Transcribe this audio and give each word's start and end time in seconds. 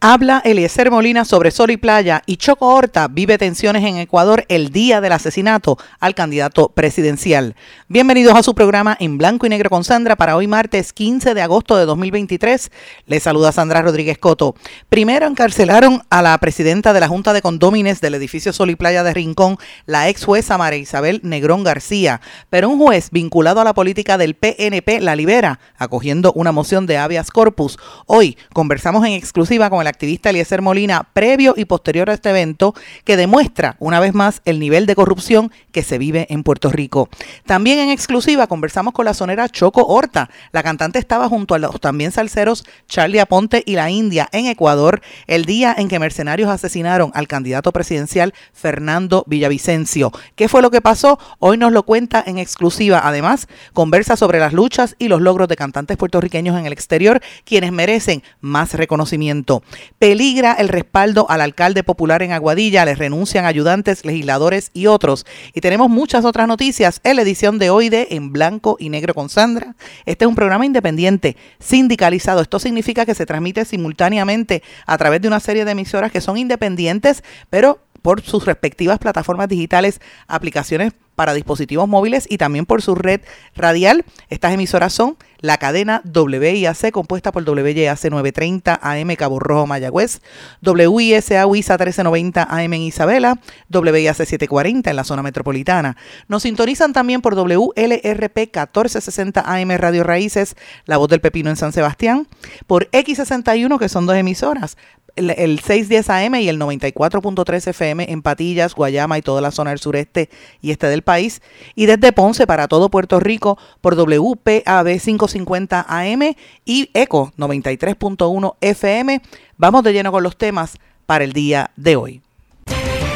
Habla 0.00 0.40
Eliezer 0.44 0.92
Molina 0.92 1.24
sobre 1.24 1.50
Sol 1.50 1.72
y 1.72 1.76
Playa 1.76 2.22
y 2.24 2.36
Choco 2.36 2.68
Horta 2.68 3.08
vive 3.08 3.36
tensiones 3.36 3.84
en 3.84 3.96
Ecuador 3.96 4.44
el 4.46 4.70
día 4.70 5.00
del 5.00 5.10
asesinato 5.10 5.76
al 5.98 6.14
candidato 6.14 6.68
presidencial. 6.68 7.56
Bienvenidos 7.88 8.36
a 8.36 8.44
su 8.44 8.54
programa 8.54 8.96
en 9.00 9.18
blanco 9.18 9.46
y 9.46 9.48
negro 9.48 9.70
con 9.70 9.82
Sandra 9.82 10.14
para 10.14 10.36
hoy 10.36 10.46
martes 10.46 10.92
15 10.92 11.34
de 11.34 11.42
agosto 11.42 11.76
de 11.76 11.84
2023. 11.84 12.70
Les 13.06 13.24
saluda 13.24 13.50
Sandra 13.50 13.82
Rodríguez 13.82 14.18
Coto. 14.18 14.54
Primero 14.88 15.26
encarcelaron 15.26 16.04
a 16.10 16.22
la 16.22 16.38
presidenta 16.38 16.92
de 16.92 17.00
la 17.00 17.08
Junta 17.08 17.32
de 17.32 17.42
Condómines 17.42 18.00
del 18.00 18.14
edificio 18.14 18.52
Sol 18.52 18.70
y 18.70 18.76
Playa 18.76 19.02
de 19.02 19.14
Rincón, 19.14 19.58
la 19.84 20.08
ex 20.08 20.24
jueza 20.24 20.56
María 20.58 20.78
Isabel 20.78 21.18
Negrón 21.24 21.64
García, 21.64 22.20
pero 22.50 22.68
un 22.68 22.78
juez 22.78 23.10
vinculado 23.10 23.60
a 23.60 23.64
la 23.64 23.74
política 23.74 24.16
del 24.16 24.36
PNP 24.36 25.00
la 25.00 25.16
libera, 25.16 25.58
acogiendo 25.76 26.32
una 26.34 26.52
moción 26.52 26.86
de 26.86 26.98
habeas 26.98 27.32
corpus. 27.32 27.80
Hoy 28.06 28.38
conversamos 28.52 29.04
en 29.04 29.14
exclusiva 29.14 29.70
con 29.70 29.80
el 29.80 29.87
activista 29.88 30.30
Eliezer 30.30 30.62
Molina 30.62 31.08
previo 31.12 31.54
y 31.56 31.64
posterior 31.64 32.10
a 32.10 32.14
este 32.14 32.30
evento 32.30 32.74
que 33.04 33.16
demuestra 33.16 33.76
una 33.78 34.00
vez 34.00 34.14
más 34.14 34.42
el 34.44 34.60
nivel 34.60 34.86
de 34.86 34.94
corrupción 34.94 35.50
que 35.72 35.82
se 35.82 35.98
vive 35.98 36.26
en 36.30 36.42
Puerto 36.42 36.70
Rico. 36.70 37.08
También 37.46 37.78
en 37.78 37.90
exclusiva 37.90 38.46
conversamos 38.46 38.94
con 38.94 39.04
la 39.04 39.14
sonera 39.14 39.48
Choco 39.48 39.86
Horta. 39.86 40.30
La 40.52 40.62
cantante 40.62 40.98
estaba 40.98 41.28
junto 41.28 41.54
a 41.54 41.58
los 41.58 41.80
también 41.80 42.12
salseros 42.12 42.64
Charlie 42.86 43.20
Aponte 43.20 43.62
y 43.66 43.74
la 43.74 43.90
India 43.90 44.28
en 44.32 44.46
Ecuador 44.46 45.00
el 45.26 45.44
día 45.44 45.74
en 45.76 45.88
que 45.88 45.98
mercenarios 45.98 46.50
asesinaron 46.50 47.10
al 47.14 47.28
candidato 47.28 47.72
presidencial 47.72 48.34
Fernando 48.52 49.24
Villavicencio. 49.26 50.12
¿Qué 50.36 50.48
fue 50.48 50.62
lo 50.62 50.70
que 50.70 50.80
pasó? 50.80 51.18
Hoy 51.38 51.56
nos 51.58 51.72
lo 51.72 51.82
cuenta 51.82 52.22
en 52.26 52.38
exclusiva. 52.38 53.00
Además, 53.02 53.48
conversa 53.72 54.16
sobre 54.16 54.38
las 54.38 54.52
luchas 54.52 54.96
y 54.98 55.08
los 55.08 55.20
logros 55.20 55.48
de 55.48 55.56
cantantes 55.56 55.96
puertorriqueños 55.96 56.58
en 56.58 56.66
el 56.66 56.72
exterior, 56.72 57.20
quienes 57.44 57.72
merecen 57.72 58.22
más 58.40 58.74
reconocimiento. 58.74 59.62
Peligra 59.98 60.52
el 60.52 60.68
respaldo 60.68 61.26
al 61.28 61.40
alcalde 61.40 61.82
popular 61.82 62.22
en 62.22 62.32
Aguadilla, 62.32 62.84
les 62.84 62.98
renuncian 62.98 63.44
ayudantes, 63.44 64.04
legisladores 64.04 64.70
y 64.74 64.86
otros. 64.86 65.26
Y 65.54 65.60
tenemos 65.60 65.90
muchas 65.90 66.24
otras 66.24 66.46
noticias 66.48 67.00
en 67.04 67.16
la 67.16 67.22
edición 67.22 67.58
de 67.58 67.70
hoy 67.70 67.88
de 67.88 68.08
En 68.10 68.32
Blanco 68.32 68.76
y 68.78 68.88
Negro 68.88 69.14
con 69.14 69.28
Sandra. 69.28 69.74
Este 70.06 70.24
es 70.24 70.28
un 70.28 70.34
programa 70.34 70.66
independiente, 70.66 71.36
sindicalizado. 71.58 72.40
Esto 72.40 72.58
significa 72.58 73.06
que 73.06 73.14
se 73.14 73.26
transmite 73.26 73.64
simultáneamente 73.64 74.62
a 74.86 74.98
través 74.98 75.20
de 75.20 75.28
una 75.28 75.40
serie 75.40 75.64
de 75.64 75.72
emisoras 75.72 76.12
que 76.12 76.20
son 76.20 76.36
independientes, 76.36 77.22
pero 77.50 77.80
por 78.08 78.22
sus 78.22 78.46
respectivas 78.46 78.98
plataformas 78.98 79.50
digitales, 79.50 80.00
aplicaciones 80.28 80.94
para 81.14 81.34
dispositivos 81.34 81.86
móviles 81.88 82.26
y 82.30 82.38
también 82.38 82.64
por 82.64 82.80
su 82.80 82.94
red 82.94 83.20
radial. 83.54 84.04
Estas 84.30 84.54
emisoras 84.54 84.94
son 84.94 85.18
la 85.40 85.58
cadena 85.58 86.00
WIAC 86.04 86.90
compuesta 86.90 87.32
por 87.32 87.42
WIAC 87.42 88.04
930 88.04 88.78
AM 88.80 89.14
Cabo 89.16 89.38
Rojo 89.40 89.66
Mayagüez, 89.66 90.20
WISA 90.62 91.46
WISA 91.46 91.72
1390 91.74 92.44
AM 92.44 92.72
en 92.72 92.82
Isabela, 92.82 93.40
WIAC 93.68 94.14
740 94.14 94.90
en 94.90 94.96
la 94.96 95.04
zona 95.04 95.22
metropolitana. 95.22 95.96
Nos 96.28 96.44
sintonizan 96.44 96.92
también 96.92 97.20
por 97.20 97.34
WLRP 97.34 98.36
1460 98.36 99.42
AM 99.44 99.70
Radio 99.76 100.04
Raíces, 100.04 100.56
La 100.86 100.96
Voz 100.96 101.08
del 101.08 101.20
Pepino 101.20 101.50
en 101.50 101.56
San 101.56 101.72
Sebastián, 101.72 102.26
por 102.66 102.88
X61 102.90 103.78
que 103.78 103.88
son 103.88 104.06
dos 104.06 104.16
emisoras, 104.16 104.78
el, 105.18 105.60
610 105.60 106.10
AM 106.10 106.34
y 106.36 106.48
el 106.48 106.58
94.3 106.58 107.68
FM 107.68 108.10
en 108.10 108.22
Patillas, 108.22 108.74
Guayama 108.74 109.18
y 109.18 109.22
toda 109.22 109.40
la 109.40 109.50
zona 109.50 109.70
del 109.70 109.78
sureste 109.78 110.30
y 110.60 110.70
este 110.70 110.86
del 110.86 111.02
país. 111.02 111.42
Y 111.74 111.86
desde 111.86 112.12
Ponce 112.12 112.46
para 112.46 112.68
todo 112.68 112.90
Puerto 112.90 113.20
Rico 113.20 113.58
por 113.80 113.96
WPAB 113.96 115.00
550 115.00 115.86
AM 115.88 116.34
y 116.64 116.90
ECO 116.94 117.32
93.1 117.36 118.54
FM. 118.60 119.20
Vamos 119.56 119.82
de 119.82 119.92
lleno 119.92 120.12
con 120.12 120.22
los 120.22 120.36
temas 120.36 120.78
para 121.06 121.24
el 121.24 121.32
día 121.32 121.70
de 121.76 121.96
hoy. 121.96 122.22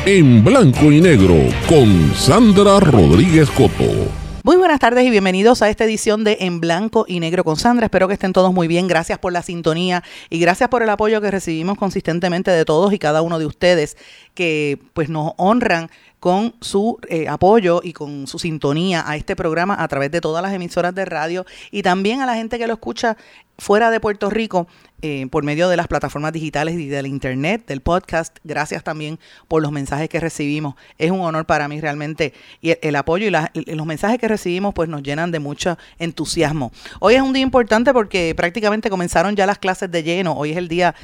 En 0.04 0.42
blanco 0.42 0.90
y 0.90 1.00
negro 1.00 1.36
con 1.68 2.12
Sandra 2.14 2.80
Rodríguez 2.80 3.48
Coto. 3.50 4.21
Muy 4.44 4.56
buenas 4.56 4.80
tardes 4.80 5.04
y 5.04 5.10
bienvenidos 5.10 5.62
a 5.62 5.70
esta 5.70 5.84
edición 5.84 6.24
de 6.24 6.38
En 6.40 6.60
Blanco 6.60 7.04
y 7.06 7.20
Negro 7.20 7.44
con 7.44 7.54
Sandra. 7.54 7.86
Espero 7.86 8.08
que 8.08 8.14
estén 8.14 8.32
todos 8.32 8.52
muy 8.52 8.66
bien. 8.66 8.88
Gracias 8.88 9.20
por 9.20 9.32
la 9.32 9.40
sintonía 9.40 10.02
y 10.30 10.40
gracias 10.40 10.68
por 10.68 10.82
el 10.82 10.88
apoyo 10.88 11.20
que 11.20 11.30
recibimos 11.30 11.78
consistentemente 11.78 12.50
de 12.50 12.64
todos 12.64 12.92
y 12.92 12.98
cada 12.98 13.22
uno 13.22 13.38
de 13.38 13.46
ustedes 13.46 13.96
que 14.34 14.80
pues 14.94 15.08
nos 15.08 15.34
honran 15.36 15.90
con 16.18 16.56
su 16.60 16.98
eh, 17.08 17.28
apoyo 17.28 17.82
y 17.84 17.92
con 17.92 18.26
su 18.26 18.40
sintonía 18.40 19.04
a 19.06 19.14
este 19.14 19.36
programa 19.36 19.80
a 19.80 19.86
través 19.86 20.10
de 20.10 20.20
todas 20.20 20.42
las 20.42 20.52
emisoras 20.52 20.92
de 20.92 21.04
radio 21.04 21.46
y 21.70 21.84
también 21.84 22.20
a 22.20 22.26
la 22.26 22.34
gente 22.34 22.58
que 22.58 22.66
lo 22.66 22.72
escucha 22.72 23.16
fuera 23.62 23.92
de 23.92 24.00
Puerto 24.00 24.28
Rico 24.28 24.66
eh, 25.04 25.26
por 25.32 25.42
medio 25.42 25.68
de 25.68 25.76
las 25.76 25.88
plataformas 25.88 26.32
digitales 26.32 26.76
y 26.76 26.86
del 26.86 27.08
internet, 27.08 27.66
del 27.66 27.80
podcast. 27.80 28.38
Gracias 28.44 28.84
también 28.84 29.18
por 29.48 29.60
los 29.60 29.72
mensajes 29.72 30.08
que 30.08 30.20
recibimos. 30.20 30.76
Es 30.96 31.10
un 31.10 31.22
honor 31.22 31.44
para 31.44 31.66
mí 31.66 31.80
realmente 31.80 32.32
y 32.60 32.76
el, 32.80 32.94
apoyo 32.94 33.26
y, 33.26 33.74
los 33.74 33.84
mensajes 33.84 34.20
que 34.20 34.28
recibimos 34.28 34.74
pues 34.74 34.88
nos 34.88 35.02
llenan 35.02 35.32
de 35.32 35.40
mucho 35.40 35.76
entusiasmo. 35.98 36.70
Hoy 37.00 37.14
es 37.14 37.20
un 37.20 37.32
día 37.32 37.42
importante 37.42 37.92
porque 37.92 38.32
prácticamente 38.36 38.90
comenzaron 38.90 39.34
ya 39.34 39.44
las 39.44 39.58
clases 39.58 39.90
de 39.90 40.04
lleno. 40.04 40.34
Hoy 40.34 40.52
es 40.52 40.56
el 40.56 40.68
día 40.68 40.94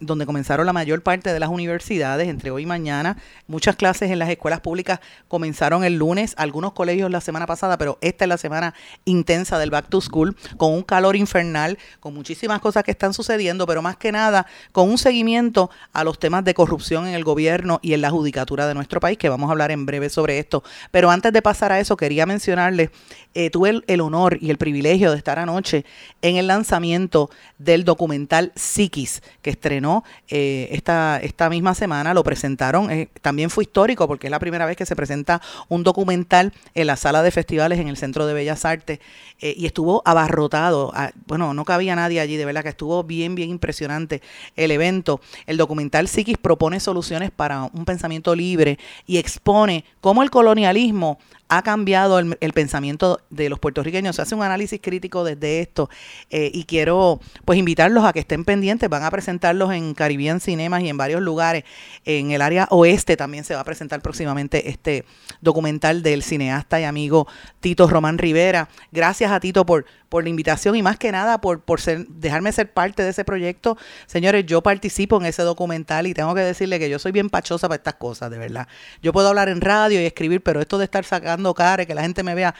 donde 0.00 0.26
comenzaron 0.26 0.64
la 0.64 0.72
mayor 0.72 1.02
parte 1.02 1.32
de 1.32 1.40
las 1.40 1.48
universidades, 1.48 2.28
entre 2.28 2.52
hoy 2.52 2.62
y 2.62 2.66
mañana. 2.66 3.16
Muchas 3.48 3.74
clases 3.74 4.12
en 4.12 4.20
las 4.20 4.30
escuelas 4.30 4.60
públicas 4.60 5.00
comenzaron 5.26 5.82
el 5.82 5.96
lunes, 5.96 6.34
algunos 6.38 6.72
colegios 6.72 7.10
la 7.10 7.20
semana 7.20 7.46
pasada, 7.46 7.78
pero 7.78 7.98
esta 8.00 8.26
es 8.26 8.28
la 8.28 8.38
semana 8.38 8.74
intensa 9.04 9.58
del 9.58 9.70
Back 9.70 9.88
to 9.88 10.00
School 10.00 10.36
con 10.56 10.72
un 10.72 10.82
calor 10.82 11.16
infernal, 11.16 11.78
con 12.00 12.14
muchísimas 12.14 12.60
cosas 12.60 12.82
que 12.82 12.90
están 12.90 13.14
sucediendo 13.14 13.66
pero 13.66 13.82
más 13.82 13.96
que 13.96 14.12
nada 14.12 14.46
con 14.72 14.88
un 14.88 14.98
seguimiento 14.98 15.70
a 15.92 16.04
los 16.04 16.18
temas 16.18 16.44
de 16.44 16.54
corrupción 16.54 17.06
en 17.06 17.14
el 17.14 17.24
gobierno 17.24 17.78
y 17.82 17.94
en 17.94 18.00
la 18.00 18.10
judicatura 18.10 18.66
de 18.66 18.74
nuestro 18.74 19.00
país, 19.00 19.18
que 19.18 19.28
vamos 19.28 19.48
a 19.48 19.52
hablar 19.52 19.70
en 19.70 19.86
breve 19.86 20.10
sobre 20.10 20.38
esto. 20.38 20.62
Pero 20.90 21.10
antes 21.10 21.32
de 21.32 21.42
pasar 21.42 21.72
a 21.72 21.80
eso, 21.80 21.96
quería 21.96 22.26
mencionarles, 22.26 22.90
eh, 23.34 23.50
tuve 23.50 23.82
el, 23.86 24.00
honor 24.00 24.38
y 24.40 24.50
el 24.50 24.58
privilegio 24.58 25.10
de 25.10 25.16
estar 25.16 25.38
anoche 25.38 25.84
en 26.22 26.36
el 26.36 26.46
lanzamiento 26.46 27.30
del 27.58 27.84
documental 27.84 28.52
Psiquis, 28.54 29.22
que 29.42 29.50
estrenó 29.50 30.04
eh, 30.28 30.68
esta, 30.72 31.20
esta 31.22 31.48
misma 31.48 31.74
semana, 31.74 32.14
lo 32.14 32.24
presentaron, 32.24 32.90
eh, 32.90 33.08
también 33.20 33.50
fue 33.50 33.64
histórico 33.64 34.08
porque 34.08 34.26
es 34.26 34.30
la 34.30 34.38
primera 34.38 34.66
vez 34.66 34.76
que 34.76 34.86
se 34.86 34.96
presenta 34.96 35.40
un 35.68 35.84
documental 35.84 36.52
en 36.74 36.86
la 36.86 36.96
sala 36.96 37.22
de 37.22 37.30
festivales 37.30 37.78
en 37.78 37.88
el 37.88 37.96
Centro 37.96 38.26
de 38.26 38.34
Bellas 38.34 38.64
Artes 38.64 39.00
y 39.42 39.64
estuvo 39.64 40.02
abarrotado, 40.04 40.92
ah, 40.94 41.12
bueno, 41.26 41.54
no 41.54 41.64
cabía 41.64 41.89
nadie 41.96 42.20
allí, 42.20 42.36
de 42.36 42.44
verdad 42.44 42.62
que 42.62 42.70
estuvo 42.70 43.02
bien 43.04 43.34
bien, 43.34 43.50
impresionante 43.50 44.22
el 44.56 44.70
evento. 44.70 45.20
El 45.46 45.56
documental 45.56 46.08
Psiquis 46.08 46.38
propone 46.38 46.80
soluciones 46.80 47.30
para 47.30 47.64
un 47.64 47.84
pensamiento 47.84 48.34
libre 48.34 48.78
y 49.06 49.18
expone 49.18 49.84
cómo 50.00 50.22
el 50.22 50.30
colonialismo 50.30 51.18
ha 51.50 51.62
cambiado 51.62 52.20
el, 52.20 52.52
pensamiento 52.54 53.20
de 53.28 53.48
los 53.48 53.58
puertorriqueños. 53.58 54.14
Se 54.14 54.22
hace 54.22 54.36
un 54.36 54.42
análisis 54.42 54.80
crítico 54.80 55.24
desde 55.24 55.60
esto 55.60 55.90
eh, 56.30 56.48
y 56.54 56.62
quiero 56.62 57.18
pues 57.44 57.58
invitarlos 57.58 58.04
a 58.04 58.12
que 58.12 58.20
estén 58.20 58.44
pendientes. 58.44 58.88
Van 58.88 59.02
a 59.02 59.10
presentarlos 59.10 59.72
en 59.72 59.92
Caribbean 59.94 60.38
Cinemas 60.38 60.82
y 60.82 60.88
en 60.88 60.96
varios 60.96 61.20
lugares. 61.20 61.64
En 62.04 62.30
el 62.30 62.40
área 62.40 62.68
oeste 62.70 63.16
también 63.16 63.42
se 63.42 63.56
va 63.56 63.62
a 63.62 63.64
presentar 63.64 64.00
próximamente 64.00 64.70
este 64.70 65.04
documental 65.40 66.04
del 66.04 66.22
cineasta 66.22 66.80
y 66.80 66.84
amigo 66.84 67.26
Tito 67.58 67.88
Román 67.88 68.18
Rivera. 68.18 68.68
Gracias 68.92 69.32
a 69.32 69.40
Tito 69.40 69.66
por, 69.66 69.86
por 70.08 70.22
la 70.22 70.30
invitación 70.30 70.76
y 70.76 70.82
más 70.82 70.98
que 70.98 71.10
nada 71.10 71.40
por, 71.40 71.62
por 71.62 71.80
dejarme 71.80 72.52
ser 72.52 72.72
parte 72.72 73.02
de 73.02 73.10
ese 73.10 73.24
proyecto. 73.24 73.76
Señores, 74.06 74.46
yo 74.46 74.62
participo 74.62 75.16
en 75.16 75.26
ese 75.26 75.42
documental 75.42 76.06
y 76.06 76.14
tengo 76.14 76.32
que 76.32 76.42
decirle 76.42 76.78
que 76.78 76.88
yo 76.88 77.00
soy 77.00 77.10
bien 77.10 77.28
pachosa 77.28 77.66
para 77.66 77.78
estas 77.78 77.94
cosas, 77.94 78.30
de 78.30 78.38
verdad. 78.38 78.68
Yo 79.02 79.12
puedo 79.12 79.28
hablar 79.28 79.48
en 79.48 79.60
radio 79.60 80.00
y 80.00 80.04
escribir, 80.04 80.44
pero 80.44 80.60
esto 80.60 80.78
de 80.78 80.84
estar 80.84 81.04
sacando 81.04 81.39
cara, 81.54 81.86
que 81.86 81.94
la 81.94 82.02
gente 82.02 82.22
me 82.22 82.34
vea, 82.34 82.54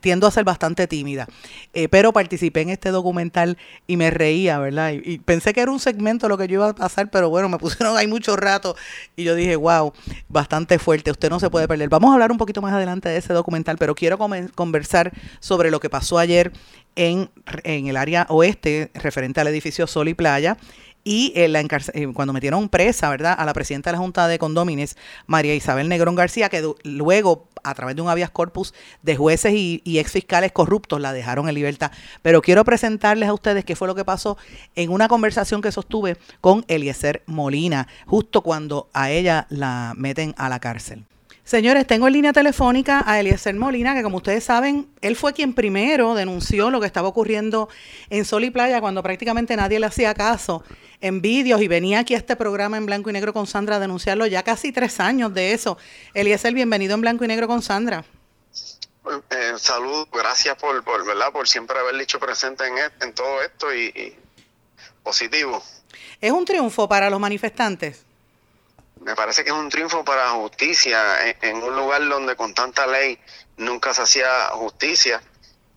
tiendo 0.00 0.26
a 0.26 0.30
ser 0.30 0.44
bastante 0.44 0.86
tímida. 0.86 1.26
Eh, 1.72 1.88
pero 1.88 2.12
participé 2.12 2.62
en 2.62 2.70
este 2.70 2.90
documental 2.90 3.56
y 3.86 3.96
me 3.96 4.10
reía, 4.10 4.58
¿verdad? 4.58 4.92
Y, 4.92 5.18
pensé 5.18 5.52
que 5.52 5.60
era 5.60 5.70
un 5.70 5.80
segmento 5.80 6.28
lo 6.28 6.38
que 6.38 6.48
yo 6.48 6.54
iba 6.54 6.68
a 6.68 6.74
pasar, 6.74 7.10
pero 7.10 7.30
bueno, 7.30 7.48
me 7.48 7.58
pusieron 7.58 7.96
ahí 7.96 8.06
mucho 8.06 8.36
rato 8.36 8.76
y 9.16 9.24
yo 9.24 9.34
dije, 9.34 9.56
wow, 9.56 9.92
bastante 10.28 10.78
fuerte, 10.78 11.10
usted 11.10 11.30
no 11.30 11.40
se 11.40 11.50
puede 11.50 11.68
perder. 11.68 11.88
Vamos 11.88 12.10
a 12.10 12.14
hablar 12.14 12.30
un 12.32 12.38
poquito 12.38 12.62
más 12.62 12.72
adelante 12.72 13.08
de 13.08 13.18
ese 13.18 13.32
documental, 13.32 13.76
pero 13.78 13.94
quiero 13.94 14.18
conversar 14.54 15.12
sobre 15.40 15.70
lo 15.70 15.80
que 15.80 15.90
pasó 15.90 16.18
ayer 16.18 16.52
en, 16.94 17.30
en 17.64 17.86
el 17.88 17.96
área 17.96 18.26
oeste 18.30 18.90
referente 18.94 19.40
al 19.40 19.48
edificio 19.48 19.86
Sol 19.86 20.08
y 20.08 20.14
Playa 20.14 20.56
y 21.06 21.32
la 21.36 21.60
eh, 21.60 22.08
cuando 22.12 22.32
metieron 22.32 22.68
presa, 22.68 23.08
¿verdad?, 23.08 23.36
a 23.38 23.44
la 23.44 23.54
presidenta 23.54 23.90
de 23.90 23.92
la 23.92 23.98
Junta 23.98 24.26
de 24.26 24.40
Condómines, 24.40 24.96
María 25.28 25.54
Isabel 25.54 25.88
Negrón 25.88 26.16
García, 26.16 26.48
que 26.48 26.68
luego, 26.82 27.46
a 27.62 27.74
través 27.74 27.94
de 27.94 28.02
un 28.02 28.08
habeas 28.08 28.30
corpus 28.30 28.74
de 29.02 29.14
jueces 29.14 29.52
y, 29.54 29.82
y 29.84 30.00
ex 30.00 30.10
fiscales 30.10 30.50
corruptos, 30.50 31.00
la 31.00 31.12
dejaron 31.12 31.48
en 31.48 31.54
libertad. 31.54 31.92
Pero 32.22 32.42
quiero 32.42 32.64
presentarles 32.64 33.28
a 33.28 33.34
ustedes 33.34 33.64
qué 33.64 33.76
fue 33.76 33.86
lo 33.86 33.94
que 33.94 34.04
pasó 34.04 34.36
en 34.74 34.90
una 34.90 35.06
conversación 35.06 35.62
que 35.62 35.70
sostuve 35.70 36.16
con 36.40 36.64
Eliezer 36.66 37.22
Molina, 37.26 37.86
justo 38.06 38.42
cuando 38.42 38.90
a 38.92 39.12
ella 39.12 39.46
la 39.48 39.94
meten 39.96 40.34
a 40.36 40.48
la 40.48 40.58
cárcel. 40.58 41.04
Señores, 41.46 41.86
tengo 41.86 42.08
en 42.08 42.14
línea 42.14 42.32
telefónica 42.32 43.04
a 43.06 43.20
Eliezer 43.20 43.54
Molina, 43.54 43.94
que 43.94 44.02
como 44.02 44.16
ustedes 44.16 44.42
saben, 44.42 44.92
él 45.00 45.14
fue 45.14 45.32
quien 45.32 45.54
primero 45.54 46.16
denunció 46.16 46.70
lo 46.70 46.80
que 46.80 46.88
estaba 46.88 47.06
ocurriendo 47.06 47.68
en 48.10 48.24
Sol 48.24 48.42
y 48.42 48.50
Playa 48.50 48.80
cuando 48.80 49.00
prácticamente 49.00 49.54
nadie 49.54 49.78
le 49.78 49.86
hacía 49.86 50.12
caso 50.12 50.64
en 51.00 51.20
vídeos 51.20 51.62
y 51.62 51.68
venía 51.68 52.00
aquí 52.00 52.14
a 52.14 52.16
este 52.16 52.34
programa 52.34 52.78
en 52.78 52.86
blanco 52.86 53.10
y 53.10 53.12
negro 53.12 53.32
con 53.32 53.46
Sandra 53.46 53.76
a 53.76 53.78
denunciarlo 53.78 54.26
ya 54.26 54.42
casi 54.42 54.72
tres 54.72 54.98
años 54.98 55.32
de 55.34 55.52
eso. 55.52 55.78
Eliezer, 56.14 56.52
bienvenido 56.52 56.96
en 56.96 57.02
blanco 57.02 57.24
y 57.24 57.28
negro 57.28 57.46
con 57.46 57.62
Sandra. 57.62 58.04
Eh, 59.30 59.52
salud, 59.56 60.08
gracias 60.12 60.56
por, 60.56 60.82
por, 60.82 61.06
¿verdad? 61.06 61.30
por 61.32 61.46
siempre 61.46 61.78
haber 61.78 61.96
dicho 61.96 62.18
presente 62.18 62.66
en, 62.66 62.76
e, 62.76 63.04
en 63.04 63.14
todo 63.14 63.40
esto 63.40 63.72
y 63.72 64.16
positivo. 65.04 65.62
¿Es 66.20 66.32
un 66.32 66.44
triunfo 66.44 66.88
para 66.88 67.08
los 67.08 67.20
manifestantes? 67.20 68.05
Me 69.06 69.14
parece 69.14 69.44
que 69.44 69.50
es 69.50 69.56
un 69.56 69.68
triunfo 69.68 70.04
para 70.04 70.30
justicia 70.30 71.30
en, 71.40 71.62
un 71.62 71.76
lugar 71.76 72.06
donde 72.08 72.34
con 72.34 72.52
tanta 72.54 72.88
ley 72.88 73.16
nunca 73.56 73.94
se 73.94 74.02
hacía 74.02 74.48
justicia 74.48 75.22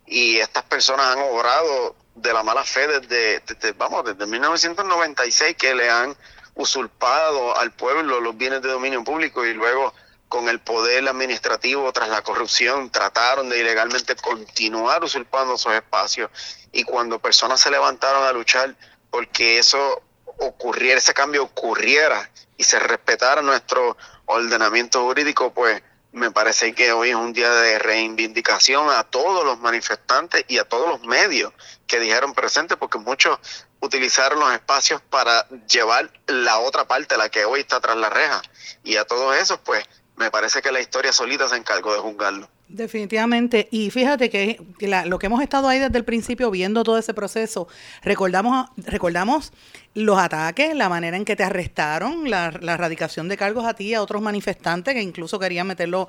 y 0.04 0.38
estas 0.38 0.64
personas 0.64 1.14
han 1.14 1.22
obrado 1.22 1.94
de 2.16 2.32
la 2.32 2.42
mala 2.42 2.64
fe 2.64 2.88
desde, 2.88 3.72
vamos 3.74 4.04
desde 4.04 4.26
1996 4.26 5.54
que 5.54 5.76
le 5.76 5.88
han 5.88 6.16
usurpado 6.56 7.56
al 7.56 7.70
pueblo 7.70 8.20
los 8.20 8.36
bienes 8.36 8.62
de 8.62 8.68
dominio 8.68 9.04
público 9.04 9.46
y 9.46 9.54
luego 9.54 9.94
con 10.28 10.48
el 10.48 10.58
poder 10.58 11.08
administrativo 11.08 11.92
tras 11.92 12.08
la 12.08 12.22
corrupción 12.22 12.90
trataron 12.90 13.48
de 13.48 13.60
ilegalmente 13.60 14.16
continuar 14.16 15.04
usurpando 15.04 15.54
esos 15.54 15.72
espacios. 15.72 16.30
Y 16.72 16.82
cuando 16.82 17.20
personas 17.20 17.60
se 17.60 17.70
levantaron 17.70 18.24
a 18.24 18.32
luchar 18.32 18.74
porque 19.08 19.60
eso 19.60 20.02
ocurriera, 20.38 20.98
ese 20.98 21.14
cambio 21.14 21.44
ocurriera 21.44 22.28
y 22.60 22.62
se 22.62 22.78
respetara 22.78 23.40
nuestro 23.40 23.96
ordenamiento 24.26 25.02
jurídico, 25.02 25.50
pues 25.54 25.82
me 26.12 26.30
parece 26.30 26.74
que 26.74 26.92
hoy 26.92 27.08
es 27.08 27.14
un 27.14 27.32
día 27.32 27.50
de 27.50 27.78
reivindicación 27.78 28.90
a 28.90 29.02
todos 29.02 29.46
los 29.46 29.58
manifestantes 29.60 30.44
y 30.46 30.58
a 30.58 30.64
todos 30.64 30.86
los 30.86 31.02
medios 31.06 31.54
que 31.86 31.98
dijeron 31.98 32.34
presente, 32.34 32.76
porque 32.76 32.98
muchos 32.98 33.38
utilizaron 33.80 34.40
los 34.40 34.52
espacios 34.52 35.00
para 35.00 35.48
llevar 35.66 36.10
la 36.26 36.58
otra 36.58 36.86
parte, 36.86 37.16
la 37.16 37.30
que 37.30 37.46
hoy 37.46 37.60
está 37.60 37.80
tras 37.80 37.96
la 37.96 38.10
reja. 38.10 38.42
Y 38.84 38.96
a 38.96 39.06
todos 39.06 39.34
esos, 39.38 39.58
pues 39.60 39.82
me 40.16 40.30
parece 40.30 40.60
que 40.60 40.70
la 40.70 40.82
historia 40.82 41.14
solita 41.14 41.48
se 41.48 41.56
encargó 41.56 41.94
de 41.94 42.00
juzgarlo. 42.00 42.50
Definitivamente. 42.68 43.68
Y 43.72 43.90
fíjate 43.90 44.30
que 44.30 44.60
lo 45.06 45.18
que 45.18 45.26
hemos 45.26 45.42
estado 45.42 45.66
ahí 45.66 45.78
desde 45.78 45.98
el 45.98 46.04
principio 46.04 46.50
viendo 46.50 46.84
todo 46.84 46.98
ese 46.98 47.14
proceso, 47.14 47.68
recordamos, 48.02 48.68
recordamos 48.76 49.52
los 49.94 50.18
ataques, 50.18 50.74
la 50.74 50.88
manera 50.88 51.16
en 51.16 51.24
que 51.24 51.36
te 51.36 51.42
arrestaron, 51.42 52.30
la, 52.30 52.52
la 52.60 52.74
erradicación 52.74 53.28
de 53.28 53.36
cargos 53.36 53.64
a 53.64 53.74
ti 53.74 53.88
y 53.88 53.94
a 53.94 54.02
otros 54.02 54.22
manifestantes 54.22 54.94
que 54.94 55.02
incluso 55.02 55.38
querían 55.38 55.66
meterlo 55.66 56.08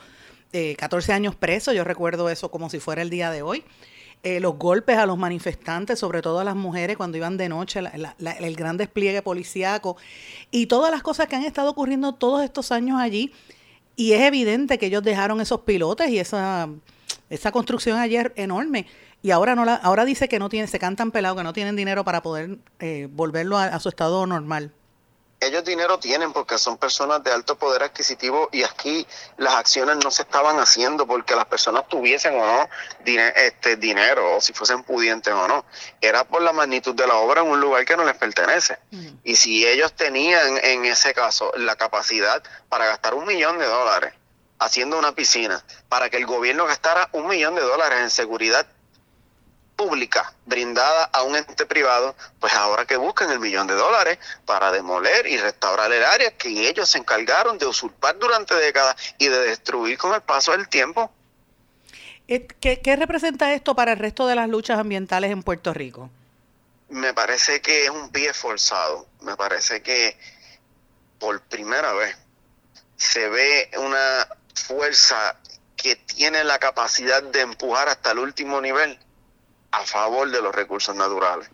eh, 0.53 0.75
14 0.77 1.13
años 1.13 1.35
preso. 1.35 1.71
Yo 1.73 1.83
recuerdo 1.83 2.29
eso 2.29 2.51
como 2.51 2.69
si 2.69 2.79
fuera 2.79 3.01
el 3.01 3.09
día 3.09 3.31
de 3.31 3.41
hoy. 3.41 3.63
Eh, 4.23 4.39
los 4.39 4.55
golpes 4.57 4.97
a 4.97 5.05
los 5.07 5.17
manifestantes, 5.17 5.97
sobre 5.97 6.21
todo 6.21 6.39
a 6.39 6.43
las 6.43 6.55
mujeres 6.55 6.95
cuando 6.95 7.17
iban 7.17 7.37
de 7.37 7.49
noche, 7.49 7.79
el 7.79 8.55
gran 8.55 8.77
despliegue 8.77 9.23
policíaco 9.23 9.97
y 10.51 10.67
todas 10.67 10.91
las 10.91 11.01
cosas 11.01 11.27
que 11.27 11.35
han 11.35 11.43
estado 11.43 11.71
ocurriendo 11.71 12.13
todos 12.13 12.43
estos 12.43 12.71
años 12.71 12.99
allí 12.99 13.33
y 13.95 14.11
es 14.13 14.21
evidente 14.21 14.77
que 14.77 14.87
ellos 14.87 15.01
dejaron 15.01 15.41
esos 15.41 15.61
pilotes 15.61 16.09
y 16.09 16.19
esa, 16.19 16.69
esa 17.31 17.51
construcción 17.51 17.97
ayer 17.97 18.31
enorme. 18.35 18.85
Y 19.21 19.31
ahora 19.31 19.55
no 19.55 19.65
la, 19.65 19.75
ahora 19.75 20.05
dice 20.05 20.27
que 20.27 20.39
no 20.39 20.49
tiene, 20.49 20.67
se 20.67 20.79
cantan 20.79 21.11
pelados, 21.11 21.37
que 21.37 21.43
no 21.43 21.53
tienen 21.53 21.75
dinero 21.75 22.03
para 22.03 22.21
poder 22.21 22.57
eh, 22.79 23.07
volverlo 23.11 23.57
a, 23.57 23.79
su 23.79 23.89
estado 23.89 24.25
normal 24.25 24.73
ellos 25.41 25.65
dinero 25.65 25.97
tienen 25.97 26.31
porque 26.33 26.59
son 26.59 26.77
personas 26.77 27.23
de 27.23 27.31
alto 27.31 27.55
poder 27.55 27.81
adquisitivo 27.81 28.47
y 28.51 28.61
aquí 28.61 29.07
las 29.37 29.55
acciones 29.55 29.97
no 30.03 30.11
se 30.11 30.21
estaban 30.21 30.59
haciendo 30.59 31.07
porque 31.07 31.35
las 31.35 31.45
personas 31.45 31.87
tuviesen 31.87 32.35
o 32.39 32.45
no 32.45 32.69
este 33.03 33.75
dinero 33.75 34.35
o 34.35 34.41
si 34.41 34.53
fuesen 34.53 34.83
pudientes 34.83 35.33
o 35.33 35.47
no. 35.47 35.65
Era 35.99 36.23
por 36.25 36.43
la 36.43 36.53
magnitud 36.53 36.93
de 36.93 37.07
la 37.07 37.15
obra 37.15 37.41
en 37.41 37.47
un 37.47 37.59
lugar 37.59 37.83
que 37.85 37.97
no 37.97 38.05
les 38.05 38.15
pertenece. 38.15 38.77
Y 39.23 39.35
si 39.35 39.65
ellos 39.65 39.93
tenían 39.93 40.59
en 40.63 40.85
ese 40.85 41.15
caso 41.15 41.51
la 41.57 41.75
capacidad 41.75 42.43
para 42.69 42.85
gastar 42.85 43.15
un 43.15 43.25
millón 43.25 43.57
de 43.57 43.65
dólares 43.65 44.13
haciendo 44.59 44.99
una 44.99 45.13
piscina, 45.13 45.65
para 45.89 46.11
que 46.11 46.17
el 46.17 46.27
gobierno 46.27 46.67
gastara 46.67 47.09
un 47.13 47.27
millón 47.27 47.55
de 47.55 47.61
dólares 47.61 47.99
en 47.99 48.11
seguridad 48.11 48.67
pública 49.81 50.31
brindada 50.45 51.05
a 51.05 51.23
un 51.23 51.35
ente 51.35 51.65
privado, 51.65 52.15
pues 52.39 52.53
ahora 52.53 52.85
que 52.85 52.97
buscan 52.97 53.31
el 53.31 53.39
millón 53.39 53.65
de 53.65 53.73
dólares 53.73 54.19
para 54.45 54.71
demoler 54.71 55.25
y 55.25 55.37
restaurar 55.37 55.91
el 55.91 56.03
área 56.03 56.29
que 56.37 56.69
ellos 56.69 56.87
se 56.87 56.99
encargaron 56.99 57.57
de 57.57 57.65
usurpar 57.65 58.19
durante 58.19 58.53
décadas 58.53 58.95
y 59.17 59.27
de 59.27 59.39
destruir 59.39 59.97
con 59.97 60.13
el 60.13 60.21
paso 60.21 60.51
del 60.51 60.69
tiempo. 60.69 61.11
Eh, 62.27 62.45
¿Qué, 62.59 62.95
representa 62.95 63.53
esto 63.53 63.75
para 63.75 63.93
el 63.93 63.97
resto 63.97 64.27
de 64.27 64.35
las 64.35 64.47
luchas 64.47 64.77
ambientales 64.77 65.31
en 65.31 65.41
Puerto 65.41 65.73
Rico? 65.73 66.11
Me 66.89 67.13
parece 67.15 67.59
que 67.61 67.85
es 67.85 67.89
un 67.89 68.11
pie 68.11 68.33
forzado. 68.33 69.07
Me 69.21 69.35
parece 69.35 69.81
que 69.81 70.15
por 71.17 71.41
primera 71.41 71.93
vez 71.93 72.15
se 72.97 73.27
ve 73.29 73.71
una 73.79 74.27
fuerza 74.53 75.37
que 75.75 75.95
tiene 75.95 76.43
la 76.43 76.59
capacidad 76.59 77.23
de 77.23 77.41
empujar 77.41 77.89
hasta 77.89 78.11
el 78.11 78.19
último 78.19 78.61
nivel 78.61 78.99
a 79.71 79.85
favor 79.85 80.29
de 80.29 80.41
los 80.41 80.53
recursos 80.53 80.95
naturales. 80.95 81.49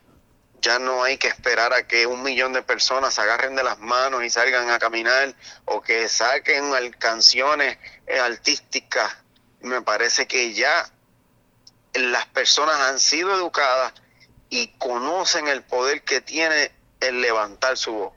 Ya 0.62 0.80
no 0.80 1.04
hay 1.04 1.18
que 1.18 1.28
esperar 1.28 1.72
a 1.74 1.88
que 1.88 2.08
un 2.08 2.24
millón 2.24 2.52
de 2.52 2.64
personas 2.64 3.14
se 3.14 3.22
agarren 3.22 3.56
de 3.56 3.64
las 3.64 3.78
manos 3.80 4.24
y 4.24 4.30
salgan 4.30 4.69
a 4.72 4.80
caminar 4.80 5.36
o 5.66 5.81
que 5.81 6.10
saquen 6.10 6.72
canciones 6.98 7.78
eh, 8.08 8.19
artísticas. 8.19 9.16
Me 9.62 9.81
parece 9.81 10.28
que 10.28 10.54
ya 10.54 10.90
las 11.94 12.25
personas 12.28 12.80
han 12.81 13.00
sido 13.00 13.36
educadas 13.36 13.94
y 14.50 14.68
conocen 14.80 15.48
el 15.48 15.62
poder 15.62 16.04
que 16.04 16.22
tiene 16.22 16.72
el 17.00 17.22
levantar 17.22 17.78
su 17.78 17.94
voz. 17.94 18.14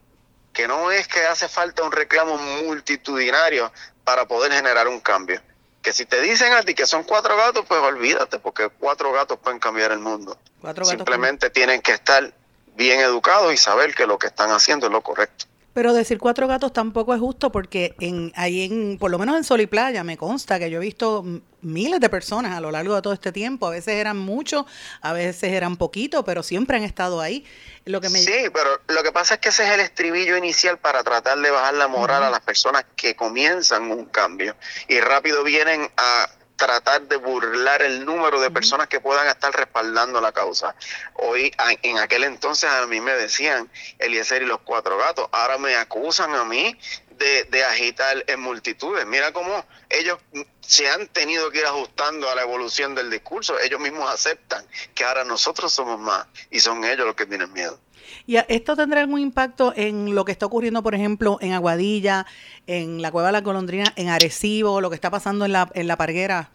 Que 0.55 0.67
no 0.67 0.91
es 0.91 1.09
que 1.09 1.27
hace 1.27 1.49
falta 1.49 1.83
un 1.83 1.93
reclamo 1.93 2.37
multitudinario 2.39 3.71
para 4.03 4.27
poder 4.27 4.53
generar 4.53 4.89
un 4.89 5.01
cambio 5.01 5.41
que 5.83 5.93
si 5.93 6.05
te 6.07 6.21
dicen 6.21 6.53
a 6.53 6.63
ti 6.63 6.75
que 6.75 6.87
son 6.87 7.05
cuatro 7.05 7.37
gatos, 7.37 7.65
pues 7.67 7.81
olvídate, 7.81 8.39
porque 8.39 8.69
cuatro 8.69 9.13
gatos 9.13 9.39
pueden 9.39 9.59
cambiar 9.59 9.93
el 9.93 9.99
mundo. 9.99 10.39
Simplemente 10.83 11.51
tienen 11.51 11.81
que 11.81 11.93
estar 11.93 12.33
bien 12.77 13.01
educados 13.01 13.53
y 13.53 13.57
saber 13.57 13.95
que 13.95 14.07
lo 14.07 14.19
que 14.19 14.29
están 14.29 14.51
haciendo 14.51 14.87
es 14.87 14.93
lo 14.93 15.03
correcto. 15.03 15.47
Pero 15.73 15.93
decir 15.93 16.19
cuatro 16.19 16.49
gatos 16.49 16.73
tampoco 16.73 17.15
es 17.15 17.21
justo 17.21 17.53
porque 17.53 17.95
en 18.01 18.33
ahí 18.35 18.65
en 18.65 18.99
por 18.99 19.11
lo 19.11 19.19
menos 19.19 19.37
en 19.37 19.45
Sol 19.45 19.61
y 19.61 19.67
Playa 19.67 20.03
me 20.03 20.17
consta 20.17 20.59
que 20.59 20.69
yo 20.69 20.79
he 20.79 20.85
visto 20.85 21.25
miles 21.63 22.01
de 22.01 22.09
personas 22.09 22.57
a 22.57 22.61
lo 22.61 22.71
largo 22.71 22.95
de 22.95 23.03
todo 23.03 23.13
este 23.13 23.33
tiempo, 23.33 23.67
a 23.67 23.71
veces 23.71 23.95
eran 23.95 24.17
muchos, 24.17 24.65
a 25.01 25.13
veces 25.13 25.53
eran 25.53 25.77
poquitos, 25.77 26.25
pero 26.25 26.43
siempre 26.43 26.77
han 26.77 26.83
estado 26.83 27.21
ahí. 27.21 27.45
Lo 27.85 28.01
que 28.01 28.09
me... 28.09 28.19
Sí, 28.19 28.33
pero 28.53 28.81
lo 28.89 29.03
que 29.03 29.13
pasa 29.13 29.35
es 29.35 29.41
que 29.41 29.51
ese 29.51 29.65
es 29.65 29.71
el 29.71 29.81
estribillo 29.81 30.37
inicial 30.37 30.79
para 30.79 31.03
tratar 31.03 31.39
de 31.39 31.51
bajar 31.51 31.75
la 31.75 31.89
moral 31.89 32.23
a 32.23 32.31
las 32.31 32.41
personas 32.41 32.85
que 32.97 33.15
comienzan 33.15 33.91
un 33.91 34.07
cambio. 34.07 34.57
Y 34.89 35.01
rápido 35.01 35.45
vienen 35.45 35.89
a 35.97 36.29
tratar 36.61 37.09
de 37.09 37.17
burlar 37.17 37.81
el 37.81 38.05
número 38.05 38.39
de 38.39 38.51
personas 38.51 38.87
que 38.87 39.01
puedan 39.01 39.27
estar 39.27 39.51
respaldando 39.51 40.21
la 40.21 40.31
causa. 40.31 40.77
Hoy, 41.15 41.51
en 41.83 41.97
aquel 41.97 42.25
entonces 42.25 42.69
a 42.69 42.87
mí 42.87 43.01
me 43.01 43.13
decían 43.13 43.71
Eliezer 43.99 44.43
y 44.43 44.47
los 44.47 44.61
cuatro 44.61 44.99
gatos, 44.99 45.27
ahora 45.33 45.57
me 45.57 45.75
acusan 45.77 46.35
a 46.35 46.45
mí 46.45 46.79
de, 47.13 47.45
de, 47.45 47.65
agitar 47.65 48.25
en 48.27 48.41
multitudes. 48.41 49.07
Mira 49.07 49.33
cómo 49.33 49.65
ellos 49.89 50.19
se 50.61 50.87
han 50.89 51.07
tenido 51.09 51.51
que 51.51 51.61
ir 51.61 51.67
ajustando 51.67 52.29
a 52.29 52.35
la 52.35 52.43
evolución 52.43 52.95
del 52.95 53.11
discurso. 53.11 53.59
Ellos 53.59 53.81
mismos 53.81 54.11
aceptan 54.11 54.63
que 54.95 55.05
ahora 55.05 55.25
nosotros 55.25 55.73
somos 55.73 55.99
más 55.99 56.27
y 56.51 56.61
son 56.61 56.85
ellos 56.85 57.07
los 57.07 57.17
que 57.17 57.25
tienen 57.25 57.51
miedo. 57.55 57.81
¿Y 58.27 58.37
esto 58.49 58.77
tendrá 58.77 59.01
algún 59.01 59.21
impacto 59.21 59.73
en 59.77 60.15
lo 60.15 60.25
que 60.25 60.33
está 60.33 60.47
ocurriendo, 60.47 60.83
por 60.83 60.95
ejemplo, 60.95 61.39
en 61.41 61.53
Aguadilla, 61.53 62.27
en 62.67 63.03
la 63.03 63.11
Cueva 63.11 63.29
de 63.29 63.33
la 63.33 63.41
Golondrina, 63.41 63.93
en 63.97 64.09
Arecibo, 64.09 64.81
lo 64.81 64.91
que 64.91 64.95
está 64.95 65.11
pasando 65.11 65.45
en 65.45 65.53
la, 65.53 65.71
en 65.75 65.87
la 65.87 65.97
Parguera, 65.97 66.51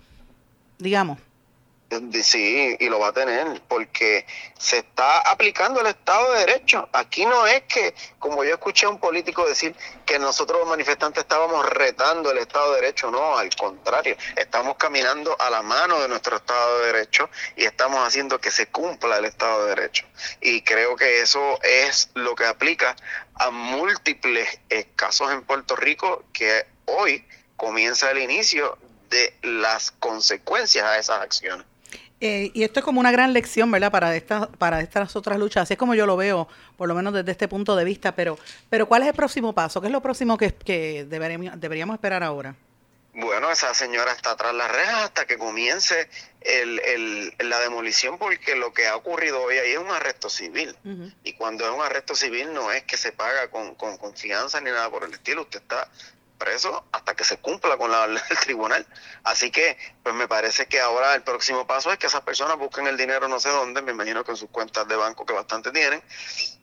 digamos? 0.79 1.19
Sí, 2.23 2.75
y 2.79 2.89
lo 2.89 2.99
va 2.99 3.09
a 3.09 3.13
tener, 3.13 3.61
porque 3.67 4.25
se 4.57 4.79
está 4.79 5.19
aplicando 5.19 5.79
el 5.81 5.87
Estado 5.87 6.33
de 6.33 6.39
Derecho. 6.39 6.89
Aquí 6.91 7.25
no 7.25 7.45
es 7.45 7.61
que, 7.63 7.93
como 8.17 8.43
yo 8.43 8.55
escuché 8.55 8.87
a 8.87 8.89
un 8.89 8.99
político 8.99 9.45
decir, 9.45 9.75
que 10.05 10.17
nosotros 10.17 10.59
los 10.59 10.67
manifestantes 10.67 11.23
estábamos 11.23 11.63
retando 11.69 12.31
el 12.31 12.39
Estado 12.39 12.73
de 12.73 12.81
Derecho, 12.81 13.11
no, 13.11 13.37
al 13.37 13.55
contrario, 13.55 14.17
estamos 14.35 14.75
caminando 14.77 15.39
a 15.39 15.49
la 15.51 15.61
mano 15.61 16.01
de 16.01 16.07
nuestro 16.07 16.37
Estado 16.37 16.79
de 16.79 16.87
Derecho 16.87 17.29
y 17.55 17.65
estamos 17.65 18.05
haciendo 18.05 18.39
que 18.39 18.49
se 18.49 18.67
cumpla 18.67 19.17
el 19.17 19.25
Estado 19.25 19.63
de 19.63 19.75
Derecho. 19.75 20.05
Y 20.41 20.61
creo 20.63 20.95
que 20.95 21.21
eso 21.21 21.59
es 21.61 22.09
lo 22.15 22.33
que 22.35 22.45
aplica 22.45 22.95
a 23.35 23.51
múltiples 23.51 24.59
casos 24.95 25.31
en 25.31 25.43
Puerto 25.43 25.75
Rico 25.75 26.23
que 26.33 26.65
hoy 26.85 27.25
comienza 27.55 28.09
el 28.11 28.17
inicio 28.17 28.77
de 29.09 29.37
las 29.43 29.91
consecuencias 29.91 30.83
a 30.83 30.97
esas 30.97 31.21
acciones. 31.21 31.65
Eh, 32.21 32.51
y 32.53 32.63
esto 32.63 32.79
es 32.79 32.85
como 32.85 32.99
una 32.99 33.11
gran 33.11 33.33
lección, 33.33 33.69
¿verdad? 33.71 33.91
Para 33.91 34.15
estas, 34.15 34.47
para 34.57 34.81
estas 34.81 35.15
otras 35.15 35.37
luchas. 35.37 35.63
Así 35.63 35.73
es 35.73 35.79
como 35.79 35.95
yo 35.95 36.05
lo 36.05 36.15
veo, 36.15 36.47
por 36.77 36.87
lo 36.87 36.95
menos 36.95 37.13
desde 37.13 37.31
este 37.31 37.47
punto 37.47 37.75
de 37.75 37.83
vista. 37.83 38.15
Pero, 38.15 38.39
pero 38.69 38.87
¿cuál 38.87 39.01
es 39.03 39.09
el 39.09 39.13
próximo 39.13 39.53
paso? 39.53 39.81
¿Qué 39.81 39.87
es 39.87 39.93
lo 39.93 40.01
próximo 40.01 40.37
que, 40.37 40.53
que 40.53 41.05
deberíamos, 41.05 41.59
deberíamos 41.59 41.95
esperar 41.95 42.23
ahora? 42.23 42.55
Bueno, 43.17 43.49
esa 43.49 43.73
señora 43.73 44.11
está 44.11 44.35
tras 44.35 44.53
las 44.53 44.69
rejas 44.69 45.03
hasta 45.05 45.25
que 45.25 45.37
comience 45.37 46.09
el, 46.41 46.79
el, 46.79 47.49
la 47.49 47.61
demolición, 47.61 48.17
porque 48.17 48.57
lo 48.57 48.73
que 48.73 48.87
ha 48.87 48.95
ocurrido 48.97 49.41
hoy 49.41 49.57
ahí 49.57 49.71
es 49.71 49.77
un 49.77 49.89
arresto 49.89 50.29
civil. 50.29 50.75
Y 51.23 51.31
cuando 51.33 51.65
es 51.65 51.71
un 51.71 51.81
arresto 51.81 52.13
civil 52.13 52.53
no 52.53 52.73
es 52.73 52.83
que 52.83 52.97
se 52.97 53.13
paga 53.13 53.49
con, 53.49 53.75
con 53.75 53.97
confianza 53.97 54.59
ni 54.59 54.69
nada 54.69 54.89
por 54.89 55.05
el 55.05 55.13
estilo. 55.13 55.43
Usted 55.43 55.61
está 55.61 55.89
preso 56.37 56.85
hasta 56.91 57.15
que 57.15 57.23
se 57.23 57.37
cumpla 57.37 57.77
con 57.77 57.91
la, 57.91 58.05
el 58.29 58.39
tribunal. 58.39 58.85
Así 59.23 59.51
que, 59.51 59.77
pues 60.03 60.15
me 60.15 60.27
parece 60.27 60.67
que 60.67 60.79
ahora 60.79 61.15
el 61.15 61.23
próximo 61.23 61.65
paso 61.65 61.91
es 61.91 61.97
que 61.97 62.07
esas 62.07 62.21
personas 62.21 62.57
busquen 62.57 62.87
el 62.87 62.97
dinero 62.97 63.27
no 63.27 63.39
sé 63.39 63.49
dónde, 63.49 63.81
me 63.81 63.91
imagino 63.91 64.23
que 64.23 64.31
en 64.31 64.37
sus 64.37 64.49
cuentas 64.49 64.87
de 64.87 64.95
banco 64.95 65.25
que 65.25 65.33
bastante 65.33 65.71
tienen, 65.71 66.01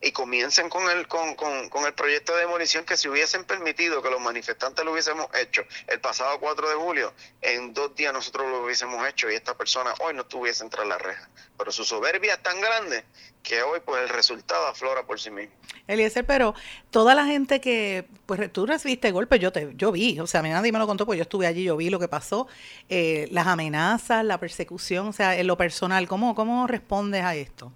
y 0.00 0.12
comiencen 0.12 0.69
con 0.69 0.88
el, 0.91 1.07
con, 1.09 1.35
con, 1.35 1.69
con 1.69 1.85
el 1.87 1.95
proyecto 1.95 2.35
de 2.35 2.41
demolición 2.41 2.85
que 2.85 2.97
si 2.97 3.09
hubiesen 3.09 3.45
permitido 3.45 4.02
que 4.02 4.11
los 4.11 4.21
manifestantes 4.21 4.85
lo 4.85 4.93
hubiésemos 4.93 5.26
hecho 5.35 5.62
el 5.87 6.00
pasado 6.00 6.38
4 6.41 6.69
de 6.69 6.75
julio, 6.75 7.14
en 7.41 7.73
dos 7.73 7.95
días 7.95 8.12
nosotros 8.12 8.50
lo 8.50 8.64
hubiésemos 8.64 9.07
hecho 9.07 9.31
y 9.31 9.35
esta 9.35 9.57
persona 9.57 9.95
hoy 10.00 10.14
no 10.14 10.26
tuviese 10.26 10.64
entrar 10.64 10.87
la 10.87 10.99
reja. 10.99 11.29
Pero 11.62 11.71
su 11.71 11.85
soberbia 11.85 12.35
es 12.35 12.42
tan 12.42 12.61
grande 12.61 13.04
que 13.40 13.62
hoy 13.62 13.78
pues 13.85 14.02
el 14.02 14.09
resultado 14.09 14.66
aflora 14.66 15.07
por 15.07 15.21
sí 15.21 15.31
mismo. 15.31 15.54
Eliezer, 15.87 16.26
pero 16.26 16.57
toda 16.90 17.14
la 17.14 17.25
gente 17.25 17.61
que, 17.61 18.04
pues 18.26 18.52
tú 18.52 18.66
recibiste 18.66 19.12
golpes, 19.12 19.38
yo 19.38 19.52
te, 19.52 19.71
yo 19.76 19.92
vi, 19.92 20.19
o 20.19 20.26
sea, 20.26 20.40
a 20.40 20.42
mí 20.42 20.49
nadie 20.49 20.73
me 20.73 20.81
lo 20.81 20.88
contó, 20.88 21.07
pues 21.07 21.19
yo 21.19 21.23
estuve 21.23 21.47
allí, 21.47 21.62
yo 21.62 21.76
vi 21.76 21.88
lo 21.88 22.00
que 22.00 22.09
pasó, 22.09 22.49
eh, 22.88 23.28
las 23.31 23.47
amenazas, 23.47 24.25
la 24.25 24.38
persecución, 24.38 25.07
o 25.07 25.12
sea, 25.12 25.37
en 25.37 25.47
lo 25.47 25.57
personal, 25.57 26.09
¿cómo, 26.09 26.35
cómo 26.35 26.66
respondes 26.66 27.23
a 27.23 27.37
esto? 27.37 27.71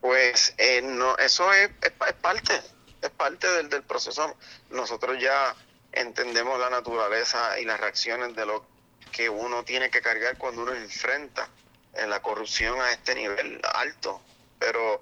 Pues 0.00 0.52
eh, 0.58 0.82
no, 0.82 1.16
eso 1.18 1.52
es, 1.52 1.70
es, 1.82 1.92
parte, 1.92 2.60
es 3.02 3.10
parte 3.10 3.46
del, 3.52 3.68
del 3.68 3.84
proceso. 3.84 4.34
Nosotros 4.70 5.16
ya 5.20 5.54
entendemos 5.92 6.58
la 6.58 6.70
naturaleza 6.70 7.60
y 7.60 7.64
las 7.66 7.78
reacciones 7.78 8.34
de 8.34 8.46
lo 8.46 8.66
que 9.12 9.28
uno 9.28 9.62
tiene 9.62 9.90
que 9.90 10.00
cargar 10.00 10.36
cuando 10.38 10.62
uno 10.62 10.74
enfrenta 10.74 11.48
en 11.94 12.10
la 12.10 12.20
corrupción 12.20 12.80
a 12.80 12.92
este 12.92 13.14
nivel 13.14 13.60
alto 13.74 14.20
pero 14.60 15.00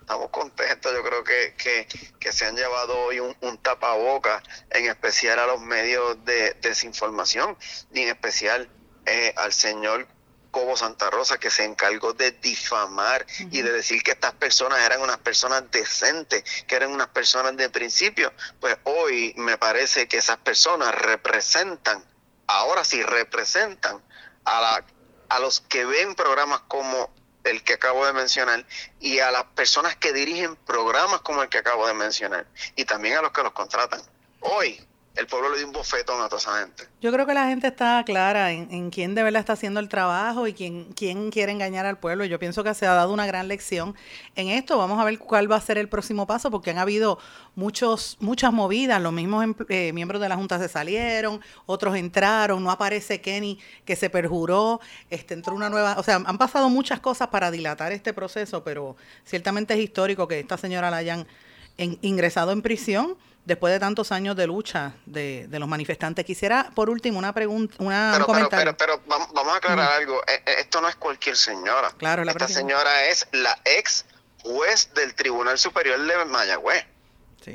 estamos 0.00 0.28
contentos. 0.30 0.92
Yo 0.92 1.02
creo 1.02 1.24
que, 1.24 1.54
que, 2.18 2.32
se 2.32 2.44
han 2.44 2.56
llevado 2.56 2.98
hoy 2.98 3.20
un, 3.20 3.34
un 3.40 3.56
tapaboca, 3.58 4.42
en 4.70 4.86
especial 4.86 5.38
a 5.38 5.46
los 5.46 5.60
medios 5.60 6.22
de, 6.26 6.54
desinformación, 6.60 7.56
y 7.94 8.00
en 8.00 8.08
especial 8.08 8.68
eh, 9.06 9.32
al 9.36 9.52
señor 9.52 10.06
Cobo 10.50 10.76
Santa 10.76 11.08
Rosa, 11.08 11.38
que 11.38 11.50
se 11.50 11.64
encargó 11.64 12.12
de 12.12 12.32
difamar 12.32 13.24
y 13.50 13.62
de 13.62 13.72
decir 13.72 14.02
que 14.02 14.10
estas 14.10 14.34
personas 14.34 14.80
eran 14.84 15.00
unas 15.00 15.18
personas 15.18 15.70
decentes, 15.70 16.44
que 16.66 16.76
eran 16.76 16.90
unas 16.90 17.08
personas 17.08 17.56
de 17.56 17.70
principio. 17.70 18.32
Pues 18.60 18.76
hoy 18.84 19.34
me 19.36 19.56
parece 19.56 20.06
que 20.08 20.18
esas 20.18 20.38
personas 20.38 20.94
representan, 20.94 22.04
ahora 22.46 22.84
sí 22.84 23.02
representan 23.02 24.02
a, 24.44 24.60
la, 24.60 24.84
a 25.28 25.38
los 25.38 25.60
que 25.60 25.84
ven 25.84 26.14
programas 26.14 26.60
como 26.68 27.10
el 27.44 27.62
que 27.62 27.74
acabo 27.74 28.06
de 28.06 28.12
mencionar, 28.12 28.64
y 29.00 29.18
a 29.18 29.30
las 29.30 29.44
personas 29.44 29.96
que 29.96 30.12
dirigen 30.12 30.56
programas 30.56 31.20
como 31.20 31.42
el 31.42 31.48
que 31.48 31.58
acabo 31.58 31.86
de 31.86 31.94
mencionar, 31.94 32.46
y 32.76 32.84
también 32.84 33.18
a 33.18 33.22
los 33.22 33.32
que 33.32 33.42
los 33.42 33.52
contratan. 33.52 34.00
Hoy, 34.40 34.86
el 35.16 35.28
pueblo 35.28 35.50
le 35.50 35.58
dio 35.58 35.66
un 35.66 35.72
bofetón 35.72 36.20
a 36.20 36.28
toda 36.28 36.40
esa 36.40 36.58
gente. 36.60 36.88
Yo 37.00 37.12
creo 37.12 37.24
que 37.24 37.34
la 37.34 37.46
gente 37.46 37.68
está 37.68 38.02
clara 38.04 38.50
en, 38.50 38.90
quién 38.90 39.14
de 39.14 39.22
verdad 39.22 39.40
está 39.40 39.52
haciendo 39.52 39.78
el 39.78 39.88
trabajo 39.88 40.48
y 40.48 40.54
quién, 40.54 40.92
quién 40.94 41.30
quiere 41.30 41.52
engañar 41.52 41.86
al 41.86 41.98
pueblo. 41.98 42.24
Yo 42.24 42.40
pienso 42.40 42.64
que 42.64 42.74
se 42.74 42.86
ha 42.86 42.94
dado 42.94 43.12
una 43.12 43.24
gran 43.24 43.46
lección 43.46 43.94
en 44.34 44.48
esto. 44.48 44.76
Vamos 44.76 45.00
a 45.00 45.04
ver 45.04 45.18
cuál 45.20 45.50
va 45.50 45.56
a 45.56 45.60
ser 45.60 45.78
el 45.78 45.88
próximo 45.88 46.26
paso, 46.26 46.50
porque 46.50 46.70
han 46.70 46.78
habido 46.78 47.18
muchos, 47.54 48.16
muchas 48.18 48.52
movidas. 48.52 49.00
Los 49.00 49.12
mismos 49.12 49.44
eh, 49.68 49.92
miembros 49.92 50.20
de 50.20 50.28
la 50.28 50.36
Junta 50.36 50.58
se 50.58 50.68
salieron, 50.68 51.40
otros 51.66 51.94
entraron. 51.96 52.64
No 52.64 52.72
aparece 52.72 53.20
Kenny, 53.20 53.60
que 53.84 53.94
se 53.94 54.10
perjuró. 54.10 54.80
Este, 55.10 55.34
entró 55.34 55.54
una 55.54 55.70
nueva. 55.70 55.94
O 55.98 56.02
sea, 56.02 56.16
han 56.16 56.38
pasado 56.38 56.68
muchas 56.68 56.98
cosas 56.98 57.28
para 57.28 57.52
dilatar 57.52 57.92
este 57.92 58.12
proceso, 58.12 58.64
pero 58.64 58.96
ciertamente 59.24 59.74
es 59.74 59.80
histórico 59.80 60.26
que 60.26 60.40
esta 60.40 60.58
señora 60.58 60.90
la 60.90 61.02
hayan 61.78 61.98
ingresado 62.02 62.52
en 62.52 62.62
prisión 62.62 63.16
después 63.44 63.72
de 63.72 63.80
tantos 63.80 64.12
años 64.12 64.36
de 64.36 64.46
lucha 64.46 64.94
de, 65.06 65.46
los 65.50 65.68
manifestantes. 65.68 66.24
Quisiera, 66.24 66.70
por 66.74 66.90
último, 66.90 67.18
una 67.18 67.32
pregunta, 67.32 67.74
una 67.78 68.12
pero, 68.14 68.26
comentario. 68.26 68.76
Pero, 68.76 69.00
pero, 69.06 69.26
vamos 69.34 69.54
a 69.54 69.56
aclarar 69.56 69.92
algo. 69.92 70.20
Eh, 70.26 70.42
eh, 70.46 70.54
esto 70.60 70.80
no 70.80 70.88
es 70.88 70.96
cualquier 70.96 71.36
señora. 71.36 71.90
Claro, 71.96 72.22
Esta 72.22 72.48
señora 72.48 73.06
es 73.06 73.26
la 73.32 73.58
ex 73.64 74.06
juez 74.42 74.92
del 74.94 75.14
Tribunal 75.14 75.58
Superior 75.58 76.00
de 76.00 76.24
Mayagüez. 76.26 76.86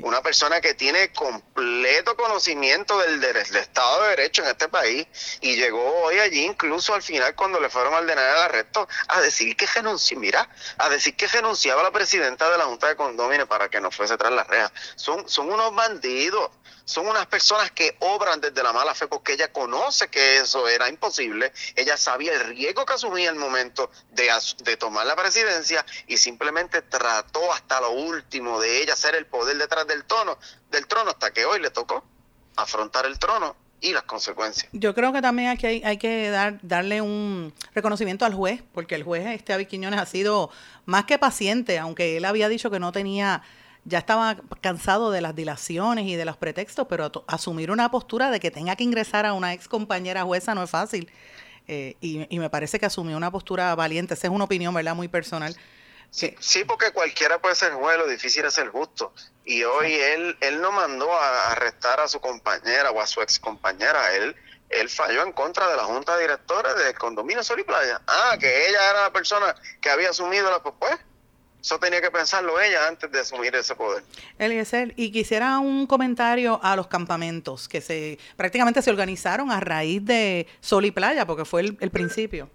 Una 0.02 0.22
persona 0.22 0.60
que 0.60 0.74
tiene 0.74 1.12
completo 1.12 2.16
conocimiento 2.16 2.98
del, 2.98 3.20
del, 3.20 3.36
Estado 3.36 4.02
de 4.02 4.10
Derecho 4.10 4.42
en 4.42 4.48
este 4.48 4.68
país 4.68 5.06
y 5.40 5.56
llegó 5.56 5.82
hoy 6.02 6.18
allí 6.18 6.44
incluso 6.44 6.94
al 6.94 7.02
final 7.02 7.34
cuando 7.34 7.60
le 7.60 7.68
fueron 7.68 7.94
a 7.94 7.98
ordenar 7.98 8.36
el 8.36 8.42
arresto 8.42 8.88
a 9.08 9.20
decir 9.20 9.56
que 9.56 9.66
renunciaba, 9.66 10.20
mira, 10.20 10.48
a 10.78 10.88
decir 10.88 11.16
que 11.16 11.26
renunciaba 11.26 11.82
la 11.82 11.90
presidenta 11.90 12.50
de 12.50 12.58
la 12.58 12.64
Junta 12.64 12.88
de 12.88 12.96
Condóminos 12.96 13.48
para 13.48 13.68
que 13.68 13.80
no 13.80 13.90
fuese 13.90 14.16
tras 14.16 14.32
la 14.32 14.44
reja. 14.44 14.72
Son, 14.96 15.28
son 15.28 15.50
unos 15.52 15.74
bandidos 15.74 16.50
son 16.84 17.06
unas 17.06 17.26
personas 17.26 17.70
que 17.70 17.96
obran 18.00 18.40
desde 18.40 18.62
la 18.62 18.72
mala 18.72 18.94
fe 18.94 19.06
porque 19.06 19.34
ella 19.34 19.52
conoce 19.52 20.08
que 20.08 20.38
eso 20.38 20.68
era 20.68 20.88
imposible, 20.88 21.52
ella 21.76 21.96
sabía 21.96 22.32
el 22.34 22.40
riesgo 22.40 22.84
que 22.84 22.94
asumía 22.94 23.30
el 23.30 23.36
momento 23.36 23.90
de, 24.10 24.30
de 24.64 24.76
tomar 24.76 25.06
la 25.06 25.16
presidencia 25.16 25.84
y 26.06 26.16
simplemente 26.16 26.82
trató 26.82 27.52
hasta 27.52 27.80
lo 27.80 27.92
último 27.92 28.60
de 28.60 28.82
ella 28.82 28.96
ser 28.96 29.14
el 29.14 29.26
poder 29.26 29.56
detrás 29.58 29.86
del 29.86 30.04
trono, 30.04 30.38
del 30.70 30.86
trono 30.86 31.10
hasta 31.10 31.32
que 31.32 31.44
hoy 31.44 31.60
le 31.60 31.70
tocó 31.70 32.04
afrontar 32.56 33.06
el 33.06 33.18
trono 33.18 33.56
y 33.80 33.92
las 33.92 34.02
consecuencias. 34.02 34.68
Yo 34.72 34.94
creo 34.94 35.12
que 35.12 35.22
también 35.22 35.48
aquí 35.48 35.66
hay, 35.66 35.82
hay 35.84 35.96
que 35.96 36.28
dar, 36.30 36.58
darle 36.62 37.00
un 37.00 37.54
reconocimiento 37.74 38.24
al 38.24 38.34
juez, 38.34 38.62
porque 38.72 38.94
el 38.94 39.02
juez 39.02 39.26
este 39.28 39.52
Avi 39.52 39.66
Quiñones 39.66 40.00
ha 40.00 40.06
sido 40.06 40.50
más 40.84 41.04
que 41.04 41.18
paciente, 41.18 41.78
aunque 41.78 42.16
él 42.16 42.24
había 42.24 42.48
dicho 42.48 42.70
que 42.70 42.78
no 42.78 42.92
tenía 42.92 43.42
ya 43.84 43.98
estaba 43.98 44.36
cansado 44.60 45.10
de 45.10 45.20
las 45.20 45.34
dilaciones 45.34 46.06
y 46.06 46.16
de 46.16 46.24
los 46.24 46.36
pretextos, 46.36 46.86
pero 46.88 47.10
asumir 47.26 47.70
una 47.70 47.90
postura 47.90 48.30
de 48.30 48.40
que 48.40 48.50
tenga 48.50 48.76
que 48.76 48.84
ingresar 48.84 49.26
a 49.26 49.32
una 49.32 49.52
ex 49.52 49.68
compañera 49.68 50.22
jueza 50.22 50.54
no 50.54 50.62
es 50.62 50.70
fácil. 50.70 51.10
Eh, 51.68 51.96
y, 52.00 52.38
me 52.38 52.50
parece 52.50 52.80
que 52.80 52.86
asumió 52.86 53.16
una 53.16 53.30
postura 53.30 53.74
valiente. 53.74 54.14
Esa 54.14 54.26
es 54.26 54.32
una 54.32 54.44
opinión, 54.44 54.74
¿verdad? 54.74 54.94
Muy 54.94 55.08
personal. 55.08 55.56
Sí, 56.10 56.34
sí, 56.40 56.64
porque 56.64 56.90
cualquiera 56.90 57.40
puede 57.40 57.54
ser 57.54 57.72
juez, 57.74 57.96
lo 57.96 58.08
difícil 58.08 58.44
es 58.44 58.54
ser 58.54 58.68
justo. 58.68 59.12
Y 59.44 59.62
hoy 59.62 59.94
él, 59.94 60.36
él 60.40 60.60
no 60.60 60.72
mandó 60.72 61.12
a 61.12 61.52
arrestar 61.52 62.00
a 62.00 62.08
su 62.08 62.20
compañera 62.20 62.90
o 62.90 63.00
a 63.00 63.06
su 63.06 63.22
ex 63.22 63.38
compañera, 63.38 64.12
él, 64.16 64.34
él 64.68 64.88
falló 64.88 65.22
en 65.22 65.32
contra 65.32 65.68
de 65.68 65.76
la 65.76 65.84
junta 65.84 66.16
de 66.16 66.22
directores 66.22 66.74
del 66.74 66.98
condominio 66.98 67.44
Sol 67.44 67.60
y 67.60 67.62
Playa. 67.62 68.00
Ah, 68.08 68.36
que 68.40 68.68
ella 68.68 68.90
era 68.90 69.02
la 69.02 69.12
persona 69.12 69.54
que 69.80 69.90
había 69.90 70.10
asumido 70.10 70.50
la 70.50 70.60
pues 70.60 70.98
eso 71.60 71.78
tenía 71.78 72.00
que 72.00 72.10
pensarlo 72.10 72.60
ella 72.60 72.88
antes 72.88 73.10
de 73.10 73.20
asumir 73.20 73.54
ese 73.54 73.74
poder. 73.74 74.02
Eliezer, 74.38 74.94
y 74.96 75.12
quisiera 75.12 75.58
un 75.58 75.86
comentario 75.86 76.58
a 76.62 76.74
los 76.74 76.86
campamentos 76.86 77.68
que 77.68 77.80
se 77.80 78.18
prácticamente 78.36 78.80
se 78.82 78.90
organizaron 78.90 79.50
a 79.50 79.60
raíz 79.60 80.04
de 80.04 80.46
Sol 80.60 80.84
y 80.86 80.90
Playa, 80.90 81.26
porque 81.26 81.44
fue 81.44 81.60
el, 81.60 81.90
principio. 81.90 82.48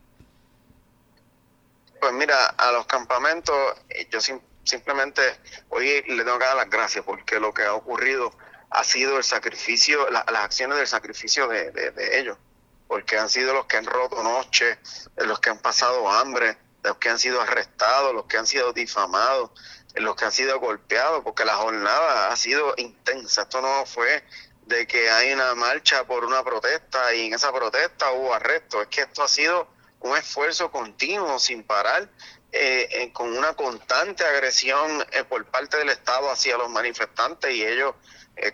Pues 2.00 2.14
mira, 2.14 2.48
a 2.48 2.72
los 2.72 2.86
campamentos, 2.88 3.56
eh, 3.90 4.08
yo 4.12 4.20
simplemente 4.64 5.22
hoy 5.70 6.04
le 6.08 6.24
tengo 6.24 6.40
que 6.40 6.46
dar 6.46 6.56
las 6.56 6.70
gracias 6.70 7.06
porque 7.06 7.40
lo 7.40 7.54
que 7.54 7.64
ha 7.64 7.74
ocurrido 7.74 8.32
ha 8.72 8.84
sido 8.84 9.18
el 9.18 9.24
sacrificio, 9.24 10.10
las 10.10 10.26
acciones 10.28 10.78
del 10.78 10.88
sacrificio 10.88 11.48
de, 11.48 11.72
de 11.72 12.20
ellos, 12.20 12.38
porque 12.88 13.18
han 13.18 13.30
sido 13.30 13.54
los 13.54 13.66
que 13.68 13.78
han 13.78 13.86
roto 13.86 14.24
noche, 14.24 14.80
los 15.18 15.40
que 15.40 15.52
han 15.52 15.60
pasado 15.60 16.10
hambre, 16.10 16.58
los 16.86 16.98
que 16.98 17.10
han 17.10 17.20
sido 17.20 17.42
arrestados, 17.42 18.14
los 18.14 18.26
que 18.26 18.38
han 18.38 18.48
sido 18.48 18.72
difamados, 18.72 19.50
los 19.96 20.16
que 20.16 20.26
han 20.26 20.32
sido 20.32 20.60
golpeados, 20.60 21.24
porque 21.24 21.46
la 21.46 21.56
jornada 21.56 22.30
ha 22.30 22.36
sido 22.36 22.74
intensa. 22.78 23.44
Esto 23.44 23.62
no 23.62 23.86
fue 23.86 24.24
de 24.68 24.88
que 24.88 25.10
hay 25.10 25.34
una 25.34 25.56
marcha 25.56 26.06
por 26.06 26.26
una 26.26 26.44
protesta 26.44 27.14
y 27.14 27.28
en 27.28 27.34
esa 27.34 27.52
protesta 27.52 28.12
hubo 28.12 28.34
arresto. 28.34 28.82
Es 28.82 28.88
que 28.88 29.02
esto 29.02 29.24
ha 29.24 29.28
sido 29.28 29.68
un 30.02 30.16
esfuerzo 30.16 30.72
continuo, 30.72 31.40
sin 31.40 31.64
parar, 31.64 32.10
eh, 32.52 32.88
eh, 32.92 33.12
con 33.12 33.36
una 33.36 33.54
constante 33.54 34.24
agresión 34.24 35.04
por 35.28 35.46
parte 35.46 35.78
del 35.78 35.90
Estado 35.90 36.30
hacia 36.30 36.58
los 36.58 36.70
manifestantes 36.70 37.54
y 37.54 37.66
ellos 37.66 37.96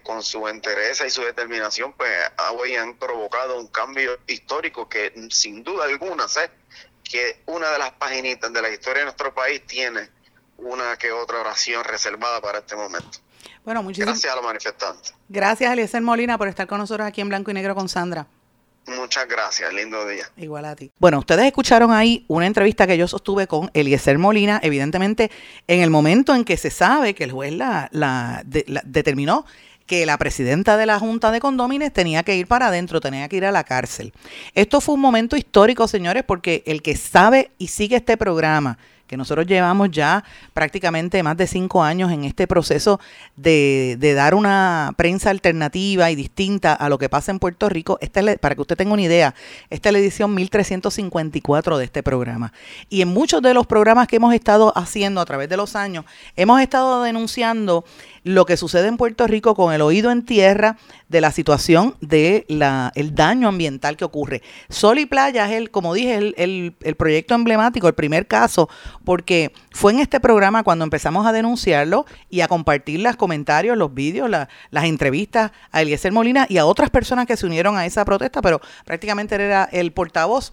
con 0.04 0.22
su 0.22 0.48
interés 0.48 1.02
y 1.02 1.10
su 1.10 1.24
determinación, 1.24 1.94
pues 1.94 2.12
hoy 2.54 2.76
han 2.76 3.00
provocado 3.00 3.60
un 3.60 3.66
cambio 3.66 4.20
histórico 4.28 4.88
que 4.88 5.12
sin 5.32 5.64
duda 5.64 5.86
alguna 5.86 6.28
sé 6.28 6.52
que 7.12 7.41
una 7.48 7.70
de 7.72 7.80
las 7.80 7.91
paginitas 7.91 8.51
de 8.53 8.62
la 8.62 8.70
historia 8.70 9.00
de 9.00 9.06
nuestro 9.06 9.34
país 9.34 9.62
tiene 9.68 10.10
una 10.58 10.96
que 10.98 11.12
otra 11.12 11.39
oración 11.41 11.84
reservada 11.84 12.39
para 12.39 12.60
este 12.60 12.75
momento. 12.75 13.20
Bueno, 13.63 13.84
muchísimas 13.84 14.13
gracias 14.13 14.34
a 14.34 14.36
los 14.36 14.46
manifestantes. 14.46 15.13
Gracias, 15.27 15.72
Eliezer 15.72 16.01
Molina, 16.01 16.38
por 16.38 16.48
estar 16.48 16.68
con 16.68 16.77
nosotros 16.77 17.06
aquí 17.06 17.22
en 17.22 17.30
Blanco 17.30 17.51
y 17.51 17.53
Negro 17.53 17.75
con 17.75 17.89
Sandra. 17.89 18.27
Muchas 18.88 19.27
gracias, 19.27 19.72
lindo 19.74 20.08
día. 20.08 20.25
Igual 20.38 20.65
a 20.65 20.75
ti. 20.75 20.91
Bueno, 20.98 21.20
ustedes 21.20 21.46
escucharon 21.46 21.91
ahí 21.91 22.25
una 22.27 22.48
entrevista 22.48 22.88
que 22.88 22.98
yo 22.98 23.08
sostuve 23.08 23.46
con 23.46 23.70
Eliezer 23.74 24.18
Molina, 24.18 24.60
evidentemente 24.63 25.30
en 25.68 25.82
el 25.82 25.91
momento 25.91 26.34
en 26.34 26.44
que 26.44 26.58
se 26.58 26.72
sabe 26.72 27.13
que 27.13 27.25
el 27.25 27.32
juez 27.32 27.53
la, 27.53 27.89
la, 27.91 28.41
determinó 28.46 29.46
que 29.91 30.05
la 30.05 30.17
presidenta 30.17 30.77
de 30.77 30.86
la 30.86 31.00
Junta 31.00 31.31
de 31.31 31.41
Condómines 31.41 31.91
tenía 31.91 32.24
que 32.24 32.38
ir 32.38 32.48
para 32.48 32.67
adentro, 32.67 33.01
tenía 33.01 33.27
que 33.27 33.36
ir 33.36 33.43
a 33.43 33.51
la 33.51 33.65
cárcel. 33.65 34.13
Esto 34.55 34.79
fue 34.79 34.95
un 34.95 35.01
momento 35.01 35.36
histórico, 35.36 35.86
señores, 35.86 36.24
porque 36.25 36.63
el 36.65 36.81
que 36.81 36.95
sabe 36.95 37.51
y 37.57 37.67
sigue 37.67 37.98
este 37.98 38.15
programa 38.15 38.77
que 39.12 39.18
nosotros 39.18 39.46
llevamos 39.46 39.91
ya 39.91 40.24
prácticamente 40.53 41.22
más 41.22 41.36
de 41.36 41.46
cinco 41.46 41.84
años 41.84 42.13
en 42.13 42.24
este 42.24 42.48
proceso 42.48 43.01
de, 43.36 43.98
dar 44.15 44.36
una 44.36 44.94
prensa 44.96 45.32
alternativa 45.32 46.10
y 46.12 46.15
distinta 46.15 46.74
a 46.74 46.88
lo 46.88 46.98
que 46.98 47.10
pasa 47.10 47.30
en 47.32 47.39
Puerto 47.39 47.68
Rico. 47.68 47.98
Esta 48.00 48.22
para 48.39 48.56
que 48.56 48.62
usted 48.62 48.77
tenga 48.77 48.94
una 48.94 49.01
idea, 49.01 49.36
esta 49.70 49.89
es 49.89 49.94
la 49.94 50.00
edición 50.00 50.34
1354 50.34 51.77
de 51.77 51.84
este 51.84 52.03
programa. 52.03 52.53
Y 52.88 53.01
en 53.01 53.10
muchos 53.10 53.41
de 53.41 53.53
los 53.53 53.68
programas 53.68 54.08
que 54.08 54.15
hemos 54.15 54.34
estado 54.34 54.72
haciendo 54.77 55.20
a 55.20 55.25
través 55.25 55.50
de 55.50 55.58
los 55.58 55.75
años, 55.75 56.06
hemos 56.38 56.62
estado 56.62 57.03
denunciando 57.03 57.84
lo 58.24 58.46
que 58.46 58.56
sucede 58.56 58.88
en 58.88 58.96
Puerto 58.96 59.27
Rico 59.27 59.56
con 59.56 59.74
el 59.74 59.82
oído 59.82 60.10
en 60.12 60.24
tierra 60.24 60.77
de 61.10 61.22
la 61.22 61.32
situación 61.32 61.96
de 62.00 62.46
la, 62.48 62.91
el 62.96 63.13
daño 63.15 63.50
ambiental 63.50 63.98
que 63.98 64.06
ocurre. 64.06 64.41
Sol 64.70 65.00
y 65.00 65.06
Playa 65.06 65.48
es 65.48 65.58
el, 65.58 65.72
como 65.72 65.94
dije, 65.94 66.15
el, 66.15 66.75
el, 66.80 66.96
proyecto 66.96 67.36
emblemático, 67.36 67.88
el 67.88 67.94
primer 67.94 68.27
caso, 68.27 68.70
porque 69.03 69.51
fue 69.72 69.91
en 69.93 70.00
este 70.00 70.20
programa 70.20 70.63
cuando 70.63 70.84
empezamos 70.84 71.25
a 71.25 71.31
denunciarlo 71.31 72.05
y 72.29 72.41
a 72.41 72.48
compartir 72.48 73.00
los 73.00 73.15
comentarios, 73.15 73.77
los 73.77 73.93
vídeos, 73.93 74.29
las 74.29 74.84
entrevistas 74.86 75.51
a 75.72 75.81
Eliezer 75.81 76.12
Molina 76.12 76.46
y 76.50 76.58
a 76.58 76.65
otras 76.65 76.89
personas 76.89 77.25
que 77.25 77.38
se 77.38 77.46
unieron 77.46 77.77
a 77.77 77.86
esa 77.86 78.05
protesta, 78.05 78.41
pero 78.41 78.62
prácticamente 78.86 79.36
era 79.36 79.67
el 79.72 79.91
portavoz 79.91 80.51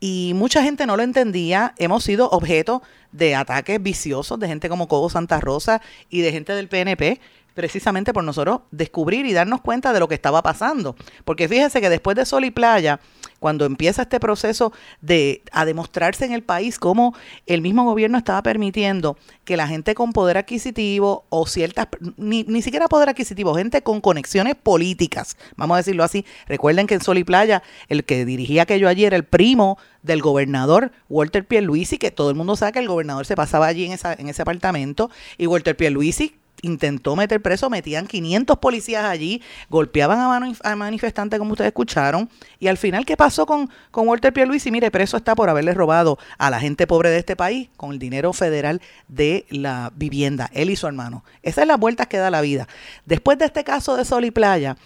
y 0.00 0.32
mucha 0.34 0.62
gente 0.62 0.86
no 0.86 0.96
lo 0.96 1.02
entendía. 1.02 1.74
Hemos 1.78 2.04
sido 2.04 2.28
objeto 2.30 2.82
de 3.12 3.34
ataques 3.34 3.82
viciosos 3.82 4.38
de 4.38 4.48
gente 4.48 4.68
como 4.68 4.88
Cobo 4.88 5.08
Santa 5.08 5.40
Rosa 5.40 5.80
y 6.10 6.20
de 6.20 6.32
gente 6.32 6.52
del 6.52 6.68
PNP 6.68 7.20
precisamente 7.56 8.12
por 8.12 8.22
nosotros 8.22 8.60
descubrir 8.70 9.24
y 9.24 9.32
darnos 9.32 9.62
cuenta 9.62 9.94
de 9.94 9.98
lo 9.98 10.06
que 10.06 10.14
estaba 10.14 10.42
pasando. 10.42 10.94
Porque 11.24 11.48
fíjese 11.48 11.80
que 11.80 11.88
después 11.88 12.14
de 12.14 12.26
Sol 12.26 12.44
y 12.44 12.50
Playa, 12.50 13.00
cuando 13.40 13.64
empieza 13.64 14.02
este 14.02 14.20
proceso 14.20 14.72
de 15.00 15.42
a 15.52 15.64
demostrarse 15.64 16.26
en 16.26 16.32
el 16.32 16.42
país 16.42 16.78
cómo 16.78 17.14
el 17.46 17.62
mismo 17.62 17.84
gobierno 17.84 18.18
estaba 18.18 18.42
permitiendo 18.42 19.16
que 19.44 19.56
la 19.56 19.66
gente 19.66 19.94
con 19.94 20.12
poder 20.12 20.36
adquisitivo 20.36 21.24
o 21.30 21.46
ciertas, 21.46 21.88
ni, 22.18 22.44
ni 22.44 22.60
siquiera 22.60 22.88
poder 22.88 23.08
adquisitivo, 23.08 23.54
gente 23.54 23.82
con 23.82 24.02
conexiones 24.02 24.54
políticas, 24.54 25.38
vamos 25.56 25.76
a 25.76 25.78
decirlo 25.78 26.04
así. 26.04 26.26
Recuerden 26.46 26.86
que 26.86 26.94
en 26.94 27.00
Sol 27.00 27.16
y 27.16 27.24
Playa, 27.24 27.62
el 27.88 28.04
que 28.04 28.26
dirigía 28.26 28.62
aquello 28.62 28.86
allí 28.86 29.06
era 29.06 29.16
el 29.16 29.24
primo 29.24 29.78
del 30.02 30.20
gobernador 30.20 30.92
Walter 31.08 31.46
Pierluisi, 31.46 31.96
que 31.96 32.10
todo 32.10 32.28
el 32.28 32.36
mundo 32.36 32.54
sabe 32.54 32.72
que 32.72 32.78
el 32.80 32.88
gobernador 32.88 33.24
se 33.24 33.34
pasaba 33.34 33.66
allí 33.66 33.86
en, 33.86 33.92
esa, 33.92 34.12
en 34.12 34.28
ese 34.28 34.42
apartamento, 34.42 35.10
y 35.38 35.46
Walter 35.46 35.74
Pierluisi 35.74 36.36
intentó 36.62 37.16
meter 37.16 37.40
preso, 37.40 37.70
metían 37.70 38.06
500 38.06 38.58
policías 38.58 39.04
allí, 39.04 39.42
golpeaban 39.68 40.54
a, 40.62 40.76
manifestantes 40.76 41.38
como 41.38 41.52
ustedes 41.52 41.68
escucharon, 41.68 42.28
y 42.58 42.68
al 42.68 42.76
final, 42.76 43.04
¿qué 43.04 43.16
pasó 43.16 43.46
con, 43.46 43.70
con 43.90 44.08
Walter 44.08 44.32
Pierluisi? 44.32 44.70
Mire, 44.70 44.90
preso 44.90 45.16
está 45.16 45.34
por 45.34 45.48
haberle 45.48 45.74
robado 45.74 46.18
a 46.38 46.50
la 46.50 46.60
gente 46.60 46.86
pobre 46.86 47.10
de 47.10 47.18
este 47.18 47.36
país 47.36 47.68
con 47.76 47.92
el 47.92 47.98
dinero 47.98 48.32
federal 48.32 48.80
de 49.08 49.46
la 49.50 49.92
vivienda, 49.94 50.50
él 50.52 50.70
y 50.70 50.76
su 50.76 50.86
hermano. 50.86 51.24
Esas 51.42 51.62
son 51.62 51.68
las 51.68 51.78
vueltas 51.78 52.06
que 52.06 52.18
da 52.18 52.30
la 52.30 52.40
vida. 52.40 52.68
Después 53.04 53.38
de 53.38 53.46
este 53.46 53.64
caso 53.64 53.96
de 53.96 54.04
Sol 54.04 54.24
y 54.24 54.30
Playa, 54.30 54.76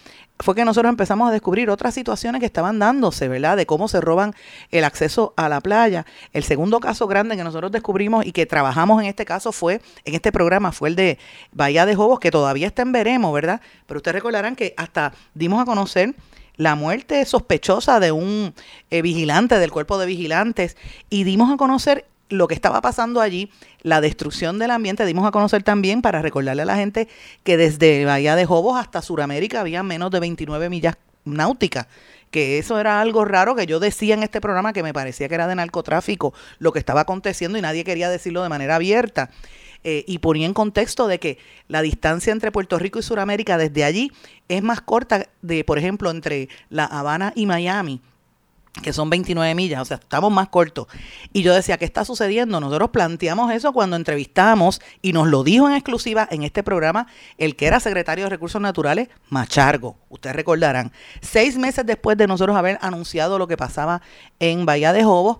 fue 0.41 0.55
que 0.55 0.65
nosotros 0.65 0.89
empezamos 0.89 1.29
a 1.29 1.31
descubrir 1.31 1.69
otras 1.69 1.93
situaciones 1.93 2.39
que 2.39 2.45
estaban 2.45 2.79
dándose, 2.79 3.27
¿verdad? 3.27 3.57
De 3.57 3.65
cómo 3.65 3.87
se 3.87 4.01
roban 4.01 4.33
el 4.71 4.83
acceso 4.83 5.33
a 5.37 5.49
la 5.49 5.61
playa. 5.61 6.05
El 6.33 6.43
segundo 6.43 6.79
caso 6.79 7.07
grande 7.07 7.37
que 7.37 7.43
nosotros 7.43 7.71
descubrimos 7.71 8.25
y 8.25 8.31
que 8.31 8.45
trabajamos 8.45 9.01
en 9.01 9.07
este 9.07 9.25
caso 9.25 9.51
fue, 9.51 9.81
en 10.05 10.15
este 10.15 10.31
programa, 10.31 10.71
fue 10.71 10.89
el 10.89 10.95
de 10.95 11.17
Bahía 11.51 11.85
de 11.85 11.95
Jobos, 11.95 12.19
que 12.19 12.31
todavía 12.31 12.67
está 12.67 12.81
en 12.81 12.91
veremos, 12.91 13.33
¿verdad? 13.33 13.61
Pero 13.85 13.97
ustedes 13.97 14.15
recordarán 14.15 14.55
que 14.55 14.73
hasta 14.77 15.13
dimos 15.33 15.61
a 15.61 15.65
conocer 15.65 16.15
la 16.57 16.75
muerte 16.75 17.25
sospechosa 17.25 17.99
de 17.99 18.11
un 18.11 18.53
eh, 18.89 19.01
vigilante 19.01 19.57
del 19.57 19.71
cuerpo 19.71 19.97
de 19.97 20.05
vigilantes 20.05 20.77
y 21.09 21.23
dimos 21.23 21.51
a 21.51 21.57
conocer 21.57 22.05
lo 22.31 22.47
que 22.47 22.55
estaba 22.55 22.81
pasando 22.81 23.21
allí, 23.21 23.51
la 23.83 24.01
destrucción 24.01 24.57
del 24.57 24.71
ambiente, 24.71 25.05
dimos 25.05 25.27
a 25.27 25.31
conocer 25.31 25.63
también 25.63 26.01
para 26.01 26.21
recordarle 26.21 26.63
a 26.63 26.65
la 26.65 26.75
gente 26.75 27.07
que 27.43 27.57
desde 27.57 28.05
Bahía 28.05 28.35
de 28.35 28.45
Jobos 28.45 28.79
hasta 28.79 29.01
Sudamérica 29.01 29.61
había 29.61 29.83
menos 29.83 30.11
de 30.11 30.19
29 30.19 30.69
millas 30.69 30.97
náuticas 31.23 31.87
que 32.31 32.57
eso 32.57 32.79
era 32.79 33.01
algo 33.01 33.25
raro 33.25 33.55
que 33.55 33.67
yo 33.67 33.79
decía 33.79 34.15
en 34.15 34.23
este 34.23 34.41
programa 34.41 34.73
que 34.73 34.81
me 34.81 34.93
parecía 34.93 35.27
que 35.27 35.35
era 35.35 35.47
de 35.47 35.55
narcotráfico 35.55 36.33
lo 36.59 36.71
que 36.71 36.79
estaba 36.79 37.01
aconteciendo 37.01 37.57
y 37.57 37.61
nadie 37.61 37.83
quería 37.83 38.09
decirlo 38.09 38.41
de 38.41 38.49
manera 38.49 38.77
abierta. 38.77 39.29
Eh, 39.83 40.05
y 40.07 40.19
ponía 40.19 40.45
en 40.45 40.53
contexto 40.53 41.07
de 41.07 41.19
que 41.19 41.39
la 41.67 41.81
distancia 41.81 42.31
entre 42.31 42.51
Puerto 42.51 42.77
Rico 42.77 42.99
y 42.99 43.03
Sudamérica 43.03 43.57
desde 43.57 43.83
allí 43.83 44.11
es 44.47 44.61
más 44.61 44.79
corta 44.79 45.27
de, 45.41 45.63
por 45.63 45.79
ejemplo, 45.79 46.11
entre 46.11 46.49
La 46.69 46.85
Habana 46.85 47.33
y 47.35 47.47
Miami 47.47 47.99
que 48.81 48.93
son 48.93 49.09
29 49.09 49.53
millas, 49.53 49.81
o 49.81 49.85
sea, 49.85 49.97
estamos 49.97 50.31
más 50.31 50.47
cortos. 50.47 50.87
Y 51.33 51.43
yo 51.43 51.53
decía, 51.53 51.77
¿qué 51.77 51.85
está 51.85 52.05
sucediendo? 52.05 52.59
Nosotros 52.59 52.89
planteamos 52.91 53.51
eso 53.51 53.73
cuando 53.73 53.95
entrevistamos 53.95 54.81
y 55.01 55.13
nos 55.13 55.27
lo 55.27 55.43
dijo 55.43 55.67
en 55.67 55.75
exclusiva 55.75 56.27
en 56.31 56.43
este 56.43 56.63
programa 56.63 57.07
el 57.37 57.55
que 57.55 57.67
era 57.67 57.79
secretario 57.79 58.23
de 58.25 58.29
Recursos 58.29 58.61
Naturales, 58.61 59.09
Machargo. 59.29 59.97
Ustedes 60.09 60.35
recordarán, 60.35 60.91
seis 61.21 61.57
meses 61.57 61.85
después 61.85 62.17
de 62.17 62.27
nosotros 62.27 62.55
haber 62.55 62.79
anunciado 62.81 63.37
lo 63.37 63.47
que 63.47 63.57
pasaba 63.57 64.01
en 64.39 64.65
Bahía 64.65 64.93
de 64.93 65.03
Jobos, 65.03 65.37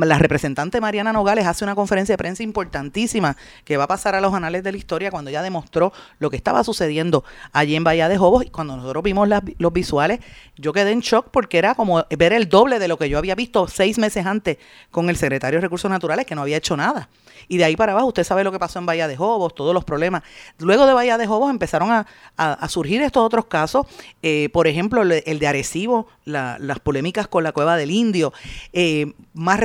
la 0.00 0.18
representante 0.18 0.80
Mariana 0.80 1.12
Nogales 1.12 1.46
hace 1.46 1.64
una 1.64 1.74
conferencia 1.74 2.14
de 2.14 2.18
prensa 2.18 2.42
importantísima 2.42 3.36
que 3.64 3.76
va 3.76 3.84
a 3.84 3.88
pasar 3.88 4.14
a 4.14 4.20
los 4.20 4.34
anales 4.34 4.62
de 4.62 4.72
la 4.72 4.78
historia 4.78 5.10
cuando 5.10 5.30
ella 5.30 5.42
demostró 5.42 5.92
lo 6.18 6.30
que 6.30 6.36
estaba 6.36 6.64
sucediendo 6.64 7.24
allí 7.52 7.76
en 7.76 7.84
Bahía 7.84 8.08
de 8.08 8.18
Jobos 8.18 8.44
y 8.44 8.50
cuando 8.50 8.76
nosotros 8.76 9.02
vimos 9.02 9.28
los 9.58 9.72
visuales 9.72 10.20
yo 10.56 10.72
quedé 10.72 10.92
en 10.92 11.00
shock 11.00 11.28
porque 11.30 11.58
era 11.58 11.74
como 11.74 12.04
ver 12.16 12.32
el 12.32 12.48
doble 12.48 12.78
de 12.78 12.88
lo 12.88 12.98
que 12.98 13.08
yo 13.08 13.18
había 13.18 13.34
visto 13.34 13.68
seis 13.68 13.98
meses 13.98 14.26
antes 14.26 14.58
con 14.90 15.08
el 15.08 15.16
secretario 15.16 15.58
de 15.58 15.62
Recursos 15.62 15.90
Naturales 15.90 16.26
que 16.26 16.34
no 16.34 16.42
había 16.42 16.56
hecho 16.56 16.76
nada. 16.76 17.08
Y 17.48 17.58
de 17.58 17.64
ahí 17.64 17.76
para 17.76 17.92
abajo, 17.92 18.08
usted 18.08 18.24
sabe 18.24 18.44
lo 18.44 18.52
que 18.52 18.58
pasó 18.58 18.78
en 18.78 18.86
Bahía 18.86 19.08
de 19.08 19.16
Jobos, 19.16 19.54
todos 19.54 19.74
los 19.74 19.84
problemas. 19.84 20.22
Luego 20.58 20.86
de 20.86 20.94
Bahía 20.94 21.18
de 21.18 21.26
Jobos 21.26 21.50
empezaron 21.50 21.90
a, 21.90 22.68
surgir 22.68 23.02
estos 23.02 23.22
otros 23.22 23.46
casos, 23.46 23.86
eh, 24.22 24.48
por 24.52 24.66
ejemplo, 24.66 25.02
el 25.02 25.38
de 25.38 25.46
Arecibo, 25.46 26.06
las 26.24 26.80
polémicas 26.80 27.28
con 27.28 27.44
la 27.44 27.52
cueva 27.52 27.76
del 27.76 27.90
Indio, 27.90 28.32
eh, 28.72 29.12
más 29.34 29.60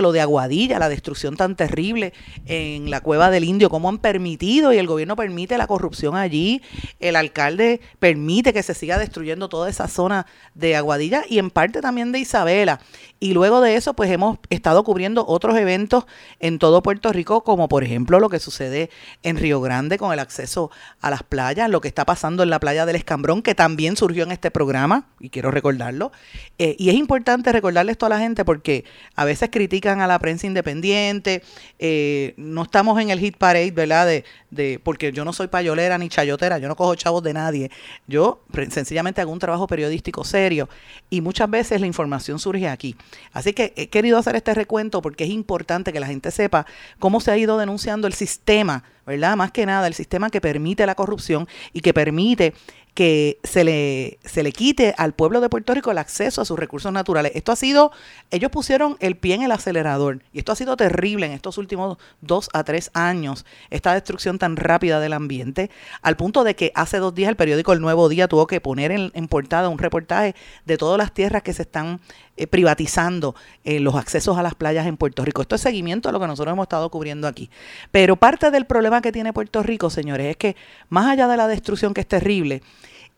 lo 0.00 0.12
de 0.12 0.20
Aguadilla, 0.20 0.78
la 0.78 0.88
destrucción 0.88 1.36
tan 1.36 1.56
terrible 1.56 2.12
en 2.46 2.90
la 2.90 3.00
cueva 3.00 3.30
del 3.30 3.44
Indio, 3.44 3.70
cómo 3.70 3.88
han 3.88 3.98
permitido 3.98 4.72
y 4.72 4.78
el 4.78 4.86
gobierno 4.86 5.16
permite 5.16 5.58
la 5.58 5.66
corrupción 5.66 6.16
allí, 6.16 6.62
el 7.00 7.16
alcalde 7.16 7.80
permite 7.98 8.52
que 8.52 8.62
se 8.62 8.74
siga 8.74 8.98
destruyendo 8.98 9.48
toda 9.48 9.68
esa 9.68 9.88
zona 9.88 10.26
de 10.54 10.76
Aguadilla 10.76 11.24
y 11.28 11.38
en 11.38 11.50
parte 11.50 11.80
también 11.80 12.12
de 12.12 12.18
Isabela. 12.18 12.80
Y 13.18 13.32
luego 13.32 13.60
de 13.60 13.76
eso, 13.76 13.94
pues 13.94 14.10
hemos 14.10 14.38
estado 14.50 14.84
cubriendo 14.84 15.24
otros 15.26 15.56
eventos 15.56 16.04
en 16.38 16.58
todo 16.58 16.82
Puerto 16.82 17.12
Rico, 17.12 17.42
como 17.44 17.68
por 17.68 17.82
ejemplo 17.82 18.20
lo 18.20 18.28
que 18.28 18.38
sucede 18.38 18.90
en 19.22 19.38
Río 19.38 19.60
Grande 19.60 19.96
con 19.96 20.12
el 20.12 20.18
acceso 20.18 20.70
a 21.00 21.10
las 21.10 21.22
playas, 21.22 21.70
lo 21.70 21.80
que 21.80 21.88
está 21.88 22.04
pasando 22.04 22.42
en 22.42 22.50
la 22.50 22.60
playa 22.60 22.84
del 22.84 22.96
Escambrón, 22.96 23.42
que 23.42 23.54
también 23.54 23.96
surgió 23.96 24.24
en 24.24 24.32
este 24.32 24.50
programa, 24.50 25.08
y 25.18 25.30
quiero 25.30 25.50
recordarlo. 25.50 26.12
Eh, 26.58 26.76
y 26.78 26.90
es 26.90 26.96
importante 26.96 27.52
recordarle 27.52 27.92
esto 27.92 28.06
a 28.06 28.10
la 28.10 28.18
gente 28.18 28.44
porque 28.44 28.84
a 29.14 29.24
veces 29.24 29.48
critican 29.56 30.02
a 30.02 30.06
la 30.06 30.18
prensa 30.18 30.46
independiente, 30.46 31.42
eh, 31.78 32.34
no 32.36 32.62
estamos 32.64 33.00
en 33.00 33.08
el 33.08 33.18
hit 33.18 33.38
parade, 33.38 33.70
¿verdad? 33.70 34.06
De, 34.06 34.24
de, 34.50 34.78
porque 34.84 35.12
yo 35.12 35.24
no 35.24 35.32
soy 35.32 35.46
payolera 35.46 35.96
ni 35.96 36.10
chayotera, 36.10 36.58
yo 36.58 36.68
no 36.68 36.76
cojo 36.76 36.94
chavos 36.94 37.22
de 37.22 37.32
nadie, 37.32 37.70
yo 38.06 38.42
sencillamente 38.68 39.22
hago 39.22 39.32
un 39.32 39.38
trabajo 39.38 39.66
periodístico 39.66 40.24
serio 40.24 40.68
y 41.08 41.22
muchas 41.22 41.48
veces 41.48 41.80
la 41.80 41.86
información 41.86 42.38
surge 42.38 42.68
aquí. 42.68 42.96
Así 43.32 43.54
que 43.54 43.72
he 43.76 43.88
querido 43.88 44.18
hacer 44.18 44.36
este 44.36 44.52
recuento 44.52 45.00
porque 45.00 45.24
es 45.24 45.30
importante 45.30 45.90
que 45.90 46.00
la 46.00 46.06
gente 46.06 46.30
sepa 46.30 46.66
cómo 46.98 47.22
se 47.22 47.30
ha 47.30 47.38
ido 47.38 47.56
denunciando 47.56 48.06
el 48.06 48.12
sistema 48.12 48.84
¿verdad? 49.06 49.36
Más 49.36 49.52
que 49.52 49.64
nada, 49.64 49.86
el 49.86 49.94
sistema 49.94 50.30
que 50.30 50.40
permite 50.40 50.84
la 50.84 50.96
corrupción 50.96 51.46
y 51.72 51.80
que 51.80 51.94
permite 51.94 52.54
que 52.96 53.38
se 53.44 53.62
le, 53.62 54.18
se 54.24 54.42
le 54.42 54.52
quite 54.52 54.94
al 54.96 55.12
pueblo 55.12 55.42
de 55.42 55.50
Puerto 55.50 55.74
Rico 55.74 55.90
el 55.90 55.98
acceso 55.98 56.40
a 56.40 56.46
sus 56.46 56.58
recursos 56.58 56.90
naturales. 56.90 57.32
Esto 57.34 57.52
ha 57.52 57.56
sido, 57.56 57.92
ellos 58.30 58.50
pusieron 58.50 58.96
el 59.00 59.18
pie 59.18 59.34
en 59.34 59.42
el 59.42 59.52
acelerador 59.52 60.22
y 60.32 60.38
esto 60.38 60.52
ha 60.52 60.56
sido 60.56 60.78
terrible 60.78 61.26
en 61.26 61.32
estos 61.32 61.58
últimos 61.58 61.98
dos 62.22 62.48
a 62.54 62.64
tres 62.64 62.90
años, 62.94 63.44
esta 63.68 63.92
destrucción 63.92 64.38
tan 64.38 64.56
rápida 64.56 64.98
del 64.98 65.12
ambiente, 65.12 65.70
al 66.00 66.16
punto 66.16 66.42
de 66.42 66.56
que 66.56 66.72
hace 66.74 66.96
dos 66.96 67.14
días 67.14 67.28
el 67.28 67.36
periódico 67.36 67.74
El 67.74 67.82
Nuevo 67.82 68.08
Día 68.08 68.28
tuvo 68.28 68.46
que 68.46 68.62
poner 68.62 68.90
en, 68.90 69.12
en 69.12 69.28
portada 69.28 69.68
un 69.68 69.78
reportaje 69.78 70.34
de 70.64 70.78
todas 70.78 70.96
las 70.96 71.12
tierras 71.12 71.42
que 71.42 71.52
se 71.52 71.62
están 71.62 72.00
eh, 72.36 72.46
privatizando 72.46 73.34
eh, 73.64 73.80
los 73.80 73.94
accesos 73.94 74.36
a 74.36 74.42
las 74.42 74.54
playas 74.54 74.86
en 74.86 74.96
Puerto 74.96 75.24
Rico. 75.24 75.42
Esto 75.42 75.54
es 75.54 75.60
seguimiento 75.60 76.08
a 76.08 76.12
lo 76.12 76.20
que 76.20 76.26
nosotros 76.26 76.52
hemos 76.52 76.64
estado 76.64 76.90
cubriendo 76.90 77.26
aquí. 77.26 77.50
Pero 77.90 78.16
parte 78.16 78.50
del 78.50 78.66
problema 78.66 79.00
que 79.00 79.12
tiene 79.12 79.32
Puerto 79.32 79.62
Rico, 79.62 79.88
señores, 79.90 80.26
es 80.26 80.36
que 80.36 80.56
más 80.88 81.06
allá 81.06 81.28
de 81.28 81.36
la 81.36 81.48
destrucción 81.48 81.94
que 81.94 82.02
es 82.02 82.06
terrible, 82.06 82.62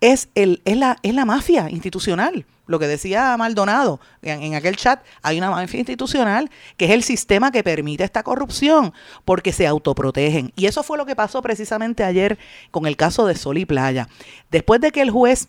es, 0.00 0.28
el, 0.34 0.62
es, 0.64 0.76
la, 0.76 0.98
es 1.02 1.14
la 1.14 1.24
mafia 1.24 1.68
institucional. 1.70 2.46
Lo 2.66 2.78
que 2.78 2.86
decía 2.86 3.36
Maldonado 3.38 3.98
en, 4.20 4.42
en, 4.42 4.54
aquel 4.54 4.76
chat, 4.76 5.02
hay 5.22 5.38
una 5.38 5.50
mafia 5.50 5.80
institucional 5.80 6.50
que 6.76 6.84
es 6.84 6.90
el 6.90 7.02
sistema 7.02 7.50
que 7.50 7.64
permite 7.64 8.04
esta 8.04 8.22
corrupción 8.22 8.92
porque 9.24 9.52
se 9.52 9.66
autoprotegen. 9.66 10.52
Y 10.54 10.66
eso 10.66 10.82
fue 10.82 10.98
lo 10.98 11.06
que 11.06 11.16
pasó 11.16 11.40
precisamente 11.40 12.04
ayer 12.04 12.38
con 12.70 12.86
el 12.86 12.96
caso 12.96 13.26
de 13.26 13.34
Sol 13.34 13.58
y 13.58 13.64
Playa. 13.64 14.08
Después 14.50 14.80
de 14.80 14.92
que 14.92 15.00
el 15.00 15.10
juez 15.10 15.48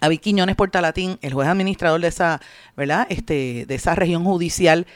Avi 0.00 0.18
Quiñones 0.18 0.56
Portalatín, 0.56 1.18
el 1.22 1.32
juez 1.32 1.48
administrador 1.48 2.00
de 2.00 2.08
esa, 2.08 2.40
¿verdad? 2.76 3.06
Este, 3.10 3.64
de 3.66 3.74
esa 3.74 3.94
región 3.94 4.24
judicial, 4.24 4.86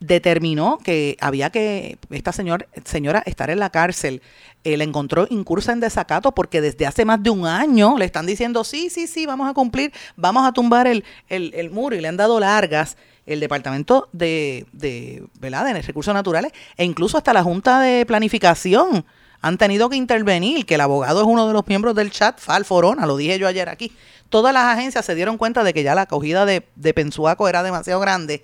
determinó 0.00 0.78
que 0.82 1.16
había 1.20 1.50
que 1.50 1.98
esta 2.10 2.32
señor, 2.32 2.68
señora 2.84 3.22
estar 3.26 3.50
en 3.50 3.58
la 3.58 3.70
cárcel. 3.70 4.22
Él 4.64 4.82
encontró 4.82 5.26
incursa 5.30 5.72
en 5.72 5.80
desacato 5.80 6.32
porque 6.32 6.60
desde 6.60 6.86
hace 6.86 7.04
más 7.04 7.22
de 7.22 7.30
un 7.30 7.46
año 7.46 7.96
le 7.96 8.04
están 8.04 8.26
diciendo, 8.26 8.64
sí, 8.64 8.90
sí, 8.90 9.06
sí, 9.06 9.26
vamos 9.26 9.48
a 9.48 9.54
cumplir, 9.54 9.92
vamos 10.16 10.46
a 10.46 10.52
tumbar 10.52 10.86
el, 10.86 11.04
el, 11.28 11.52
el 11.54 11.70
muro 11.70 11.96
y 11.96 12.00
le 12.00 12.08
han 12.08 12.16
dado 12.16 12.40
largas 12.40 12.96
el 13.26 13.40
Departamento 13.40 14.08
de, 14.12 14.66
de, 14.72 15.24
¿verdad? 15.40 15.64
de 15.64 15.82
Recursos 15.82 16.14
Naturales 16.14 16.52
e 16.76 16.84
incluso 16.84 17.18
hasta 17.18 17.32
la 17.32 17.42
Junta 17.42 17.80
de 17.80 18.06
Planificación 18.06 19.04
han 19.40 19.58
tenido 19.58 19.88
que 19.88 19.96
intervenir, 19.96 20.66
que 20.66 20.74
el 20.74 20.80
abogado 20.80 21.20
es 21.20 21.26
uno 21.26 21.46
de 21.46 21.52
los 21.52 21.66
miembros 21.66 21.94
del 21.94 22.10
chat, 22.10 22.40
Fal 22.40 22.64
Forona, 22.64 23.06
lo 23.06 23.16
dije 23.16 23.38
yo 23.38 23.46
ayer 23.46 23.68
aquí, 23.68 23.92
todas 24.28 24.52
las 24.52 24.64
agencias 24.64 25.04
se 25.04 25.14
dieron 25.14 25.38
cuenta 25.38 25.64
de 25.64 25.72
que 25.74 25.82
ya 25.82 25.94
la 25.94 26.02
acogida 26.02 26.46
de, 26.46 26.62
Pensuaco 26.94 27.48
era 27.48 27.62
demasiado 27.62 28.00
grande. 28.00 28.42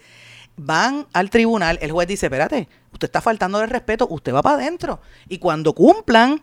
Van 0.56 1.06
al 1.12 1.30
tribunal, 1.30 1.78
el 1.80 1.92
juez 1.92 2.06
dice, 2.08 2.26
espérate, 2.26 2.68
usted 2.92 3.06
está 3.06 3.20
faltando 3.20 3.58
de 3.58 3.66
respeto, 3.66 4.06
usted 4.10 4.34
va 4.34 4.42
para 4.42 4.56
adentro. 4.56 5.00
Y 5.28 5.38
cuando 5.38 5.72
cumplan, 5.72 6.42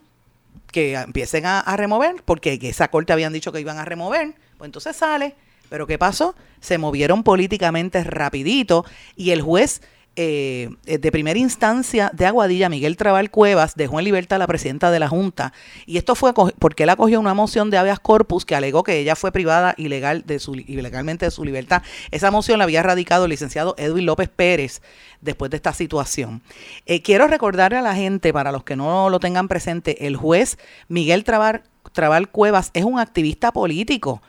que 0.72 0.96
empiecen 0.96 1.46
a, 1.46 1.60
a 1.60 1.78
remover, 1.78 2.24
porque 2.26 2.60
esa 2.62 2.90
corte 2.90 3.14
habían 3.14 3.34
dicho 3.34 3.52
que 3.52 3.60
iban 3.60 3.78
a 3.78 3.86
remover, 3.86 4.36
pues 4.58 4.68
entonces 4.68 4.96
sale. 4.96 5.36
Pero 5.70 5.86
¿qué 5.86 5.98
pasó? 5.98 6.36
Se 6.60 6.78
movieron 6.78 7.24
políticamente 7.24 8.04
rapidito 8.04 8.86
y 9.16 9.32
el 9.32 9.42
juez 9.42 9.82
eh, 10.22 10.70
de 10.84 11.12
primera 11.14 11.40
instancia 11.40 12.12
de 12.14 12.26
Aguadilla, 12.26 12.68
Miguel 12.68 12.98
Trabal 12.98 13.32
Cuevas, 13.32 13.76
dejó 13.76 14.00
en 14.00 14.04
libertad 14.04 14.36
a 14.36 14.40
la 14.40 14.48
presidenta 14.48 14.92
de 14.92 15.00
la 15.00 15.08
Junta. 15.08 15.54
Y 15.86 15.96
esto 15.96 16.14
fue 16.14 16.34
porque 16.34 16.84
él 16.84 16.90
acogió 16.90 17.22
una 17.22 17.34
moción 17.34 17.70
de 17.70 17.78
habeas 17.78 18.02
corpus 18.02 18.44
que 18.44 18.54
alegó 18.54 18.84
que 18.84 19.00
ella 19.00 19.16
fue 19.16 19.32
privada 19.32 19.76
ilegal 19.78 20.26
de 20.26 20.40
su, 20.40 20.56
ilegalmente 20.56 21.24
de 21.24 21.32
su 21.32 21.46
libertad. 21.46 21.84
Esa 22.12 22.32
moción 22.32 22.58
la 22.58 22.66
había 22.66 22.84
radicado 22.84 23.24
el 23.24 23.30
licenciado 23.30 23.76
Edwin 23.78 24.06
López 24.06 24.28
Pérez 24.28 24.82
después 25.22 25.52
de 25.52 25.56
esta 25.56 25.72
situación. 25.72 26.42
Eh, 26.86 27.02
quiero 27.02 27.26
recordarle 27.28 27.78
a 27.78 27.82
la 27.82 27.96
gente, 27.96 28.34
para 28.34 28.52
los 28.52 28.66
que 28.66 28.76
no 28.76 29.10
lo 29.10 29.22
tengan 29.22 29.48
presente, 29.48 30.06
el 30.06 30.18
juez 30.18 30.58
Miguel 30.90 31.24
Trabal, 31.24 31.64
Trabal 31.94 32.30
Cuevas 32.30 32.72
es 32.74 32.84
un 32.84 33.00
activista 33.00 33.54
político 33.54 34.22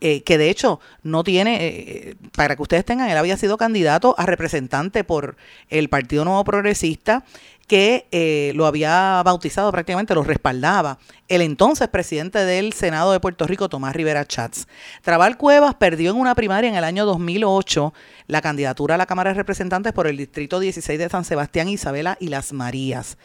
eh, 0.00 0.22
que 0.22 0.38
de 0.38 0.50
hecho 0.50 0.80
no 1.02 1.24
tiene, 1.24 1.56
eh, 1.60 2.16
para 2.36 2.54
que 2.54 2.62
ustedes 2.62 2.84
tengan, 2.84 3.10
él 3.10 3.16
había 3.16 3.36
sido 3.36 3.56
candidato 3.56 4.14
a 4.18 4.26
representante 4.26 5.02
por 5.02 5.36
el 5.70 5.88
Partido 5.88 6.24
Nuevo 6.24 6.44
Progresista, 6.44 7.24
que 7.66 8.06
eh, 8.12 8.52
lo 8.54 8.66
había 8.66 9.22
bautizado 9.24 9.70
prácticamente, 9.72 10.14
lo 10.14 10.22
respaldaba 10.22 10.98
el 11.28 11.42
entonces 11.42 11.88
presidente 11.88 12.38
del 12.38 12.72
Senado 12.72 13.12
de 13.12 13.20
Puerto 13.20 13.46
Rico, 13.46 13.68
Tomás 13.68 13.94
Rivera 13.94 14.24
Chats. 14.24 14.68
Trabal 15.02 15.36
Cuevas 15.36 15.74
perdió 15.74 16.10
en 16.10 16.16
una 16.16 16.34
primaria 16.34 16.70
en 16.70 16.76
el 16.76 16.84
año 16.84 17.04
2008 17.04 17.92
la 18.26 18.40
candidatura 18.40 18.94
a 18.94 18.98
la 18.98 19.06
Cámara 19.06 19.30
de 19.30 19.34
Representantes 19.34 19.92
por 19.92 20.06
el 20.06 20.16
Distrito 20.16 20.60
16 20.60 20.98
de 20.98 21.08
San 21.10 21.24
Sebastián, 21.24 21.68
Isabela 21.68 22.16
y 22.20 22.28
Las 22.28 22.52
Marías. 22.52 23.18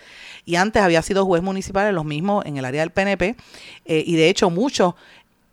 Y 0.43 0.55
antes 0.55 0.81
había 0.81 1.01
sido 1.01 1.25
juez 1.25 1.41
municipal 1.41 1.87
en 1.87 1.95
los 1.95 2.03
mismos, 2.03 2.45
en 2.45 2.57
el 2.57 2.65
área 2.65 2.81
del 2.81 2.91
PNP, 2.91 3.37
y 3.85 4.15
de 4.15 4.27
hecho 4.27 4.49
muchos 4.49 4.95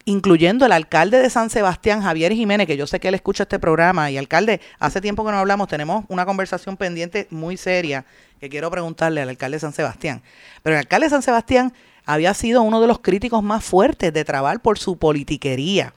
incluyendo 0.05 0.67
el 0.67 0.73
alcalde 0.73 1.21
de 1.21 1.31
San 1.31 1.51
Sebastián, 1.51 2.03
Javier 2.03 2.33
Jiménez, 2.33 2.67
que 2.67 2.77
yo 2.77 2.87
sé 2.87 3.01
que 3.01 3.09
él 3.09 3.15
escucha 3.15 3.45
este 3.45 3.59
programa, 3.59 4.11
y 4.11 4.17
alcalde, 4.17 4.61
hace 4.79 5.01
tiempo 5.01 5.25
que 5.25 5.33
no 5.33 5.39
hablamos, 5.39 5.69
tenemos 5.69 6.05
una 6.09 6.25
conversación 6.25 6.77
pendiente 6.77 7.27
muy 7.31 7.57
seria 7.57 8.05
que 8.41 8.49
quiero 8.49 8.71
preguntarle 8.71 9.21
al 9.21 9.29
alcalde 9.29 9.57
de 9.57 9.61
San 9.61 9.73
Sebastián. 9.73 10.23
Pero 10.63 10.77
el 10.77 10.81
alcalde 10.81 11.07
de 11.07 11.11
San 11.11 11.23
Sebastián 11.23 11.75
había 12.07 12.33
sido 12.35 12.63
uno 12.63 12.81
de 12.81 12.87
los 12.87 13.01
críticos 13.01 13.43
más 13.43 13.63
fuertes 13.65 14.13
de 14.13 14.25
Trabal 14.25 14.61
por 14.61 14.79
su 14.79 14.97
politiquería. 14.99 15.93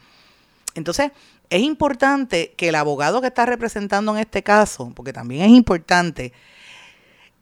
Entonces, 0.75 1.11
es 1.49 1.61
importante 1.61 2.53
que 2.57 2.69
el 2.69 2.75
abogado 2.75 3.21
que 3.21 3.27
está 3.27 3.45
representando 3.45 4.13
en 4.13 4.19
este 4.19 4.43
caso, 4.43 4.91
porque 4.95 5.13
también 5.13 5.43
es 5.43 5.51
importante, 5.51 6.33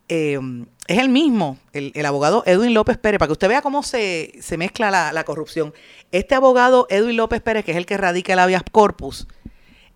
eh, 0.10 0.40
es 0.92 0.98
el 0.98 1.10
mismo, 1.10 1.58
el, 1.72 2.06
abogado 2.06 2.44
Edwin 2.46 2.74
López 2.74 2.98
Pérez, 2.98 3.18
para 3.18 3.28
que 3.28 3.34
usted 3.34 3.48
vea 3.48 3.62
cómo 3.62 3.82
se, 3.82 4.34
mezcla 4.58 5.12
la, 5.12 5.24
corrupción. 5.24 5.74
Este 6.12 6.36
abogado 6.36 6.86
Edwin 6.90 7.16
López 7.16 7.42
Pérez, 7.42 7.64
que 7.64 7.72
es 7.72 7.78
el 7.78 7.86
que 7.86 7.98
radica 7.98 8.34
el 8.34 8.40
habeas 8.40 8.64
corpus, 8.70 9.28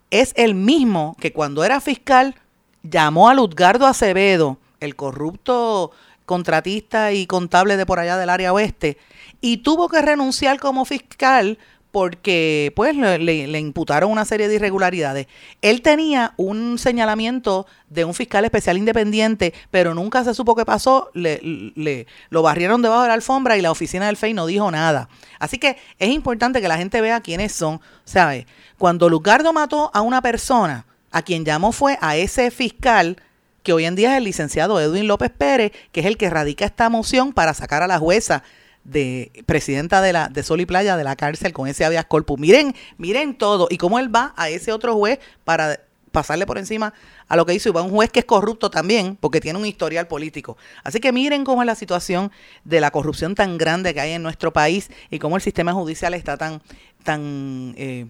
es 0.10 0.34
el 0.38 0.55
mismo 0.55 1.17
que 1.19 1.34
cuando 1.34 1.65
era 1.65 1.81
fiscal 1.81 2.36
llamó 2.84 3.27
a 3.29 3.34
Lutgardo 3.34 3.88
Acevedo, 3.88 4.58
el 4.79 4.95
corrupto 4.95 5.91
contratista 6.25 7.12
y 7.12 7.27
contable 7.27 7.75
de 7.75 7.86
por 7.86 7.99
allá 7.99 8.17
del 8.17 8.29
área 8.29 8.53
oeste, 8.53 8.97
y 9.41 9.58
tuvo 9.58 9.89
que 9.89 10.01
renunciar 10.01 10.60
como 10.60 10.86
fiscal 10.86 11.58
porque 11.95 12.73
pues 12.75 12.93
le, 12.97 13.58
imputaron 13.58 14.12
una 14.12 14.25
serie 14.25 14.49
de 14.49 14.55
irregularidades. 14.55 15.27
Él 15.62 15.81
tenía 15.81 16.34
un 16.36 16.77
señalamiento 16.77 17.67
de 17.89 18.03
un 18.03 18.13
fiscal 18.13 18.43
especial 18.43 18.77
independiente, 18.77 19.53
pero 19.71 19.93
nunca 19.93 20.21
se 20.25 20.34
supo 20.34 20.58
qué 20.58 20.65
pasó, 20.65 21.10
le, 21.13 21.39
le, 21.73 22.05
lo 22.29 22.41
barrieron 22.41 22.81
debajo 22.81 23.03
de 23.03 23.08
la 23.08 23.13
alfombra 23.13 23.55
y 23.55 23.62
la 23.62 23.71
oficina 23.71 24.08
del 24.08 24.17
FEI 24.17 24.34
no 24.34 24.45
dijo 24.45 24.69
nada. 24.71 25.08
Así 25.39 25.58
que 25.58 25.77
es 25.97 26.10
importante 26.10 26.60
que 26.60 26.67
la 26.67 26.77
gente 26.77 26.99
vea 26.99 27.21
quiénes 27.21 27.53
son. 27.53 27.79
¿Sabe? 28.03 28.45
Cuando 28.77 29.08
Lugardo 29.08 29.53
mató 29.53 29.89
a 29.93 30.01
una 30.01 30.21
persona, 30.21 30.86
a 31.12 31.21
quien 31.21 31.45
llamó 31.45 31.71
fue 31.71 31.97
a 32.01 32.17
ese 32.17 32.51
fiscal 32.51 33.23
que 33.63 33.71
hoy 33.71 33.86
en 33.86 33.95
día 33.95 34.12
es 34.12 34.17
el 34.17 34.25
licenciado 34.25 34.81
Edwin 34.81 35.08
López 35.08 35.31
Pérez, 35.31 35.71
que 35.93 36.01
es 36.01 36.08
el 36.08 36.17
que 36.17 36.29
radica 36.29 36.65
esta 36.65 36.89
moción 36.89 37.31
para 37.31 37.53
sacar 37.53 37.84
a 37.84 37.88
la 37.88 37.99
jueza 37.99 38.43
de 38.85 39.43
presidenta 39.45 40.01
de 40.01 40.13
la 40.13 40.29
de 40.29 40.43
Sol 40.43 40.61
y 40.61 40.65
Playa 40.65 40.95
de 40.95 41.03
la 41.03 41.15
cárcel 41.15 41.51
con 41.51 41.67
ese 41.67 41.83
habeas 41.83 42.05
corpus. 42.05 42.39
Miren, 42.39 42.73
miren 42.97 43.37
todo 43.37 43.67
y 43.69 43.77
cómo 43.77 43.99
él 43.99 44.15
va 44.15 44.33
a 44.37 44.49
ese 44.49 44.71
otro 44.71 44.93
juez 44.93 45.19
para 45.43 45.79
pasarle 46.11 46.45
por 46.45 46.57
encima 46.57 46.93
a 47.27 47.35
lo 47.35 47.45
que 47.45 47.53
hizo 47.53 47.67
y 47.67 47.71
va 47.73 47.81
un 47.81 47.89
juez 47.89 48.09
que 48.09 48.19
es 48.19 48.25
corrupto 48.25 48.69
también 48.69 49.17
porque 49.19 49.41
tiene 49.41 49.59
un 49.59 49.65
historial 49.65 50.07
político. 50.07 50.55
Así 50.83 51.01
que 51.01 51.11
miren 51.11 51.43
cómo 51.43 51.61
es 51.61 51.65
la 51.65 51.75
situación 51.75 52.31
de 52.63 52.79
la 52.79 52.91
corrupción 52.91 53.35
tan 53.35 53.57
grande 53.57 53.93
que 53.93 53.99
hay 53.99 54.11
en 54.11 54.23
nuestro 54.23 54.53
país 54.53 54.89
y 55.09 55.19
cómo 55.19 55.35
el 55.35 55.41
sistema 55.41 55.73
judicial 55.73 56.13
está 56.13 56.37
tan 56.37 56.61
tan 57.03 57.75
eh, 57.77 58.07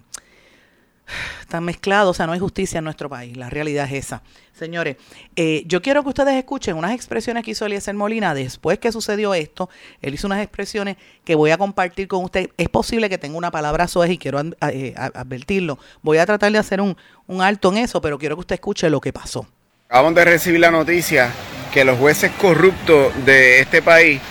tan 1.48 1.64
mezclado, 1.64 2.10
o 2.10 2.14
sea, 2.14 2.26
no 2.26 2.32
hay 2.32 2.38
justicia 2.38 2.78
en 2.78 2.84
nuestro 2.84 3.08
país, 3.08 3.36
la 3.36 3.50
realidad 3.50 3.86
es 3.86 4.04
esa. 4.04 4.22
Señores, 4.52 4.96
eh, 5.36 5.64
yo 5.66 5.82
quiero 5.82 6.02
que 6.02 6.08
ustedes 6.08 6.34
escuchen 6.34 6.76
unas 6.76 6.92
expresiones 6.92 7.44
que 7.44 7.50
hizo 7.50 7.66
Eliezer 7.66 7.94
Molina 7.94 8.34
después 8.34 8.78
que 8.78 8.90
sucedió 8.90 9.34
esto. 9.34 9.68
Él 10.00 10.14
hizo 10.14 10.26
unas 10.26 10.42
expresiones 10.42 10.96
que 11.24 11.34
voy 11.34 11.50
a 11.50 11.58
compartir 11.58 12.08
con 12.08 12.24
usted. 12.24 12.48
Es 12.56 12.70
posible 12.70 13.10
que 13.10 13.18
tenga 13.18 13.36
una 13.36 13.50
palabra 13.50 13.86
suave 13.86 14.14
y 14.14 14.18
quiero 14.18 14.40
eh, 14.40 14.94
advertirlo. 14.96 15.78
Voy 16.00 16.16
a 16.16 16.24
tratar 16.24 16.52
de 16.52 16.58
hacer 16.58 16.80
un, 16.80 16.96
un 17.26 17.42
alto 17.42 17.70
en 17.70 17.78
eso, 17.78 18.00
pero 18.00 18.18
quiero 18.18 18.36
que 18.36 18.40
usted 18.40 18.54
escuche 18.54 18.88
lo 18.88 18.98
que 18.98 19.12
pasó. 19.12 19.46
Acabamos 19.88 20.14
de 20.14 20.24
recibir 20.24 20.60
la 20.60 20.70
noticia 20.70 21.30
que 21.70 21.84
los 21.84 21.98
jueces 21.98 22.32
corruptos 22.40 23.12
de 23.26 23.60
este 23.60 23.82
país 23.82 24.22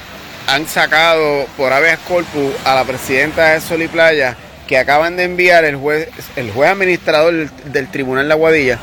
han 0.47 0.65
sacado 0.65 1.45
por 1.55 1.71
habeas 1.71 1.99
corpus 1.99 2.53
a 2.65 2.73
la 2.73 2.83
presidenta 2.83 3.53
de 3.53 3.61
Sol 3.61 3.83
y 3.83 3.87
Playa 3.87 4.35
que 4.67 4.77
acaban 4.77 5.15
de 5.15 5.23
enviar 5.23 5.65
el 5.65 5.75
juez, 5.75 6.09
el 6.35 6.51
juez 6.51 6.69
administrador 6.69 7.49
del, 7.49 7.87
Tribunal 7.89 8.27
de 8.27 8.33
Aguadilla, 8.33 8.79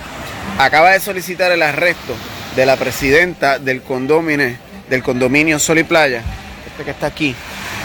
acaba 0.58 0.90
de 0.90 1.00
solicitar 1.00 1.50
el 1.52 1.62
arresto 1.62 2.14
de 2.56 2.66
la 2.66 2.76
presidenta 2.76 3.58
del 3.58 3.82
condominio, 3.82 4.56
del 4.88 5.02
condominio 5.02 5.58
Sol 5.58 5.78
y 5.78 5.84
Playa, 5.84 6.22
este 6.66 6.84
que 6.84 6.90
está 6.90 7.06
aquí, 7.06 7.34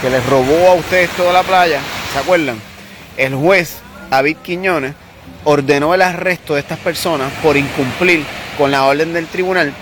que 0.02 0.10
les 0.10 0.26
robó 0.26 0.70
a 0.70 0.74
ustedes 0.76 1.10
toda 1.12 1.34
la 1.34 1.44
playa, 1.44 1.80
¿se 2.14 2.20
acuerdan? 2.20 2.60
El 3.18 3.36
juez 3.36 3.78
David 4.10 4.38
Quiñones 4.44 4.94
ordenó 5.44 5.94
el 5.94 6.02
arresto 6.02 6.54
de 6.54 6.60
estas 6.62 6.80
personas 6.80 7.32
por 7.42 7.58
incumplir 7.58 8.24
con 8.58 8.72
la 8.72 8.86
orden 8.86 9.14
del 9.14 9.28
tribunal 9.28 9.74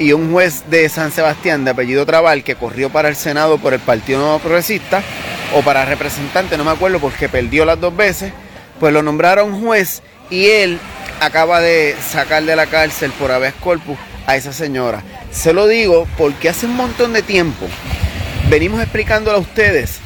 y 0.00 0.14
un 0.14 0.32
juez 0.32 0.64
de 0.70 0.88
San 0.88 1.12
Sebastián 1.12 1.62
de 1.64 1.72
apellido 1.72 2.06
Trabal 2.06 2.42
que 2.42 2.56
corrió 2.56 2.88
para 2.88 3.10
el 3.10 3.16
Senado 3.16 3.58
por 3.58 3.74
el 3.74 3.80
Partido 3.80 4.18
Nuevo 4.18 4.38
Progresista 4.38 5.02
o 5.54 5.60
para 5.60 5.84
representante, 5.84 6.56
no 6.56 6.64
me 6.64 6.70
acuerdo 6.70 6.98
porque 6.98 7.28
perdió 7.28 7.66
las 7.66 7.78
dos 7.78 7.94
veces, 7.94 8.32
pues 8.80 8.94
lo 8.94 9.02
nombraron 9.02 9.60
juez 9.60 10.02
y 10.30 10.46
él 10.46 10.78
acaba 11.20 11.60
de 11.60 11.94
sacar 12.00 12.42
de 12.44 12.56
la 12.56 12.66
cárcel 12.66 13.12
por 13.12 13.30
habeas 13.30 13.52
corpus 13.60 13.98
a 14.26 14.36
esa 14.36 14.54
señora. 14.54 15.02
Se 15.30 15.52
lo 15.52 15.68
digo 15.68 16.08
porque 16.16 16.48
hace 16.48 16.64
un 16.64 16.76
montón 16.76 17.12
de 17.12 17.20
tiempo 17.20 17.66
venimos 18.48 18.80
explicándole 18.80 19.36
a 19.36 19.40
ustedes 19.42 19.98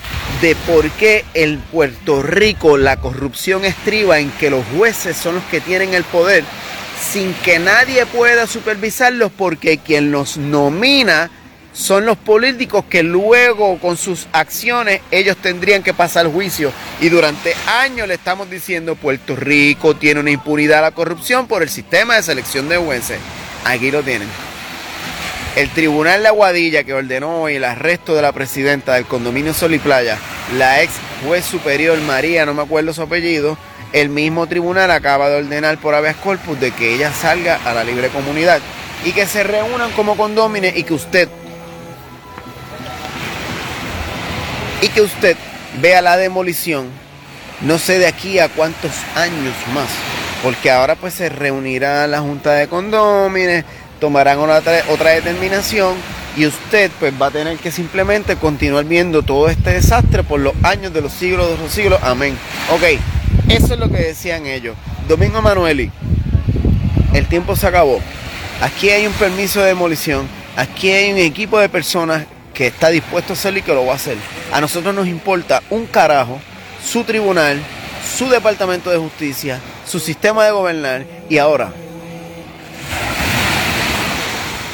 de 0.42 0.56
por 0.66 0.90
qué 0.90 1.24
en 1.34 1.60
Puerto 1.60 2.20
Rico 2.20 2.78
la 2.78 2.96
corrupción 2.96 3.64
estriba 3.64 4.18
en 4.18 4.32
que 4.32 4.50
los 4.50 4.64
jueces 4.76 5.16
son 5.16 5.36
los 5.36 5.44
que 5.44 5.60
tienen 5.60 5.94
el 5.94 6.02
poder 6.02 6.42
sin 7.04 7.34
que 7.34 7.58
nadie 7.58 8.06
pueda 8.06 8.46
supervisarlos 8.46 9.30
porque 9.36 9.78
quien 9.78 10.10
los 10.10 10.36
nomina 10.36 11.30
son 11.72 12.06
los 12.06 12.16
políticos 12.16 12.84
que 12.88 13.02
luego 13.02 13.78
con 13.78 13.96
sus 13.96 14.28
acciones 14.32 15.00
ellos 15.10 15.36
tendrían 15.36 15.82
que 15.82 15.92
pasar 15.92 16.26
juicio. 16.28 16.72
Y 17.00 17.08
durante 17.08 17.54
años 17.66 18.08
le 18.08 18.14
estamos 18.14 18.48
diciendo 18.48 18.94
Puerto 18.94 19.36
Rico 19.36 19.94
tiene 19.96 20.20
una 20.20 20.30
impunidad 20.30 20.78
a 20.78 20.82
la 20.82 20.90
corrupción 20.92 21.46
por 21.46 21.62
el 21.62 21.68
sistema 21.68 22.16
de 22.16 22.22
selección 22.22 22.68
de 22.68 22.76
jueces. 22.76 23.18
Aquí 23.64 23.90
lo 23.90 24.02
tienen. 24.02 24.28
El 25.56 25.70
tribunal 25.70 26.22
de 26.22 26.28
Aguadilla 26.28 26.84
que 26.84 26.94
ordenó 26.94 27.48
el 27.48 27.64
arresto 27.64 28.14
de 28.14 28.22
la 28.22 28.32
presidenta 28.32 28.94
del 28.94 29.04
condominio 29.04 29.54
Sol 29.54 29.74
y 29.74 29.78
Playa, 29.78 30.18
la 30.58 30.82
ex 30.82 30.94
juez 31.24 31.44
superior 31.44 31.96
María, 32.00 32.44
no 32.44 32.54
me 32.54 32.62
acuerdo 32.62 32.92
su 32.92 33.02
apellido, 33.02 33.56
el 33.94 34.08
mismo 34.08 34.48
tribunal 34.48 34.90
acaba 34.90 35.30
de 35.30 35.36
ordenar 35.36 35.78
por 35.78 35.94
habeas 35.94 36.16
corpus 36.16 36.58
de 36.58 36.72
que 36.72 36.94
ella 36.94 37.12
salga 37.12 37.60
a 37.64 37.72
la 37.72 37.84
libre 37.84 38.08
comunidad 38.08 38.60
y 39.04 39.12
que 39.12 39.24
se 39.24 39.44
reúnan 39.44 39.92
como 39.92 40.16
condómines 40.16 40.76
y 40.76 40.82
que 40.82 40.94
usted 40.94 41.28
y 44.82 44.88
que 44.88 45.00
usted 45.00 45.36
vea 45.80 46.02
la 46.02 46.16
demolición 46.16 46.88
no 47.60 47.78
sé 47.78 48.00
de 48.00 48.08
aquí 48.08 48.40
a 48.40 48.48
cuántos 48.48 48.90
años 49.14 49.54
más 49.72 49.88
porque 50.42 50.72
ahora 50.72 50.96
pues 50.96 51.14
se 51.14 51.28
reunirá 51.28 52.08
la 52.08 52.20
junta 52.20 52.52
de 52.52 52.66
condómines 52.66 53.64
tomarán 54.00 54.40
otra, 54.40 54.82
otra 54.88 55.10
determinación 55.10 55.94
y 56.36 56.46
usted 56.46 56.90
pues 56.98 57.14
va 57.20 57.26
a 57.26 57.30
tener 57.30 57.58
que 57.58 57.70
simplemente 57.70 58.34
continuar 58.34 58.86
viendo 58.86 59.22
todo 59.22 59.48
este 59.48 59.74
desastre 59.74 60.24
por 60.24 60.40
los 60.40 60.52
años 60.64 60.92
de 60.92 61.00
los 61.00 61.12
siglos 61.12 61.48
de 61.48 61.58
los 61.58 61.70
siglos. 61.70 62.00
Amén. 62.02 62.36
Ok, 62.72 62.82
eso 63.48 63.74
es 63.74 63.80
lo 63.80 63.88
que 63.90 63.98
decían 63.98 64.46
ellos. 64.46 64.76
Domingo 65.08 65.42
Manueli, 65.42 65.90
el 67.12 67.26
tiempo 67.26 67.56
se 67.56 67.66
acabó. 67.66 68.00
Aquí 68.60 68.90
hay 68.90 69.06
un 69.06 69.12
permiso 69.14 69.60
de 69.60 69.68
demolición. 69.68 70.26
Aquí 70.56 70.90
hay 70.90 71.12
un 71.12 71.18
equipo 71.18 71.58
de 71.58 71.68
personas 71.68 72.24
que 72.52 72.68
está 72.68 72.88
dispuesto 72.88 73.32
a 73.32 73.34
hacerlo 73.34 73.58
y 73.58 73.62
que 73.62 73.74
lo 73.74 73.86
va 73.86 73.92
a 73.92 73.96
hacer. 73.96 74.16
A 74.52 74.60
nosotros 74.60 74.94
nos 74.94 75.08
importa 75.08 75.62
un 75.70 75.86
carajo 75.86 76.40
su 76.84 77.02
tribunal, 77.04 77.58
su 78.16 78.28
departamento 78.28 78.90
de 78.90 78.98
justicia, 78.98 79.60
su 79.86 79.98
sistema 79.98 80.44
de 80.44 80.52
gobernar 80.52 81.04
y 81.28 81.38
ahora 81.38 81.72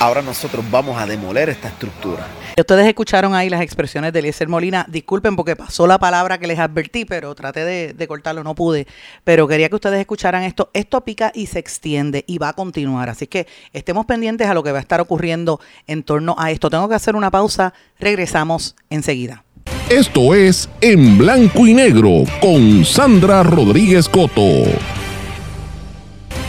ahora 0.01 0.23
nosotros 0.23 0.65
vamos 0.71 1.01
a 1.01 1.07
demoler 1.07 1.51
esta 1.51 1.69
estructura. 1.69 2.27
Ustedes 2.59 2.87
escucharon 2.87 3.35
ahí 3.35 3.49
las 3.49 3.61
expresiones 3.61 4.13
de 4.13 4.19
Eliezer 4.19 4.49
Molina. 4.49 4.85
Disculpen 4.89 5.37
porque 5.37 5.55
pasó 5.55 5.87
la 5.87 5.99
palabra 5.99 6.39
que 6.39 6.47
les 6.47 6.59
advertí, 6.59 7.05
pero 7.05 7.35
traté 7.35 7.65
de, 7.65 8.09
cortarlo, 8.09 8.43
no 8.43 8.55
pude. 8.55 8.87
Pero 9.23 9.47
quería 9.47 9.69
que 9.69 9.77
ustedes 9.77 10.01
escucharan 10.01 10.43
esto. 10.43 10.71
Esto 10.73 11.03
pica 11.03 11.31
y 11.35 11.47
se 11.47 11.59
extiende 11.59 12.25
y 12.27 12.39
va 12.39 12.49
a 12.49 12.53
continuar. 12.55 13.09
Así 13.09 13.27
que 13.27 13.47
estemos 13.73 14.07
pendientes 14.07 14.49
a 14.49 14.55
lo 14.55 14.63
que 14.63 14.73
va 14.73 14.79
a 14.79 14.83
estar 14.83 15.01
ocurriendo 15.01 15.61
en 15.87 16.03
torno 16.03 16.35
a 16.39 16.51
esto. 16.51 16.71
Tengo 16.71 16.89
que 16.89 16.95
hacer 16.95 17.15
una 17.15 17.31
pausa. 17.31 17.73
Regresamos 17.99 18.75
enseguida. 18.89 19.45
Esto 19.91 20.35
es 20.35 20.69
En 20.81 21.19
Blanco 21.19 21.67
y 21.67 21.75
Negro 21.75 22.25
con 22.41 22.85
Sandra 22.85 23.43
Rodríguez 23.43 24.09
Coto. 24.09 24.65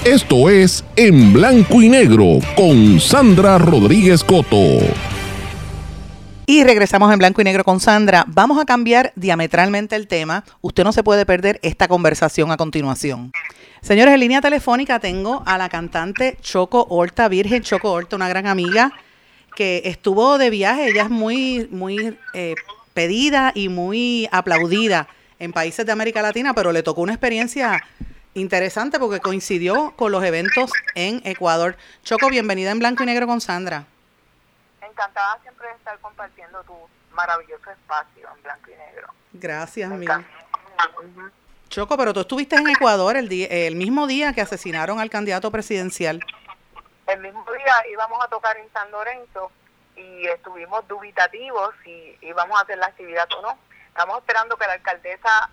Esto 0.05 0.49
es 0.49 0.83
En 0.95 1.31
Blanco 1.31 1.79
y 1.79 1.87
Negro 1.87 2.39
con 2.55 2.99
Sandra 2.99 3.59
Rodríguez 3.59 4.23
Coto. 4.23 4.79
Y 6.47 6.63
regresamos 6.63 7.13
en 7.13 7.19
blanco 7.19 7.39
y 7.39 7.43
negro 7.43 7.63
con 7.63 7.79
Sandra. 7.79 8.25
Vamos 8.27 8.59
a 8.59 8.65
cambiar 8.65 9.13
diametralmente 9.15 9.95
el 9.95 10.07
tema. 10.07 10.43
Usted 10.61 10.83
no 10.83 10.91
se 10.91 11.03
puede 11.03 11.27
perder 11.27 11.59
esta 11.61 11.87
conversación 11.87 12.49
a 12.51 12.57
continuación. 12.57 13.31
Señores, 13.81 14.15
en 14.15 14.21
línea 14.21 14.41
telefónica 14.41 14.99
tengo 14.99 15.43
a 15.45 15.59
la 15.59 15.69
cantante 15.69 16.35
Choco 16.41 16.87
Horta, 16.89 17.27
Virgen 17.27 17.61
Choco 17.61 17.91
Horta, 17.91 18.15
una 18.15 18.27
gran 18.27 18.47
amiga 18.47 18.91
que 19.55 19.83
estuvo 19.85 20.39
de 20.39 20.49
viaje. 20.49 20.89
Ella 20.89 21.03
es 21.03 21.09
muy, 21.11 21.67
muy 21.69 22.17
eh, 22.33 22.55
pedida 22.95 23.51
y 23.53 23.69
muy 23.69 24.27
aplaudida 24.31 25.07
en 25.37 25.53
países 25.53 25.85
de 25.85 25.91
América 25.91 26.23
Latina, 26.23 26.55
pero 26.55 26.71
le 26.71 26.81
tocó 26.81 27.01
una 27.01 27.13
experiencia 27.13 27.83
interesante 28.33 28.99
porque 28.99 29.19
coincidió 29.19 29.93
con 29.95 30.11
los 30.11 30.23
eventos 30.23 30.71
en 30.95 31.21
Ecuador. 31.25 31.75
Choco, 32.03 32.29
bienvenida 32.29 32.71
en 32.71 32.79
Blanco 32.79 33.03
y 33.03 33.05
Negro 33.05 33.27
con 33.27 33.41
Sandra. 33.41 33.85
Encantada 34.81 35.39
siempre 35.41 35.67
de 35.67 35.73
estar 35.75 35.99
compartiendo 35.99 36.63
tu 36.63 36.75
maravilloso 37.13 37.71
espacio 37.71 38.29
en 38.35 38.43
Blanco 38.43 38.71
y 38.71 38.75
Negro. 38.75 39.07
Gracias, 39.33 39.89
mía. 39.91 40.25
Choco, 41.69 41.97
pero 41.97 42.13
tú 42.13 42.21
estuviste 42.21 42.55
en 42.55 42.67
Ecuador 42.69 43.15
el, 43.15 43.29
día, 43.29 43.47
el 43.47 43.75
mismo 43.75 44.07
día 44.07 44.33
que 44.33 44.41
asesinaron 44.41 44.99
al 44.99 45.09
candidato 45.09 45.51
presidencial. 45.51 46.19
El 47.07 47.19
mismo 47.19 47.45
día 47.45 47.73
íbamos 47.91 48.23
a 48.23 48.27
tocar 48.27 48.57
en 48.57 48.71
San 48.73 48.91
Lorenzo 48.91 49.51
y 49.95 50.27
estuvimos 50.27 50.87
dubitativos 50.87 51.73
si 51.83 52.17
íbamos 52.21 52.57
a 52.57 52.63
hacer 52.63 52.77
la 52.77 52.87
actividad 52.87 53.27
o 53.37 53.41
no. 53.41 53.57
Estamos 53.87 54.19
esperando 54.19 54.57
que 54.57 54.67
la 54.67 54.73
alcaldesa 54.73 55.49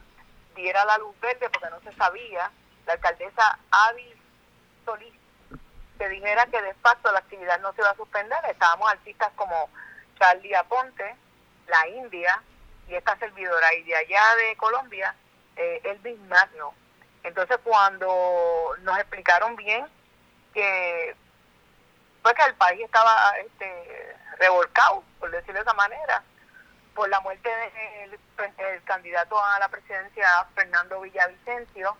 diera 0.54 0.84
la 0.84 0.98
luz 0.98 1.14
verde 1.20 1.48
porque 1.50 1.70
no 1.70 1.80
se 1.80 1.96
sabía 1.96 2.50
la 2.88 2.94
alcaldesa 2.94 3.58
Avi 3.70 4.14
Solís 4.84 5.14
que 5.98 6.08
dijera 6.08 6.46
que 6.46 6.62
de 6.62 6.74
facto 6.74 7.12
la 7.12 7.18
actividad 7.18 7.60
no 7.60 7.72
se 7.74 7.82
va 7.82 7.90
a 7.90 7.96
suspender. 7.96 8.38
Estábamos 8.48 8.90
artistas 8.90 9.30
como 9.36 9.68
Charlie 10.18 10.54
Aponte, 10.54 11.16
la 11.66 11.88
India 11.88 12.40
y 12.88 12.94
esta 12.94 13.16
servidora, 13.18 13.74
y 13.74 13.82
de 13.82 13.96
allá 13.96 14.22
de 14.36 14.56
Colombia, 14.56 15.14
eh, 15.56 15.80
Elvis 15.84 16.18
Magno. 16.20 16.72
Entonces 17.24 17.58
cuando 17.62 18.74
nos 18.80 18.98
explicaron 18.98 19.54
bien 19.56 19.86
que 20.54 21.14
fue 22.22 22.34
que 22.34 22.44
el 22.44 22.54
país 22.54 22.80
estaba 22.82 23.36
este, 23.38 24.16
revolcado, 24.38 25.04
por 25.18 25.30
decirlo 25.30 25.54
de 25.54 25.62
esa 25.62 25.74
manera, 25.74 26.22
por 26.94 27.08
la 27.10 27.20
muerte 27.20 27.50
del 28.38 28.82
candidato 28.84 29.38
a 29.44 29.58
la 29.58 29.68
presidencia 29.68 30.46
Fernando 30.54 31.00
Villavicencio, 31.00 31.96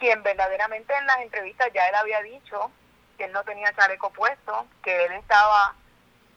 quien 0.00 0.22
verdaderamente 0.22 0.92
en 0.94 1.06
las 1.06 1.18
entrevistas 1.18 1.68
ya 1.72 1.86
él 1.88 1.94
había 1.94 2.22
dicho 2.22 2.72
que 3.16 3.24
él 3.24 3.32
no 3.32 3.44
tenía 3.44 3.72
chaleco 3.74 4.10
puesto, 4.10 4.66
que 4.82 5.04
él 5.04 5.12
estaba, 5.12 5.74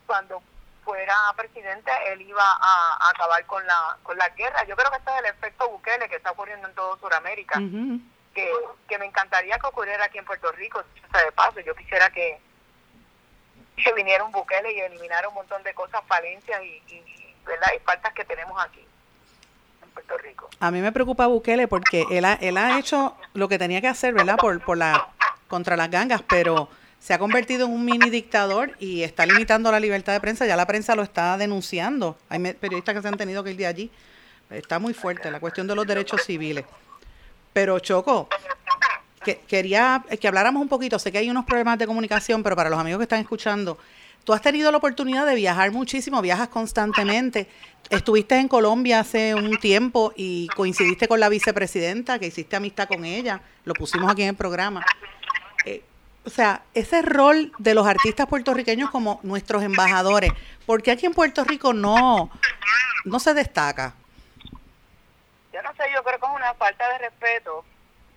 cuando 0.05 0.43
fuera 0.83 1.15
presidente, 1.37 1.91
él 2.07 2.21
iba 2.21 2.43
a, 2.43 3.09
acabar 3.09 3.45
con 3.45 3.65
la, 3.65 3.97
con 4.03 4.17
la 4.17 4.27
guerra. 4.29 4.65
Yo 4.65 4.75
creo 4.75 4.91
que 4.91 4.97
este 4.97 5.11
es 5.11 5.19
el 5.19 5.25
efecto 5.27 5.69
Bukele 5.69 6.09
que 6.09 6.17
está 6.17 6.31
ocurriendo 6.31 6.67
en 6.67 6.75
todo 6.75 6.97
Sudamérica, 6.97 7.57
que, 8.35 8.51
que 8.87 8.97
me 8.99 9.05
encantaría 9.05 9.57
que 9.57 9.67
ocurriera 9.67 10.03
aquí 10.03 10.17
en 10.17 10.25
Puerto 10.25 10.51
Rico, 10.51 10.79
o 10.79 11.11
sea, 11.11 11.23
de 11.23 11.31
paso, 11.31 11.61
yo 11.61 11.73
quisiera 11.73 12.09
que, 12.09 12.37
que 13.77 13.93
viniera 13.93 14.25
un 14.25 14.33
Bukele 14.33 14.73
y 14.73 14.81
eliminara 14.81 15.29
un 15.29 15.35
montón 15.35 15.63
de 15.63 15.73
cosas, 15.73 16.01
falencias 16.05 16.61
y, 16.63 16.83
y, 16.87 17.35
¿verdad? 17.45 17.69
y 17.75 17.79
faltas 17.79 18.13
que 18.13 18.25
tenemos 18.25 18.61
aquí. 18.61 18.85
Puerto 19.93 20.17
Rico. 20.17 20.49
A 20.59 20.71
mí 20.71 20.81
me 20.81 20.91
preocupa 20.91 21.27
Bukele 21.27 21.67
porque 21.67 22.05
él 22.11 22.25
ha, 22.25 22.33
él 22.33 22.57
ha 22.57 22.79
hecho 22.79 23.15
lo 23.33 23.47
que 23.47 23.57
tenía 23.57 23.81
que 23.81 23.87
hacer, 23.87 24.13
¿verdad? 24.13 24.37
Por, 24.37 24.59
por 24.61 24.77
la, 24.77 25.09
contra 25.47 25.77
las 25.77 25.89
gangas, 25.89 26.21
pero 26.21 26.69
se 26.99 27.13
ha 27.13 27.19
convertido 27.19 27.65
en 27.65 27.73
un 27.73 27.83
mini 27.83 28.09
dictador 28.09 28.71
y 28.79 29.03
está 29.03 29.25
limitando 29.25 29.69
la 29.71 29.79
libertad 29.81 30.13
de 30.13 30.21
prensa. 30.21 30.45
Ya 30.45 30.55
la 30.55 30.65
prensa 30.65 30.95
lo 30.95 31.03
está 31.03 31.37
denunciando. 31.37 32.17
Hay 32.29 32.39
periodistas 32.53 32.95
que 32.95 33.01
se 33.01 33.07
han 33.09 33.17
tenido 33.17 33.43
que 33.43 33.51
ir 33.51 33.57
de 33.57 33.67
allí. 33.67 33.91
Está 34.49 34.79
muy 34.79 34.93
fuerte 34.93 35.29
la 35.29 35.41
cuestión 35.41 35.67
de 35.67 35.75
los 35.75 35.85
derechos 35.85 36.23
civiles. 36.23 36.63
Pero 37.51 37.77
Choco, 37.79 38.29
que, 39.23 39.39
quería 39.39 40.03
que 40.19 40.27
habláramos 40.27 40.61
un 40.61 40.69
poquito. 40.69 40.97
Sé 40.97 41.11
que 41.11 41.17
hay 41.17 41.29
unos 41.29 41.43
problemas 41.43 41.77
de 41.77 41.87
comunicación, 41.87 42.41
pero 42.41 42.55
para 42.55 42.69
los 42.69 42.79
amigos 42.79 42.99
que 42.99 43.03
están 43.03 43.19
escuchando, 43.19 43.77
Tú 44.23 44.31
has 44.31 44.41
tenido 44.41 44.71
la 44.71 44.77
oportunidad 44.77 45.25
de 45.25 45.35
viajar 45.35 45.71
muchísimo, 45.71 46.21
viajas 46.21 46.47
constantemente. 46.47 47.49
Estuviste 47.89 48.37
en 48.37 48.47
Colombia 48.47 49.01
hace 49.01 49.35
un 49.35 49.57
tiempo 49.57 50.13
y 50.15 50.47
coincidiste 50.55 51.09
con 51.09 51.19
la 51.19 51.27
vicepresidenta, 51.27 52.19
que 52.19 52.27
hiciste 52.27 52.55
amistad 52.55 52.87
con 52.87 53.03
ella, 53.03 53.41
lo 53.65 53.73
pusimos 53.73 54.09
aquí 54.09 54.23
en 54.23 54.29
el 54.29 54.35
programa. 54.35 54.85
Eh, 55.65 55.83
o 56.25 56.29
sea, 56.29 56.63
ese 56.73 57.01
rol 57.01 57.51
de 57.57 57.73
los 57.73 57.85
artistas 57.85 58.27
puertorriqueños 58.27 58.89
como 58.91 59.19
nuestros 59.23 59.61
embajadores, 59.61 60.31
¿por 60.65 60.81
qué 60.81 60.91
aquí 60.91 61.05
en 61.05 61.13
Puerto 61.13 61.43
Rico 61.43 61.73
no, 61.73 62.31
no 63.03 63.19
se 63.19 63.33
destaca? 63.33 63.93
Yo 65.51 65.61
no 65.63 65.73
sé, 65.75 65.83
yo 65.93 66.01
creo 66.01 66.17
que 66.17 66.25
es 66.25 66.31
una 66.33 66.53
falta 66.53 66.87
de 66.93 66.97
respeto 66.99 67.65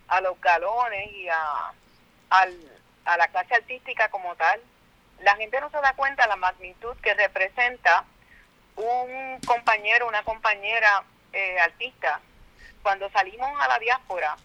a 0.07 0.21
los 0.21 0.39
galones 0.39 1.11
y 1.11 1.27
a, 1.27 1.73
a 2.29 3.17
la 3.17 3.27
clase 3.27 3.55
artística 3.55 4.09
como 4.09 4.33
tal 4.35 4.61
la 5.21 5.35
gente 5.35 5.59
no 5.61 5.69
se 5.69 5.77
da 5.77 5.93
cuenta 5.95 6.23
de 6.23 6.29
la 6.29 6.35
magnitud 6.35 6.95
que 7.01 7.13
representa 7.13 8.05
un 8.75 9.39
compañero, 9.45 10.07
una 10.07 10.23
compañera 10.23 11.03
eh, 11.33 11.59
artista. 11.59 12.19
Cuando 12.83 13.09
salimos 13.09 13.49
a 13.59 13.67
la 13.67 13.79
diáspora 13.79 14.37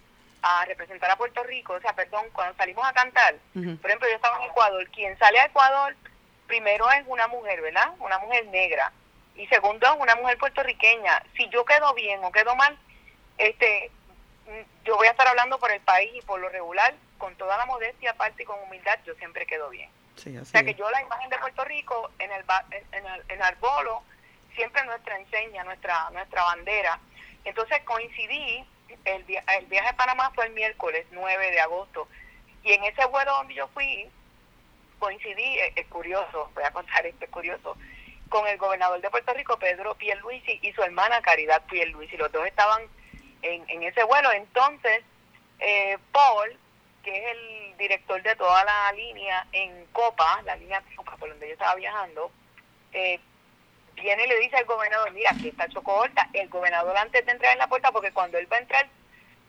a 0.43 0.65
representar 0.65 1.11
a 1.11 1.17
Puerto 1.17 1.43
Rico, 1.45 1.75
o 1.75 1.81
sea, 1.81 1.93
perdón, 1.93 2.27
cuando 2.33 2.57
salimos 2.57 2.85
a 2.85 2.93
cantar, 2.93 3.37
por 3.55 3.91
ejemplo, 3.91 4.09
yo 4.09 4.17
estaba 4.17 4.39
en 4.39 4.51
Ecuador, 4.51 4.89
quien 4.91 5.17
sale 5.19 5.39
a 5.39 5.47
Ecuador 5.47 5.95
primero 6.47 6.91
es 6.91 7.05
una 7.07 7.29
mujer, 7.29 7.61
¿verdad? 7.61 7.93
Una 7.99 8.19
mujer 8.19 8.47
negra. 8.47 8.93
Y 9.37 9.47
segundo 9.47 9.87
es 9.87 9.99
una 9.99 10.17
mujer 10.17 10.37
puertorriqueña. 10.39 11.23
Si 11.37 11.49
yo 11.49 11.65
quedo 11.65 11.95
bien 11.95 12.23
o 12.25 12.33
quedo 12.33 12.55
mal, 12.57 12.77
este, 13.39 13.91
yo 14.85 14.97
voy 14.97 15.07
a 15.07 15.13
estar 15.13 15.29
hablando 15.29 15.59
por 15.59 15.71
el 15.73 15.81
país 15.81 16.11
y 16.15 16.23
por 16.23 16.41
lo 16.41 16.49
regular, 16.49 16.95
con 17.19 17.35
toda 17.37 17.57
la 17.57 17.67
modestia 17.67 18.11
aparte 18.11 18.43
y 18.43 18.47
con 18.47 18.61
humildad, 18.65 18.99
yo 19.07 19.15
siempre 19.15 19.47
quedo 19.47 19.71
bien. 19.71 19.89
O 20.17 20.45
sea 20.45 20.63
que 20.63 20.75
yo 20.75 20.89
la 20.91 21.03
imagen 21.03 21.31
de 21.31 21.39
Puerto 21.39 21.65
Rico 21.65 22.11
en 22.19 22.31
el, 22.31 22.45
en 22.93 23.07
el, 23.07 23.23
en 23.29 23.43
Arbolo, 23.43 24.03
siempre 24.55 24.85
nuestra 24.85 25.19
enseña, 25.19 25.65
nuestra, 25.65 26.11
nuestra 26.11 26.43
bandera. 26.45 27.01
Entonces 27.45 27.83
coincidí, 27.85 28.65
el, 29.05 29.25
el 29.27 29.67
viaje 29.67 29.89
a 29.89 29.97
Panamá 29.97 30.31
fue 30.35 30.47
el 30.47 30.53
miércoles 30.53 31.07
9 31.11 31.51
de 31.51 31.61
agosto, 31.61 32.09
y 32.63 32.73
en 32.73 32.85
ese 32.85 33.05
vuelo 33.07 33.33
donde 33.33 33.55
yo 33.55 33.69
fui, 33.69 34.09
coincidí, 34.99 35.59
es, 35.59 35.73
es 35.77 35.87
curioso, 35.89 36.51
voy 36.55 36.65
a 36.65 36.71
contar 36.71 37.05
esto, 37.07 37.25
es 37.25 37.31
curioso, 37.31 37.77
con 38.29 38.47
el 38.47 38.57
gobernador 38.57 39.01
de 39.01 39.11
Puerto 39.11 39.35
Rico, 39.35 39.59
Pedro 39.59 39.95
Pierluisi, 39.95 40.59
y 40.63 40.73
su 40.73 40.83
hermana 40.83 41.21
Caridad 41.21 41.63
Pierluisi. 41.67 42.17
Los 42.17 42.33
dos 42.33 42.47
estaban 42.47 42.83
en, 43.43 43.69
en 43.69 43.83
ese 43.83 44.05
vuelo. 44.05 44.33
Entonces, 44.33 45.03
eh, 45.59 45.99
Paul, 46.13 46.57
que 47.03 47.17
es 47.17 47.37
el 47.37 47.77
director 47.77 48.23
de 48.23 48.37
toda 48.37 48.65
la 48.65 48.93
línea 48.93 49.47
en 49.53 49.87
Copa, 49.87 50.41
la 50.45 50.57
línea 50.57 50.83
Copa 50.97 51.17
por 51.17 51.29
donde 51.29 51.49
yo 51.49 51.53
estaba 51.55 51.75
viajando, 51.75 52.31
eh, 52.93 53.19
viene 53.95 54.25
y 54.25 54.29
le 54.29 54.39
dice 54.41 54.57
al 54.57 54.65
gobernador, 54.65 55.11
mira, 55.13 55.31
aquí 55.31 55.49
está 55.49 55.69
Chocohorta. 55.69 56.29
El 56.33 56.49
gobernador 56.49 56.97
antes 56.97 57.25
de 57.25 57.33
entrar 57.33 57.53
en 57.53 57.59
la 57.59 57.69
puerta, 57.69 57.93
porque 57.93 58.13
cuando 58.13 58.39
él 58.39 58.51
va 58.51 58.57
a 58.57 58.61
entrar, 58.61 58.89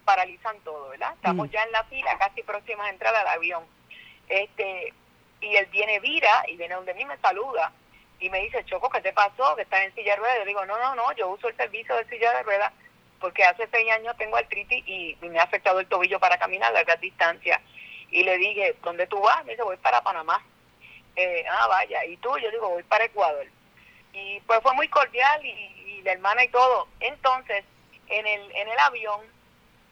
paralizan 0.06 0.60
todo, 0.62 0.90
¿verdad? 0.90 1.14
Estamos 1.14 1.50
ya 1.52 1.64
en 1.64 1.72
la 1.72 1.84
fila, 1.86 2.18
casi 2.18 2.44
próxima 2.44 2.86
a 2.86 2.90
entrar 2.90 3.16
al 3.16 3.28
avión. 3.28 3.64
Este, 4.28 4.94
y 5.42 5.56
él 5.56 5.66
viene, 5.68 6.00
vira, 6.00 6.44
y 6.48 6.58
viene 6.58 6.76
donde 6.76 6.94
mí 6.94 7.06
me 7.06 7.18
saluda 7.18 7.72
y 8.20 8.30
me 8.30 8.40
dice, 8.40 8.64
Choco, 8.66 8.90
¿qué 8.90 9.02
te 9.02 9.14
pasó? 9.14 9.56
Que 9.56 9.64
estás 9.64 9.82
en 9.84 9.94
silla 9.96 10.14
de 10.14 10.20
ruedas. 10.20 10.38
Yo 10.40 10.46
digo, 10.46 10.66
no, 10.66 10.78
no, 10.80 10.96
no, 10.96 11.12
yo 11.14 11.30
uso 11.30 11.50
el 11.50 11.58
servicio 11.58 11.96
de 11.96 12.06
silla 12.06 12.34
de 12.34 12.44
ruedas 12.44 12.72
porque 13.24 13.46
hace 13.46 13.70
seis 13.72 13.90
años 13.90 14.18
tengo 14.18 14.36
artritis 14.36 14.84
y, 14.86 15.16
me 15.22 15.40
ha 15.40 15.44
afectado 15.44 15.80
el 15.80 15.88
tobillo 15.88 16.20
para 16.20 16.38
caminar 16.38 16.72
a 16.72 16.74
largas 16.74 17.00
distancias. 17.00 17.62
Y 18.12 18.22
le 18.22 18.38
dije, 18.38 18.76
¿dónde 18.84 19.08
tú 19.08 19.18
vas? 19.22 19.46
Me 19.46 19.52
dice, 19.52 19.64
voy 19.64 19.78
para 19.78 20.04
Panamá. 20.04 20.44
Eh, 21.16 21.46
ah, 21.50 21.68
vaya. 21.68 22.04
¿Y 22.04 22.18
tú? 22.18 22.38
Yo 22.38 22.52
digo, 22.52 22.68
voy 22.68 22.84
para 22.84 23.06
Ecuador. 23.06 23.48
Y 24.12 24.42
pues 24.42 24.60
fue 24.62 24.74
muy 24.74 24.90
cordial 24.90 25.40
y, 25.46 26.02
la 26.04 26.12
hermana 26.12 26.44
y 26.44 26.50
todo. 26.50 26.90
Entonces, 27.00 27.64
en 28.10 28.28
el, 28.28 28.52
en 28.58 28.68
el 28.68 28.80
avión, 28.80 29.22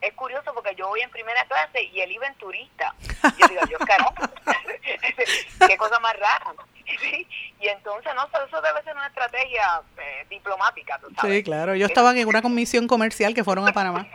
es 0.02 0.12
curioso 0.16 0.54
porque 0.54 0.76
yo 0.76 0.90
voy 0.90 1.00
en 1.00 1.10
primera 1.10 1.46
clase 1.46 1.84
y 1.84 2.02
él 2.02 2.12
iba 2.12 2.28
en 2.28 2.36
turista. 2.36 2.94
Yo 3.40 3.48
digo, 3.48 3.62
Dios 3.66 3.82
carajo, 3.88 4.14
qué 5.70 5.78
cosa 5.78 6.02
más 6.02 6.20
rara. 6.20 6.54
Y 7.60 7.68
entonces, 7.68 8.12
no, 8.16 8.26
eso 8.26 8.62
debe 8.62 8.82
ser 8.84 8.96
una 8.96 9.08
estrategia 9.08 9.82
eh, 9.98 10.26
diplomática, 10.30 10.98
¿tú 11.00 11.14
sabes? 11.16 11.38
Sí, 11.38 11.44
claro. 11.44 11.76
Yo 11.76 11.86
estaban 11.86 12.18
en 12.18 12.28
una 12.28 12.42
comisión 12.42 12.88
comercial 12.88 13.34
que 13.34 13.44
fueron 13.44 13.68
a 13.68 13.74
Panamá. 13.74 14.08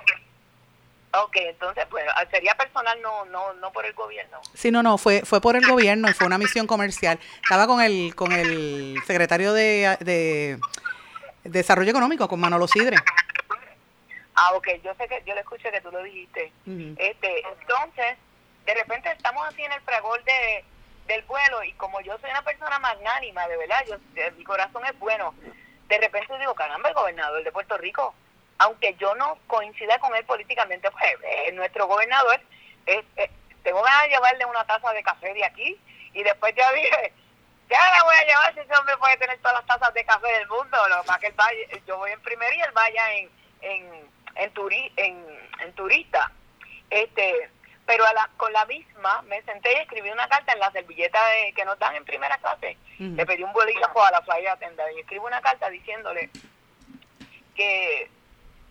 Ok, 1.13 1.37
entonces, 1.37 1.87
pues, 1.89 2.05
sería 2.31 2.55
personal, 2.57 3.01
no, 3.01 3.25
no, 3.27 3.55
no 3.55 3.73
por 3.73 3.87
el 3.87 3.95
gobierno. 3.95 4.39
Sí, 4.53 4.71
no, 4.71 4.83
no, 4.83 4.99
fue, 4.99 5.23
fue 5.23 5.41
por 5.41 5.57
el 5.57 5.67
gobierno 5.67 6.11
y 6.11 6.13
fue 6.13 6.27
una 6.27 6.39
misión 6.39 6.67
comercial. 6.67 7.19
Estaba 7.43 7.67
con 7.67 7.81
el, 7.81 8.15
con 8.15 8.33
el 8.33 8.97
secretario 9.07 9.53
de, 9.53 9.97
de 10.01 10.59
Desarrollo 11.45 11.91
Económico, 11.91 12.29
con 12.29 12.41
Manolo 12.41 12.67
Sidre. 12.67 12.97
Ah, 14.35 14.51
ok, 14.55 14.69
yo 14.85 14.95
sé 14.97 15.09
que 15.09 15.23
yo 15.27 15.35
le 15.35 15.41
escuché 15.41 15.71
que 15.71 15.81
tú 15.81 15.91
lo 15.91 16.03
dijiste. 16.03 16.53
este 16.99 17.43
Entonces, 17.61 18.19
de 18.67 18.75
repente 18.75 19.11
estamos 19.11 19.47
así 19.47 19.63
en 19.63 19.73
el 19.73 19.81
fragor 19.81 20.23
de, 20.25 20.65
del 21.07 21.23
vuelo 21.23 21.63
y 21.65 21.73
como 21.75 22.01
yo 22.01 22.19
soy 22.19 22.31
una 22.31 22.43
persona 22.43 22.79
magnánima, 22.79 23.47
de 23.49 23.57
verdad, 23.57 23.85
yo 23.89 23.97
mi 24.37 24.45
corazón 24.45 24.85
es 24.87 24.99
bueno, 24.99 25.35
de 25.89 25.99
repente 25.99 26.39
digo, 26.39 26.55
caramba, 26.55 26.89
el 26.89 26.95
gobernador 26.95 27.43
de 27.43 27.53
Puerto 27.53 27.77
Rico, 27.79 28.15
aunque 28.59 28.95
yo 28.95 29.15
no 29.15 29.39
coincida 29.47 29.99
con 29.99 30.15
él 30.17 30.25
políticamente, 30.25 30.91
pues 30.91 31.05
es 31.47 31.55
nuestro 31.55 31.87
gobernador, 31.87 32.41
es, 32.87 33.05
tengo 33.63 33.83
ganas 33.83 34.03
de 34.05 34.09
llevarle 34.11 34.45
una 34.47 34.65
taza 34.65 34.93
de 34.93 35.03
café 35.03 35.33
de 35.35 35.45
aquí 35.45 35.79
y 36.13 36.23
después 36.23 36.55
ya 36.55 36.73
dije, 36.73 37.13
ya 37.69 37.91
la 37.91 38.05
voy 38.05 38.15
a 38.15 38.25
llevar 38.25 38.55
si 38.55 38.61
ese 38.61 38.77
hombre 38.79 38.97
puede 38.97 39.17
tener 39.19 39.39
todas 39.39 39.55
las 39.59 39.67
tazas 39.67 39.95
de 39.95 40.05
café 40.05 40.29
del 40.29 40.49
mundo, 40.49 40.89
lo 40.89 41.05
más 41.05 41.19
que 41.19 41.27
él 41.29 41.35
vaya, 41.37 41.59
yo 41.87 41.99
voy 41.99 42.13
en 42.13 42.23
primera 42.23 42.55
y 42.55 42.61
él 42.61 42.71
vaya 42.73 43.13
en, 43.15 43.31
en 43.63 44.17
en, 44.37 44.51
turi, 44.53 44.93
en, 44.97 45.25
en 45.61 45.73
turista. 45.75 46.31
Este, 46.91 47.51
pero 47.87 48.05
a 48.05 48.13
la, 48.13 48.29
con 48.37 48.53
la 48.53 48.65
misma 48.67 49.23
me 49.23 49.41
senté 49.43 49.73
y 49.73 49.81
escribí 49.81 50.11
una 50.11 50.29
carta 50.29 50.53
en 50.53 50.59
la 50.59 50.73
servilleta 50.73 51.19
de, 51.29 51.53
que 51.53 51.65
nos 51.65 51.79
dan 51.79 51.95
en 51.95 52.05
primera 52.05 52.37
clase. 52.39 52.77
Le 52.99 53.25
pedí 53.25 53.45
un 53.45 53.53
bolígrafo 53.53 54.03
a 54.03 54.11
la 54.11 54.21
playa 54.23 54.53
atendida 54.53 54.91
y 54.93 55.01
escribo 55.01 55.27
una 55.27 55.41
carta 55.41 55.71
diciéndole 55.71 56.31
que, 57.55 58.11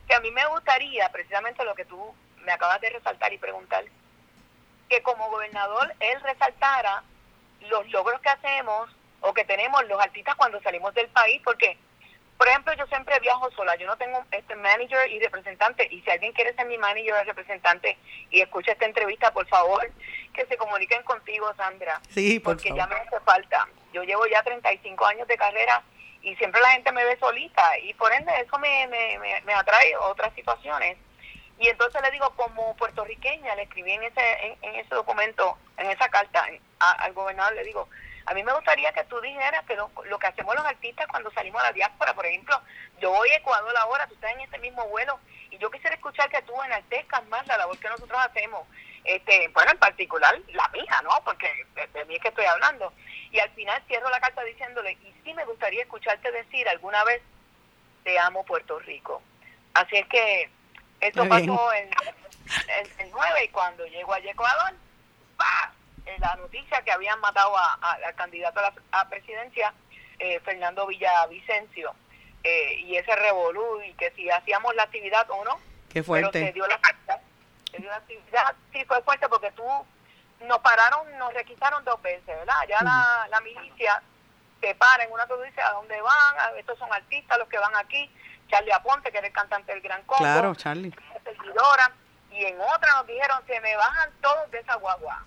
que 0.07 0.15
a 0.15 0.19
mí 0.19 0.31
me 0.31 0.45
gustaría, 0.47 1.09
precisamente 1.09 1.63
lo 1.63 1.75
que 1.75 1.85
tú 1.85 2.13
me 2.43 2.51
acabas 2.51 2.81
de 2.81 2.89
resaltar 2.89 3.31
y 3.31 3.37
preguntar, 3.37 3.85
que 4.89 5.01
como 5.01 5.29
gobernador 5.29 5.93
él 5.99 6.21
resaltara 6.21 7.03
los 7.61 7.89
logros 7.91 8.19
que 8.21 8.29
hacemos 8.29 8.89
o 9.21 9.33
que 9.33 9.45
tenemos 9.45 9.83
los 9.87 9.99
artistas 9.99 10.35
cuando 10.35 10.61
salimos 10.61 10.93
del 10.93 11.07
país, 11.07 11.41
porque 11.43 11.77
por 12.37 12.47
ejemplo, 12.49 12.73
yo 12.73 12.85
siempre 12.87 13.17
viajo 13.21 13.49
sola, 13.51 13.75
yo 13.75 13.87
no 13.87 13.95
tengo 13.97 14.23
este 14.31 14.55
manager 14.55 15.09
y 15.09 15.19
representante, 15.19 15.87
y 15.89 16.01
si 16.01 16.09
alguien 16.11 16.33
quiere 16.33 16.53
ser 16.53 16.65
mi 16.65 16.77
manager 16.77 17.13
o 17.13 17.23
representante 17.23 17.97
y 18.29 18.41
escucha 18.41 18.73
esta 18.73 18.85
entrevista, 18.85 19.31
por 19.31 19.47
favor, 19.47 19.89
que 20.33 20.45
se 20.45 20.57
comuniquen 20.57 21.01
contigo, 21.03 21.53
Sandra. 21.55 22.01
Sí, 22.09 22.39
Porque 22.39 22.73
ya 22.75 22.87
me 22.87 22.95
hace 22.95 23.19
falta. 23.21 23.67
Yo 23.93 24.03
llevo 24.03 24.27
ya 24.27 24.43
35 24.43 25.05
años 25.05 25.27
de 25.27 25.37
carrera 25.37 25.81
y 26.21 26.35
siempre 26.35 26.59
la 26.59 26.71
gente 26.71 26.91
me 26.91 27.05
ve 27.05 27.17
solita, 27.19 27.77
y 27.79 27.93
por 27.93 28.11
ende 28.11 28.31
eso 28.41 28.57
me, 28.59 28.87
me, 28.87 29.41
me, 29.45 29.53
atrae 29.53 29.95
otras 29.95 30.33
situaciones. 30.33 30.97
Y 31.57 31.69
entonces 31.69 32.01
le 32.01 32.11
digo, 32.11 32.29
como 32.35 32.75
puertorriqueña, 32.75 33.55
le 33.55 33.63
escribí 33.63 33.91
en 33.91 34.03
ese, 34.03 34.57
en, 34.61 34.75
ese 34.75 34.93
documento, 34.93 35.57
en 35.77 35.89
esa 35.89 36.09
carta 36.09 36.45
al 36.79 37.13
gobernador, 37.13 37.53
le 37.53 37.63
digo, 37.63 37.87
a 38.25 38.33
mí 38.33 38.43
me 38.43 38.53
gustaría 38.53 38.91
que 38.91 39.03
tú 39.05 39.19
dijeras 39.21 39.63
que 39.65 39.75
lo, 39.75 39.89
que 39.93 40.27
hacemos 40.27 40.55
los 40.55 40.65
artistas 40.65 41.07
cuando 41.07 41.31
salimos 41.31 41.61
a 41.61 41.67
la 41.67 41.73
diáspora, 41.73 42.13
por 42.13 42.25
ejemplo, 42.25 42.59
yo 42.99 43.11
voy 43.11 43.29
a 43.29 43.37
Ecuador 43.37 43.75
ahora, 43.77 44.07
tú 44.07 44.15
estás 44.15 44.31
en 44.31 44.41
ese 44.41 44.57
mismo 44.57 44.87
vuelo, 44.87 45.19
y 45.51 45.57
yo 45.59 45.69
quisiera 45.69 45.95
escuchar 45.95 46.29
que 46.29 46.41
tú 46.41 46.53
enaltezcas 46.63 47.25
más 47.27 47.45
la 47.47 47.57
labor 47.57 47.77
que 47.77 47.89
nosotros 47.89 48.19
hacemos, 48.19 48.67
este 49.03 49.47
bueno, 49.49 49.71
en 49.71 49.77
particular 49.77 50.35
la 50.53 50.67
mía, 50.69 51.01
¿no? 51.03 51.11
Porque 51.23 51.47
de, 51.93 52.05
mí 52.05 52.15
es 52.15 52.21
que 52.21 52.29
estoy 52.29 52.45
hablando. 52.45 52.91
Y 53.31 53.39
al 53.39 53.51
final 53.51 53.81
cierro 53.87 54.09
la 54.09 54.19
carta 54.19 54.43
diciéndole, 54.43 54.93
y 54.93 55.13
sí 55.23 55.33
me 55.33 55.45
gustaría 55.45 55.83
escucharte 55.83 56.31
decir 56.31 56.67
alguna 56.67 57.03
vez, 57.03 57.21
te 58.03 58.17
amo 58.17 58.43
Puerto 58.43 58.79
Rico. 58.79 59.21
Así 59.75 59.97
es 59.97 60.07
que 60.07 60.49
eso 61.01 61.27
pasó 61.27 61.73
en, 61.73 61.89
el 62.99 63.11
9 63.11 63.43
y 63.43 63.49
cuando 63.49 63.85
llego 63.85 64.13
a 64.13 64.19
Ecuador, 64.19 64.73
¡pah! 65.37 65.71
La 66.19 66.35
noticia 66.35 66.81
que 66.83 66.91
habían 66.91 67.19
matado 67.19 67.57
a, 67.57 67.73
al 67.73 68.15
candidato 68.15 68.59
a 68.59 68.73
la 68.91 69.09
presidencia, 69.09 69.73
eh, 70.19 70.39
Fernando 70.41 70.87
Villavicencio, 70.87 71.95
eh, 72.43 72.79
y 72.81 72.95
ese 72.95 73.15
revolú, 73.15 73.81
y 73.81 73.93
que 73.93 74.11
si 74.11 74.29
hacíamos 74.29 74.75
la 74.75 74.83
actividad 74.83 75.29
o 75.29 75.43
no. 75.43 75.59
Qué 75.89 76.03
fuerte. 76.03 76.29
Pero 76.31 76.45
se 76.47 76.53
dio 76.53 76.67
la, 76.67 76.75
actividad, 76.75 78.55
sí 78.71 78.85
fue 78.85 79.01
fuerte 79.01 79.27
porque 79.27 79.51
tú 79.51 79.63
nos 80.41 80.59
pararon, 80.59 81.17
nos 81.17 81.33
requisaron 81.33 81.83
dos 81.83 82.01
veces, 82.01 82.25
¿verdad? 82.27 82.55
Ya 82.67 82.81
la, 82.83 83.27
la 83.29 83.41
milicia 83.41 84.01
se 84.61 84.75
para 84.75 85.03
en 85.03 85.11
una 85.11 85.25
dice 85.25 85.61
a 85.61 85.71
dónde 85.71 85.99
van, 86.01 86.35
ah, 86.39 86.51
estos 86.57 86.77
son 86.79 86.91
artistas 86.91 87.37
los 87.37 87.47
que 87.47 87.57
van 87.57 87.75
aquí, 87.75 88.09
Charlie 88.49 88.71
Aponte, 88.71 89.11
que 89.11 89.17
era 89.17 89.27
el 89.27 89.33
cantante 89.33 89.71
del 89.73 89.81
Gran 89.81 90.01
Combo. 90.03 90.23
Claro, 90.23 90.55
Charlie. 90.55 90.93
y 92.31 92.45
en 92.45 92.59
otra 92.61 92.93
nos 92.93 93.07
dijeron, 93.07 93.41
se 93.47 93.59
me 93.61 93.75
bajan 93.75 94.11
todos 94.21 94.49
de 94.51 94.59
esa 94.59 94.75
guagua. 94.75 95.25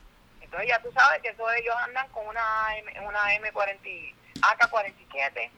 Entonces 0.48 0.70
ya 0.70 0.80
tú 0.80 0.90
sabes 0.92 1.20
que 1.20 1.28
esos 1.28 1.46
ellos 1.56 1.76
andan 1.76 2.08
con 2.08 2.26
una, 2.26 2.68
una 3.02 3.34
M40, 3.36 4.14
AK-47, 4.40 5.50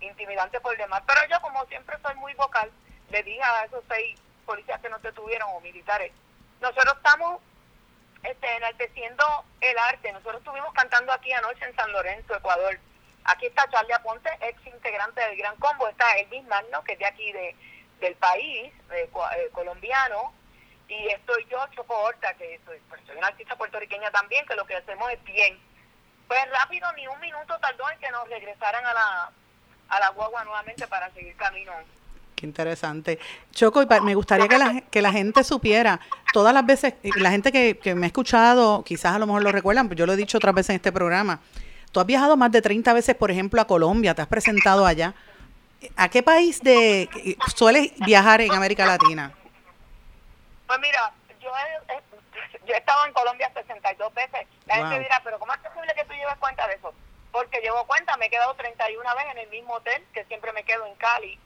intimidante 0.00 0.60
por 0.60 0.76
demás. 0.76 1.02
Pero 1.06 1.20
yo 1.30 1.40
como 1.40 1.64
siempre 1.64 1.96
soy 2.02 2.14
muy 2.16 2.34
vocal, 2.34 2.70
le 3.08 3.22
dije 3.22 3.42
a 3.42 3.64
esos 3.64 3.82
seis 3.88 4.20
policías 4.44 4.78
que 4.82 4.90
nos 4.90 5.00
detuvieron 5.00 5.48
o 5.54 5.60
militares, 5.60 6.12
nosotros 6.60 6.94
estamos 6.98 7.40
este, 8.24 8.56
enalteciendo 8.56 9.24
el 9.62 9.78
arte. 9.78 10.12
Nosotros 10.12 10.42
estuvimos 10.42 10.74
cantando 10.74 11.14
aquí 11.14 11.32
anoche 11.32 11.64
en 11.64 11.74
San 11.74 11.90
Lorenzo, 11.92 12.36
Ecuador. 12.36 12.78
Aquí 13.24 13.46
está 13.46 13.66
Charlie 13.70 13.94
Aponte, 13.94 14.28
ex 14.42 14.66
integrante 14.66 15.22
del 15.22 15.38
Gran 15.38 15.56
Combo. 15.56 15.88
Está 15.88 16.12
Elvis 16.18 16.44
Magno, 16.44 16.84
que 16.84 16.92
es 16.92 16.98
de 16.98 17.06
aquí 17.06 17.32
de, 17.32 17.56
del 18.00 18.14
país, 18.16 18.70
eh, 18.90 19.08
colombiano 19.52 20.34
y 20.88 21.08
estoy 21.08 21.46
yo, 21.50 21.58
Choco 21.74 21.94
Horta, 21.98 22.34
que 22.34 22.60
soy, 22.64 22.78
pues, 22.88 23.00
soy 23.06 23.16
una 23.16 23.28
artista 23.28 23.56
puertorriqueña 23.56 24.10
también, 24.10 24.46
que 24.46 24.54
lo 24.54 24.66
que 24.66 24.76
hacemos 24.76 25.10
es 25.10 25.22
bien. 25.24 25.58
Pues 26.28 26.40
rápido, 26.50 26.86
ni 26.92 27.06
un 27.06 27.20
minuto 27.20 27.58
tardó 27.60 27.90
en 27.90 27.98
que 27.98 28.10
nos 28.10 28.28
regresaran 28.28 28.84
a 28.84 28.94
la, 28.94 29.32
a 29.88 30.00
la 30.00 30.08
guagua 30.10 30.44
nuevamente 30.44 30.86
para 30.86 31.10
seguir 31.12 31.34
camino. 31.36 31.72
Qué 32.34 32.46
interesante. 32.46 33.18
Choco, 33.52 33.84
me 34.02 34.14
gustaría 34.14 34.46
que 34.46 34.58
la, 34.58 34.80
que 34.82 35.00
la 35.00 35.10
gente 35.10 35.42
supiera, 35.42 36.00
todas 36.32 36.52
las 36.52 36.66
veces, 36.66 36.94
la 37.16 37.30
gente 37.30 37.50
que, 37.50 37.78
que 37.78 37.94
me 37.94 38.06
ha 38.06 38.08
escuchado, 38.08 38.84
quizás 38.84 39.14
a 39.14 39.18
lo 39.18 39.26
mejor 39.26 39.42
lo 39.42 39.52
recuerdan, 39.52 39.88
pero 39.88 40.00
yo 40.00 40.06
lo 40.06 40.12
he 40.12 40.16
dicho 40.16 40.36
otras 40.36 40.54
veces 40.54 40.70
en 40.70 40.76
este 40.76 40.92
programa, 40.92 41.40
tú 41.92 42.00
has 42.00 42.06
viajado 42.06 42.36
más 42.36 42.52
de 42.52 42.60
30 42.60 42.92
veces, 42.92 43.14
por 43.14 43.30
ejemplo, 43.30 43.60
a 43.60 43.66
Colombia, 43.66 44.14
te 44.14 44.20
has 44.20 44.28
presentado 44.28 44.84
allá. 44.84 45.14
¿A 45.96 46.08
qué 46.10 46.22
país 46.22 46.60
de 46.62 47.08
sueles 47.54 47.92
viajar 48.04 48.40
en 48.42 48.52
América 48.52 48.84
Latina? 48.84 49.32
Pues 50.66 50.78
mira, 50.80 51.12
yo 51.40 51.50
he, 51.56 52.66
yo 52.66 52.74
he 52.74 52.78
estado 52.78 53.06
en 53.06 53.12
Colombia 53.12 53.50
62 53.54 54.14
veces. 54.14 54.46
La 54.66 54.76
gente 54.76 55.00
dirá, 55.00 55.20
pero 55.22 55.38
¿cómo 55.38 55.52
es 55.54 55.60
posible 55.60 55.94
que 55.94 56.04
tú 56.04 56.12
lleves 56.12 56.36
cuenta 56.38 56.66
de 56.66 56.74
eso? 56.74 56.92
Porque 57.30 57.60
llevo 57.60 57.86
cuenta, 57.86 58.16
me 58.16 58.26
he 58.26 58.30
quedado 58.30 58.54
31 58.54 59.14
veces 59.14 59.30
en 59.32 59.38
el 59.38 59.48
mismo 59.48 59.74
hotel, 59.74 60.04
que 60.12 60.24
siempre 60.24 60.52
me 60.52 60.64
quedo 60.64 60.86
en 60.86 60.94
Cali. 60.96 61.38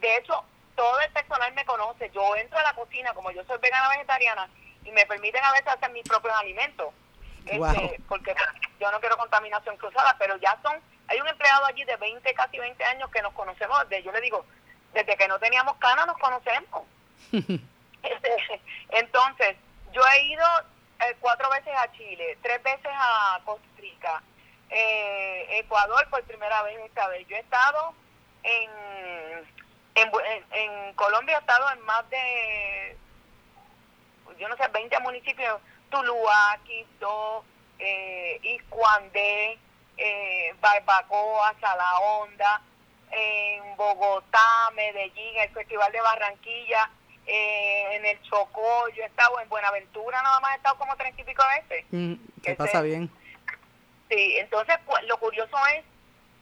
De 0.00 0.16
hecho, 0.16 0.44
todo 0.76 1.00
el 1.00 1.10
personal 1.12 1.52
me 1.54 1.64
conoce. 1.64 2.10
Yo 2.10 2.36
entro 2.36 2.58
a 2.58 2.62
la 2.62 2.74
cocina, 2.74 3.12
como 3.14 3.30
yo 3.30 3.44
soy 3.44 3.58
vegana 3.58 3.88
vegetariana, 3.88 4.48
y 4.84 4.92
me 4.92 5.06
permiten 5.06 5.44
a 5.44 5.52
veces 5.52 5.68
hacer 5.68 5.90
mis 5.90 6.04
propios 6.04 6.34
alimentos. 6.36 6.92
Este, 7.46 8.00
porque 8.06 8.34
yo 8.78 8.90
no 8.92 9.00
quiero 9.00 9.16
contaminación 9.16 9.76
cruzada, 9.78 10.14
pero 10.18 10.36
ya 10.36 10.58
son, 10.62 10.78
hay 11.08 11.20
un 11.20 11.26
empleado 11.26 11.66
allí 11.66 11.84
de 11.84 11.96
20, 11.96 12.34
casi 12.34 12.58
20 12.58 12.84
años 12.84 13.10
que 13.10 13.22
nos 13.22 13.32
conocemos, 13.32 13.88
de, 13.88 14.02
yo 14.02 14.12
le 14.12 14.20
digo, 14.20 14.44
desde 14.92 15.16
que 15.16 15.26
no 15.26 15.38
teníamos 15.38 15.76
cana 15.78 16.06
nos 16.06 16.18
conocemos. 16.18 16.84
Entonces, 18.90 19.56
yo 19.92 20.02
he 20.12 20.24
ido 20.24 20.46
eh, 21.00 21.16
cuatro 21.20 21.48
veces 21.50 21.72
a 21.76 21.90
Chile, 21.92 22.38
tres 22.42 22.62
veces 22.62 22.90
a 22.92 23.40
Costa 23.44 23.66
Rica, 23.78 24.22
eh, 24.70 25.58
Ecuador 25.58 26.08
por 26.10 26.22
primera 26.24 26.62
vez 26.62 26.78
esta 26.84 27.08
vez. 27.08 27.26
Yo 27.28 27.36
he 27.36 27.40
estado 27.40 27.94
en, 28.42 28.70
en, 29.94 30.10
en, 30.52 30.94
Colombia, 30.94 31.36
he 31.36 31.40
estado 31.40 31.70
en 31.72 31.80
más 31.80 32.08
de, 32.10 32.96
yo 34.38 34.48
no 34.48 34.56
sé, 34.56 34.68
20 34.68 34.98
municipios, 35.00 35.60
Tuluá, 35.90 36.58
Quito, 36.64 37.44
eh, 37.78 38.38
Iscuandé, 38.42 39.58
eh, 39.96 40.54
Barbacoa, 40.60 41.54
Honda, 42.00 42.62
en 43.10 43.76
Bogotá, 43.76 44.70
Medellín, 44.74 45.36
el 45.38 45.50
Festival 45.50 45.90
de 45.90 46.00
Barranquilla, 46.00 46.90
eh, 47.32 47.96
en 47.96 48.04
el 48.04 48.20
Chocó, 48.22 48.88
yo 48.88 49.04
he 49.04 49.06
estado 49.06 49.38
en 49.38 49.48
Buenaventura, 49.48 50.20
nada 50.20 50.40
más 50.40 50.52
he 50.52 50.56
estado 50.56 50.76
como 50.78 50.96
treinta 50.96 51.22
y 51.22 51.24
pico 51.24 51.44
veces. 51.60 51.86
Mm, 51.92 52.14
¿Qué 52.42 52.56
pasa 52.56 52.82
bien? 52.82 53.08
Sí, 54.08 54.36
entonces 54.38 54.76
pues, 54.84 55.04
lo 55.04 55.16
curioso 55.18 55.56
es, 55.76 55.84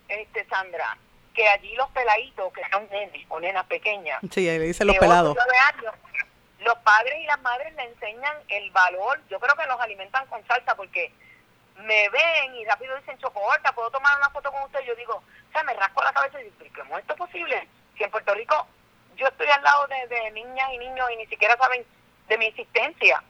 este 0.09 0.47
Sandra, 0.47 0.97
que 1.35 1.47
allí 1.47 1.75
los 1.75 1.91
peladitos, 1.91 2.51
que 2.55 2.63
son 2.73 2.89
nenes 2.89 3.27
o 3.29 3.39
nenas 3.39 3.67
pequeñas, 3.67 4.19
sí, 4.31 4.49
ahí 4.49 4.59
le 4.59 4.65
dicen 4.65 4.87
los 4.87 4.97
pelados. 4.97 5.37
los 6.61 6.79
padres 6.79 7.21
y 7.21 7.27
las 7.27 7.41
madres 7.43 7.75
le 7.75 7.83
enseñan 7.83 8.37
el 8.49 8.71
valor, 8.71 9.21
yo 9.29 9.39
creo 9.39 9.55
que 9.57 9.67
los 9.67 9.79
alimentan 9.79 10.27
con 10.29 10.43
salsa 10.47 10.75
porque 10.75 11.13
me 11.77 12.09
ven 12.09 12.55
y 12.55 12.65
rápido 12.65 12.97
dicen 12.97 13.19
chocorta, 13.19 13.73
puedo 13.75 13.91
tomar 13.91 14.17
una 14.17 14.31
foto 14.31 14.51
con 14.51 14.63
usted, 14.63 14.81
yo 14.87 14.95
digo, 14.95 15.17
o 15.17 15.53
sea, 15.53 15.63
me 15.65 15.75
rasco 15.75 16.03
la 16.03 16.15
cabeza 16.15 16.41
y 16.41 16.45
digo, 16.45 16.57
¿cómo 16.75 16.97
es 16.97 17.03
esto 17.03 17.15
posible? 17.15 17.69
Si 17.99 18.05
en 18.05 18.11
Puerto 18.11 18.33
Rico 18.33 18.67
yo 19.19 19.27
estoy 19.27 19.49
al 19.49 19.63
lado 19.63 19.87
de, 19.89 20.31
niñas 20.31 20.71
y 20.73 20.79
niños 20.79 21.11
y 21.13 21.17
ni 21.17 21.27
siquiera 21.27 21.57
saben 21.57 21.85
de 22.29 22.39
mi 22.39 22.47
existencia. 22.47 23.23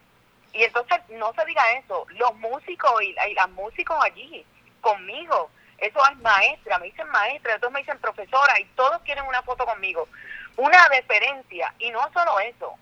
Y 0.53 0.63
entonces 0.63 0.99
no 1.09 1.33
se 1.33 1.45
diga 1.47 1.63
eso, 1.73 2.07
los 2.11 2.35
músicos 2.37 3.03
y, 3.03 3.15
las 3.35 3.49
músicos 3.51 3.97
allí 4.03 4.45
conmigo, 4.81 5.51
eso 5.79 6.01
es 6.11 6.19
maestra, 6.19 6.79
me 6.79 6.87
dicen 6.87 7.09
maestra, 7.09 7.55
entonces 7.55 7.75
me 7.75 7.81
dicen 7.81 7.99
profesora 7.99 8.61
y 8.61 8.65
todos 8.77 9.01
quieren 9.03 9.25
una 9.27 9.43
foto 9.43 9.65
conmigo. 9.65 10.09
Una 10.57 10.89
deferencia 10.89 11.75
y 11.79 11.91
no 11.91 12.01
solo 12.13 12.39
eso, 12.41 12.75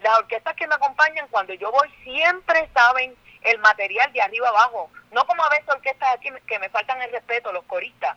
las 0.00 0.18
orquestas 0.18 0.54
que 0.54 0.66
me 0.66 0.74
acompañan 0.74 1.28
cuando 1.28 1.52
yo 1.54 1.70
voy 1.70 1.88
siempre 2.02 2.68
saben 2.72 3.14
el 3.42 3.58
material 3.58 4.12
de 4.12 4.22
arriba 4.22 4.48
abajo, 4.48 4.90
no 5.12 5.26
como 5.26 5.44
a 5.44 5.50
veces 5.50 5.68
orquestas 5.68 6.14
aquí 6.14 6.30
que 6.46 6.58
me 6.58 6.68
faltan 6.70 7.00
el 7.02 7.12
respeto, 7.12 7.52
los 7.52 7.64
coristas 7.64 8.16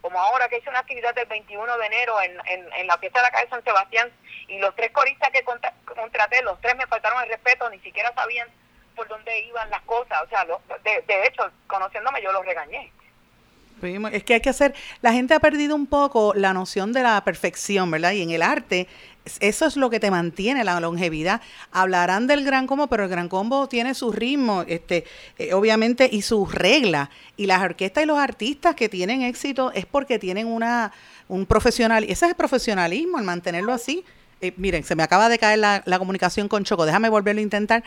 como 0.00 0.20
ahora 0.20 0.48
que 0.48 0.58
hice 0.58 0.70
una 0.70 0.80
actividad 0.80 1.14
del 1.14 1.26
21 1.26 1.78
de 1.78 1.86
enero 1.86 2.14
en, 2.22 2.66
en, 2.76 2.86
la 2.86 2.98
fiesta 2.98 3.20
de 3.20 3.24
la 3.24 3.30
calle 3.30 3.48
San 3.48 3.64
Sebastián 3.64 4.10
y 4.48 4.58
los 4.58 4.74
tres 4.76 4.90
coristas 4.92 5.30
que 5.30 5.42
contraté, 5.42 6.42
los 6.42 6.60
tres 6.60 6.76
me 6.76 6.86
faltaron 6.86 7.22
el 7.22 7.28
respeto, 7.28 7.68
ni 7.70 7.78
siquiera 7.80 8.12
sabían 8.14 8.48
por 8.94 9.08
dónde 9.08 9.40
iban 9.40 9.68
las 9.70 9.82
cosas, 9.82 10.22
o 10.22 10.28
sea, 10.28 10.44
de, 10.44 11.02
de 11.02 11.26
hecho, 11.26 11.50
conociéndome 11.66 12.22
yo 12.22 12.32
los 12.32 12.44
regañé. 12.46 12.92
Es 14.10 14.24
que 14.24 14.34
hay 14.34 14.40
que 14.40 14.48
hacer, 14.48 14.74
la 15.02 15.12
gente 15.12 15.34
ha 15.34 15.40
perdido 15.40 15.74
un 15.74 15.86
poco 15.86 16.32
la 16.34 16.54
noción 16.54 16.94
de 16.94 17.02
la 17.02 17.22
perfección, 17.24 17.90
¿verdad? 17.90 18.12
Y 18.12 18.22
en 18.22 18.30
el 18.30 18.40
arte, 18.40 18.88
eso 19.40 19.66
es 19.66 19.76
lo 19.76 19.90
que 19.90 20.00
te 20.00 20.10
mantiene 20.10 20.64
la 20.64 20.78
longevidad. 20.80 21.40
Hablarán 21.72 22.26
del 22.26 22.44
gran 22.44 22.66
combo, 22.66 22.86
pero 22.86 23.04
el 23.04 23.08
gran 23.08 23.28
combo 23.28 23.68
tiene 23.68 23.94
su 23.94 24.12
ritmo, 24.12 24.64
este, 24.66 25.04
eh, 25.38 25.52
obviamente, 25.52 26.08
y 26.10 26.22
sus 26.22 26.54
reglas. 26.54 27.08
Y 27.36 27.46
las 27.46 27.62
orquestas 27.62 28.04
y 28.04 28.06
los 28.06 28.18
artistas 28.18 28.74
que 28.74 28.88
tienen 28.88 29.22
éxito 29.22 29.72
es 29.72 29.86
porque 29.86 30.18
tienen 30.18 30.46
una, 30.46 30.92
un 31.28 31.46
profesional, 31.46 32.04
ese 32.04 32.12
es 32.12 32.30
el 32.30 32.34
profesionalismo, 32.34 33.18
el 33.18 33.24
mantenerlo 33.24 33.72
así. 33.72 34.04
Eh, 34.40 34.52
miren, 34.56 34.84
se 34.84 34.94
me 34.94 35.02
acaba 35.02 35.28
de 35.28 35.38
caer 35.38 35.58
la, 35.58 35.82
la 35.86 35.98
comunicación 35.98 36.48
con 36.48 36.64
Choco, 36.64 36.86
déjame 36.86 37.08
volverlo 37.08 37.40
a 37.40 37.42
intentar, 37.42 37.82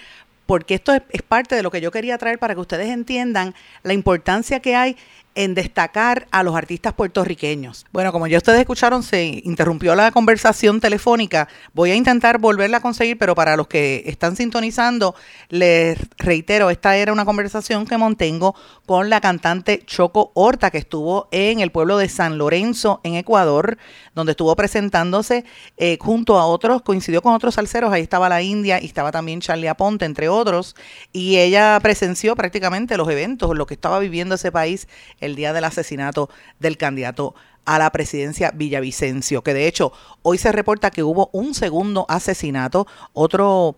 porque 0.45 0.73
esto 0.73 0.93
es, 0.93 1.03
es, 1.09 1.21
parte 1.21 1.55
de 1.55 1.61
lo 1.61 1.69
que 1.69 1.79
yo 1.79 1.91
quería 1.91 2.17
traer 2.17 2.39
para 2.39 2.55
que 2.55 2.61
ustedes 2.61 2.89
entiendan 2.89 3.53
la 3.83 3.93
importancia 3.93 4.59
que 4.59 4.75
hay 4.75 4.97
en 5.35 5.53
destacar 5.55 6.27
a 6.31 6.43
los 6.43 6.55
artistas 6.55 6.93
puertorriqueños. 6.93 7.85
Bueno, 7.91 8.11
como 8.11 8.27
ya 8.27 8.37
ustedes 8.37 8.59
escucharon, 8.59 9.03
se 9.03 9.41
interrumpió 9.43 9.95
la 9.95 10.11
conversación 10.11 10.81
telefónica. 10.81 11.47
Voy 11.73 11.91
a 11.91 11.95
intentar 11.95 12.39
volverla 12.39 12.77
a 12.77 12.81
conseguir, 12.81 13.17
pero 13.17 13.35
para 13.35 13.55
los 13.55 13.67
que 13.67 14.03
están 14.05 14.35
sintonizando, 14.35 15.15
les 15.49 15.97
reitero, 16.17 16.69
esta 16.69 16.97
era 16.97 17.13
una 17.13 17.25
conversación 17.25 17.85
que 17.85 17.97
mantengo 17.97 18.55
con 18.85 19.09
la 19.09 19.21
cantante 19.21 19.83
Choco 19.85 20.31
Horta, 20.33 20.71
que 20.71 20.79
estuvo 20.79 21.27
en 21.31 21.59
el 21.59 21.71
pueblo 21.71 21.97
de 21.97 22.09
San 22.09 22.37
Lorenzo, 22.37 23.01
en 23.03 23.15
Ecuador, 23.15 23.77
donde 24.15 24.31
estuvo 24.31 24.55
presentándose 24.55 25.45
eh, 25.77 25.97
junto 26.01 26.37
a 26.37 26.45
otros, 26.45 26.81
coincidió 26.81 27.21
con 27.21 27.33
otros 27.33 27.55
salseros, 27.55 27.93
ahí 27.93 28.01
estaba 28.01 28.29
la 28.29 28.41
India 28.41 28.81
y 28.81 28.85
estaba 28.85 29.11
también 29.11 29.41
Charlie 29.41 29.67
Aponte, 29.67 30.05
entre 30.05 30.27
otros, 30.27 30.75
y 31.13 31.37
ella 31.37 31.79
presenció 31.81 32.35
prácticamente 32.35 32.97
los 32.97 33.09
eventos, 33.09 33.55
lo 33.55 33.65
que 33.65 33.73
estaba 33.73 33.99
viviendo 33.99 34.35
ese 34.35 34.51
país 34.51 34.87
el 35.19 35.35
día 35.35 35.53
del 35.53 35.63
asesinato 35.63 36.29
del 36.59 36.77
candidato 36.77 37.35
a 37.65 37.77
la 37.77 37.91
presidencia 37.91 38.51
Villavicencio, 38.51 39.43
que 39.43 39.53
de 39.53 39.67
hecho 39.67 39.93
hoy 40.23 40.37
se 40.37 40.51
reporta 40.51 40.89
que 40.89 41.03
hubo 41.03 41.29
un 41.33 41.53
segundo 41.53 42.05
asesinato, 42.09 42.87
otro 43.13 43.75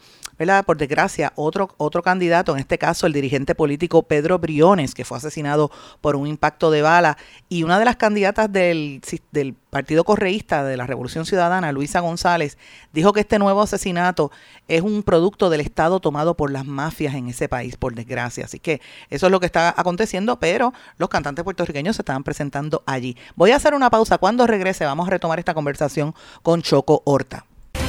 por 0.66 0.78
desgracia, 0.78 1.34
otro, 1.36 1.70
otro 1.78 2.02
candidato, 2.02 2.54
en 2.54 2.60
este 2.60 2.78
caso 2.78 3.06
el 3.06 3.14
dirigente 3.14 3.54
político 3.54 4.04
Pedro 4.04 4.40
Briones, 4.40 4.96
que 4.96 5.06
fue 5.06 5.18
asesinado 5.18 5.70
por 6.02 6.16
un 6.16 6.26
impacto 6.26 6.72
de 6.72 6.82
bala, 6.82 7.18
y 7.48 7.64
una 7.64 7.78
de 7.78 7.86
las 7.86 7.98
candidatas 7.98 8.52
del, 8.52 9.02
del 9.32 9.54
Partido 9.70 10.04
Correísta 10.04 10.64
de 10.64 10.78
la 10.78 10.88
Revolución 10.88 11.26
Ciudadana, 11.26 11.72
Luisa 11.72 12.00
González, 12.00 12.58
dijo 12.92 13.14
que 13.14 13.20
este 13.20 13.38
nuevo 13.38 13.62
asesinato 13.62 14.32
es 14.68 14.82
un 14.82 15.04
producto 15.04 15.50
del 15.52 15.62
Estado 15.62 16.00
tomado 16.00 16.36
por 16.36 16.52
las 16.52 16.66
mafias 16.66 17.14
en 17.14 17.28
ese 17.28 17.48
país, 17.48 17.78
por 17.78 17.94
desgracia. 17.94 18.46
Así 18.46 18.60
que 18.60 18.82
eso 19.10 19.28
es 19.28 19.32
lo 19.32 19.40
que 19.40 19.46
está 19.46 19.74
aconteciendo, 19.78 20.40
pero 20.40 20.74
los 20.98 21.10
cantantes 21.10 21.44
puertorriqueños 21.44 21.96
se 21.96 22.02
estaban 22.02 22.24
presentando 22.24 22.84
allí. 22.86 23.16
Voy 23.36 23.52
a 23.52 23.58
hacer 23.58 23.76
una 23.76 23.90
pausa. 23.90 24.18
Cuando 24.18 24.48
regrese 24.48 24.86
vamos 24.86 25.08
a 25.08 25.12
retomar 25.12 25.40
esta 25.40 25.54
conversación 25.54 26.16
con 26.42 26.62
Choco 26.62 27.04
Horta. 27.06 27.46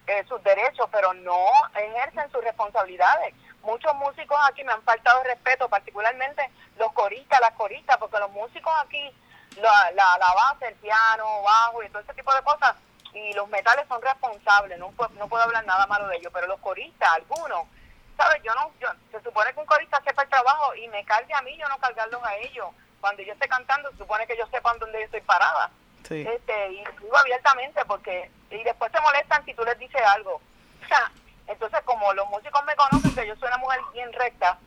eh, 0.07 0.25
sus 0.27 0.43
derechos, 0.43 0.89
pero 0.91 1.13
no 1.13 1.45
ejercen 1.73 2.29
sus 2.29 2.43
responsabilidades. 2.43 3.33
Muchos 3.63 3.95
músicos 3.95 4.37
aquí 4.49 4.65
me 4.65 4.73
han 4.73 4.81
faltado 4.81 5.23
respeto, 5.23 5.69
particularmente 5.69 6.41
los 6.77 6.91
coristas, 6.91 7.39
las 7.39 7.53
coristas, 7.53 7.95
porque 7.99 8.19
los 8.19 8.31
músicos 8.31 8.73
aquí, 8.83 9.09
la, 9.57 9.91
la, 9.91 10.17
la 10.17 10.33
base, 10.33 10.67
el 10.67 10.75
piano, 10.75 11.41
bajo 11.41 11.83
y 11.83 11.89
todo 11.89 12.01
ese 12.01 12.13
tipo 12.13 12.33
de 12.33 12.41
cosas, 12.43 12.75
y 13.13 13.33
los 13.33 13.47
metales 13.49 13.85
son 13.87 14.01
responsables, 14.01 14.79
no, 14.79 14.93
no 15.17 15.27
puedo 15.27 15.43
hablar 15.43 15.65
nada 15.65 15.85
malo 15.87 16.07
de 16.07 16.17
ellos, 16.17 16.31
pero 16.33 16.47
los 16.47 16.59
coristas, 16.59 17.09
algunos, 17.13 17.67
¿sabes? 18.15 18.41
Yo 18.43 18.53
no, 18.55 18.71
yo, 18.79 18.87
se 19.11 19.21
supone 19.21 19.53
que 19.53 19.59
un 19.59 19.65
corista 19.65 20.01
sepa 20.03 20.23
el 20.23 20.29
trabajo 20.29 20.73
y 20.75 20.87
me 20.89 21.03
cargue 21.03 21.33
a 21.33 21.41
mí, 21.41 21.57
yo 21.57 21.67
no 21.67 21.77
cargarlos 21.79 22.23
a 22.23 22.35
ellos. 22.37 22.67
Cuando 23.01 23.23
yo 23.23 23.33
esté 23.33 23.47
cantando, 23.47 23.89
se 23.91 23.97
supone 23.97 24.27
que 24.27 24.33
ellos 24.33 24.47
sepan 24.51 24.77
dónde 24.77 24.99
yo 24.99 25.05
estoy 25.05 25.21
parada 25.21 25.71
Sí. 26.07 26.25
este, 26.27 26.71
y 26.71 26.83
digo 26.99 27.15
abiertamente 27.17 27.83
porque 27.85 28.29
y 28.49 28.63
después 28.63 28.91
se 28.91 28.99
molestan 29.01 29.45
si 29.45 29.53
tú 29.53 29.63
les 29.63 29.77
dices 29.77 30.01
algo 30.01 30.41
O 30.83 30.87
sea, 30.87 31.11
entonces 31.47 31.79
como 31.85 32.11
los 32.13 32.27
músicos 32.29 32.63
me 32.65 32.75
conocen 32.75 33.13
que 33.13 33.27
yo 33.27 33.35
soy 33.35 33.47
una 33.47 33.57
mujer 33.59 33.79
bien 33.93 34.11
recta 34.13 34.57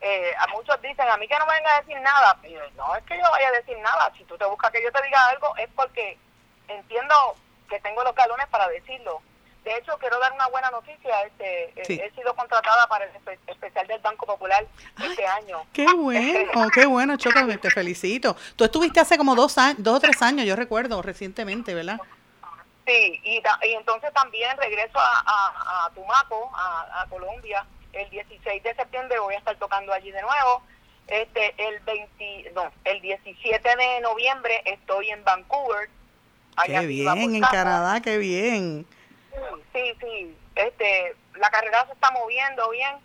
eh, 0.00 0.32
a 0.38 0.46
muchos 0.48 0.80
dicen 0.82 1.08
a 1.08 1.16
mí 1.16 1.28
que 1.28 1.38
no 1.38 1.46
me 1.46 1.54
venga 1.54 1.76
a 1.76 1.80
decir 1.80 2.00
nada 2.00 2.36
y 2.42 2.52
yo, 2.52 2.60
no 2.76 2.94
es 2.96 3.04
que 3.04 3.16
yo 3.18 3.30
vaya 3.30 3.48
a 3.48 3.52
decir 3.52 3.76
nada 3.78 4.10
si 4.16 4.24
tú 4.24 4.36
te 4.38 4.44
buscas 4.46 4.70
que 4.70 4.82
yo 4.82 4.90
te 4.92 5.02
diga 5.02 5.26
algo 5.26 5.54
es 5.56 5.68
porque 5.74 6.18
entiendo 6.68 7.14
que 7.68 7.80
tengo 7.80 8.02
los 8.04 8.14
galones 8.14 8.46
para 8.48 8.68
decirlo 8.68 9.20
de 9.64 9.76
hecho 9.76 9.98
quiero 9.98 10.18
dar 10.18 10.32
una 10.32 10.46
buena 10.48 10.70
noticia 10.70 11.22
este 11.24 11.64
eh, 11.78 11.84
Sí. 11.84 12.00
he 12.02 12.10
sido 12.12 12.34
contratada 12.34 12.86
para 12.86 13.04
el 13.04 13.12
espe- 13.12 13.38
especial 13.46 13.86
del 13.86 14.00
Banco 14.00 14.24
Popular 14.26 14.64
este 15.02 15.26
año 15.26 15.66
Qué 15.72 15.86
bueno, 15.94 16.68
qué 16.74 16.86
bueno, 16.86 17.16
Choco, 17.18 17.40
te 17.60 17.70
felicito. 17.70 18.34
Tú 18.56 18.64
estuviste 18.64 19.00
hace 19.00 19.18
como 19.18 19.34
dos, 19.34 19.58
años, 19.58 19.76
dos 19.78 19.96
o 19.96 20.00
tres 20.00 20.22
años, 20.22 20.46
yo 20.46 20.56
recuerdo, 20.56 21.02
recientemente, 21.02 21.74
¿verdad? 21.74 22.00
Sí, 22.86 23.20
y, 23.22 23.42
entonces 23.74 24.12
también 24.14 24.56
regreso 24.56 24.98
a, 24.98 25.22
a, 25.26 25.84
a 25.86 25.90
Tumaco, 25.90 26.50
a, 26.54 27.02
a 27.02 27.06
Colombia, 27.08 27.64
el 27.92 28.10
16 28.10 28.62
de 28.62 28.74
septiembre 28.74 29.18
voy 29.18 29.34
a 29.34 29.38
estar 29.38 29.56
tocando 29.56 29.92
allí 29.92 30.10
de 30.10 30.22
nuevo. 30.22 30.62
Este, 31.06 31.54
el 31.58 31.80
20, 31.80 32.52
no, 32.54 32.70
el 32.84 33.00
17 33.00 33.76
de 33.76 34.00
noviembre 34.00 34.62
estoy 34.64 35.10
en 35.10 35.24
Vancouver. 35.24 35.88
allá 36.56 36.80
Qué 36.80 36.86
bien, 36.86 37.34
en. 37.34 37.40
Canadá, 37.42 38.00
qué 38.00 38.18
bien. 38.18 38.86
Sí, 39.72 39.94
sí, 40.00 40.36
este, 40.54 41.16
la 41.34 41.50
carrera 41.50 41.86
se 41.86 41.92
está 41.92 42.10
moviendo 42.10 42.68
bien 42.70 42.96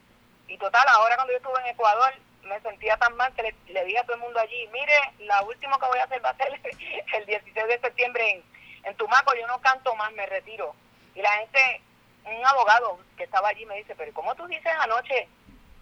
y 0.47 0.57
total, 0.57 0.88
ahora 0.89 1.15
cuando 1.15 1.33
yo 1.33 1.38
estuve 1.38 1.59
en 1.61 1.73
Ecuador 1.73 2.13
me 2.43 2.59
sentía 2.61 2.95
tan 2.97 3.15
mal 3.15 3.33
que 3.33 3.41
le, 3.43 3.55
le 3.67 3.86
dije 3.86 3.99
a 3.99 4.03
todo 4.03 4.15
el 4.15 4.21
mundo 4.21 4.39
allí, 4.39 4.67
mire, 4.71 4.93
la 5.19 5.41
última 5.43 5.79
que 5.79 5.88
voy 5.88 5.99
a 5.99 6.03
hacer 6.03 6.23
va 6.23 6.29
a 6.29 6.38
ser 6.38 6.47
el 7.13 7.25
16 7.25 7.67
de 7.67 7.79
septiembre 7.79 8.31
en, 8.31 8.43
en 8.83 8.95
Tumaco, 8.95 9.33
yo 9.36 9.47
no 9.47 9.59
canto 9.61 9.95
más, 9.95 10.11
me 10.13 10.25
retiro. 10.25 10.75
Y 11.15 11.21
la 11.21 11.31
gente, 11.31 11.81
un 12.26 12.45
abogado 12.45 12.99
que 13.17 13.23
estaba 13.23 13.49
allí 13.49 13.65
me 13.65 13.76
dice, 13.76 13.95
pero 13.95 14.13
¿cómo 14.13 14.34
tú 14.36 14.45
dices 14.47 14.71
anoche 14.80 15.28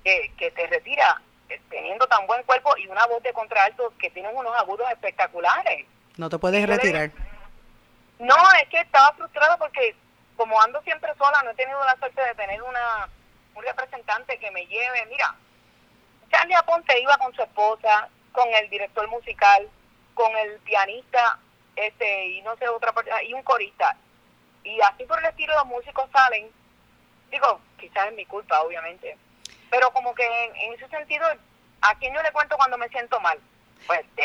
que, 0.03 0.31
que 0.37 0.51
te 0.51 0.67
retiras 0.67 1.15
eh, 1.49 1.61
teniendo 1.69 2.07
tan 2.07 2.25
buen 2.27 2.43
cuerpo 2.43 2.75
y 2.77 2.87
una 2.87 3.05
voz 3.07 3.23
de 3.23 3.33
contralto 3.33 3.93
que 3.97 4.09
tienen 4.09 4.35
unos 4.35 4.55
agudos 4.57 4.89
espectaculares? 4.91 5.85
No 6.17 6.29
te 6.29 6.37
puedes 6.37 6.67
retirar. 6.67 7.11
No, 8.19 8.35
es 8.61 8.69
que 8.69 8.79
estaba 8.79 9.13
frustrada 9.13 9.57
porque 9.57 9.95
como 10.35 10.59
ando 10.61 10.81
siempre 10.81 11.13
sola, 11.17 11.41
no 11.43 11.51
he 11.51 11.55
tenido 11.55 11.79
la 11.85 11.95
suerte 11.97 12.21
de 12.21 12.35
tener 12.35 12.61
una 12.61 13.09
un 13.55 13.63
representante 13.63 14.37
que 14.37 14.51
me 14.51 14.65
lleve. 14.65 15.05
Mira, 15.09 15.35
Charlie 16.31 16.55
Aponte 16.55 16.99
iba 16.99 17.17
con 17.17 17.33
su 17.35 17.43
esposa, 17.43 18.09
con 18.31 18.47
el 18.53 18.69
director 18.69 19.07
musical, 19.09 19.69
con 20.13 20.35
el 20.37 20.59
pianista, 20.59 21.39
este 21.75 22.27
y 22.27 22.41
no 22.41 22.55
sé 22.57 22.67
otra 22.67 22.91
persona 22.91 23.21
y 23.23 23.33
un 23.33 23.43
corista. 23.43 23.95
Y 24.63 24.79
así 24.81 25.03
por 25.05 25.19
el 25.19 25.25
estilo 25.25 25.53
los 25.55 25.65
músicos 25.65 26.09
salen. 26.11 26.49
Digo, 27.31 27.59
quizás 27.79 28.07
es 28.07 28.13
mi 28.13 28.25
culpa, 28.25 28.61
obviamente. 28.61 29.17
Pero 29.69 29.91
como 29.91 30.13
que 30.13 30.25
en, 30.25 30.55
en 30.55 30.73
ese 30.73 30.87
sentido, 30.89 31.25
¿a 31.81 31.95
quién 31.95 32.13
yo 32.13 32.21
le 32.21 32.31
cuento 32.31 32.55
cuando 32.57 32.77
me 32.77 32.87
siento 32.89 33.19
mal? 33.19 33.39
Pues 33.87 34.01
de, 34.15 34.23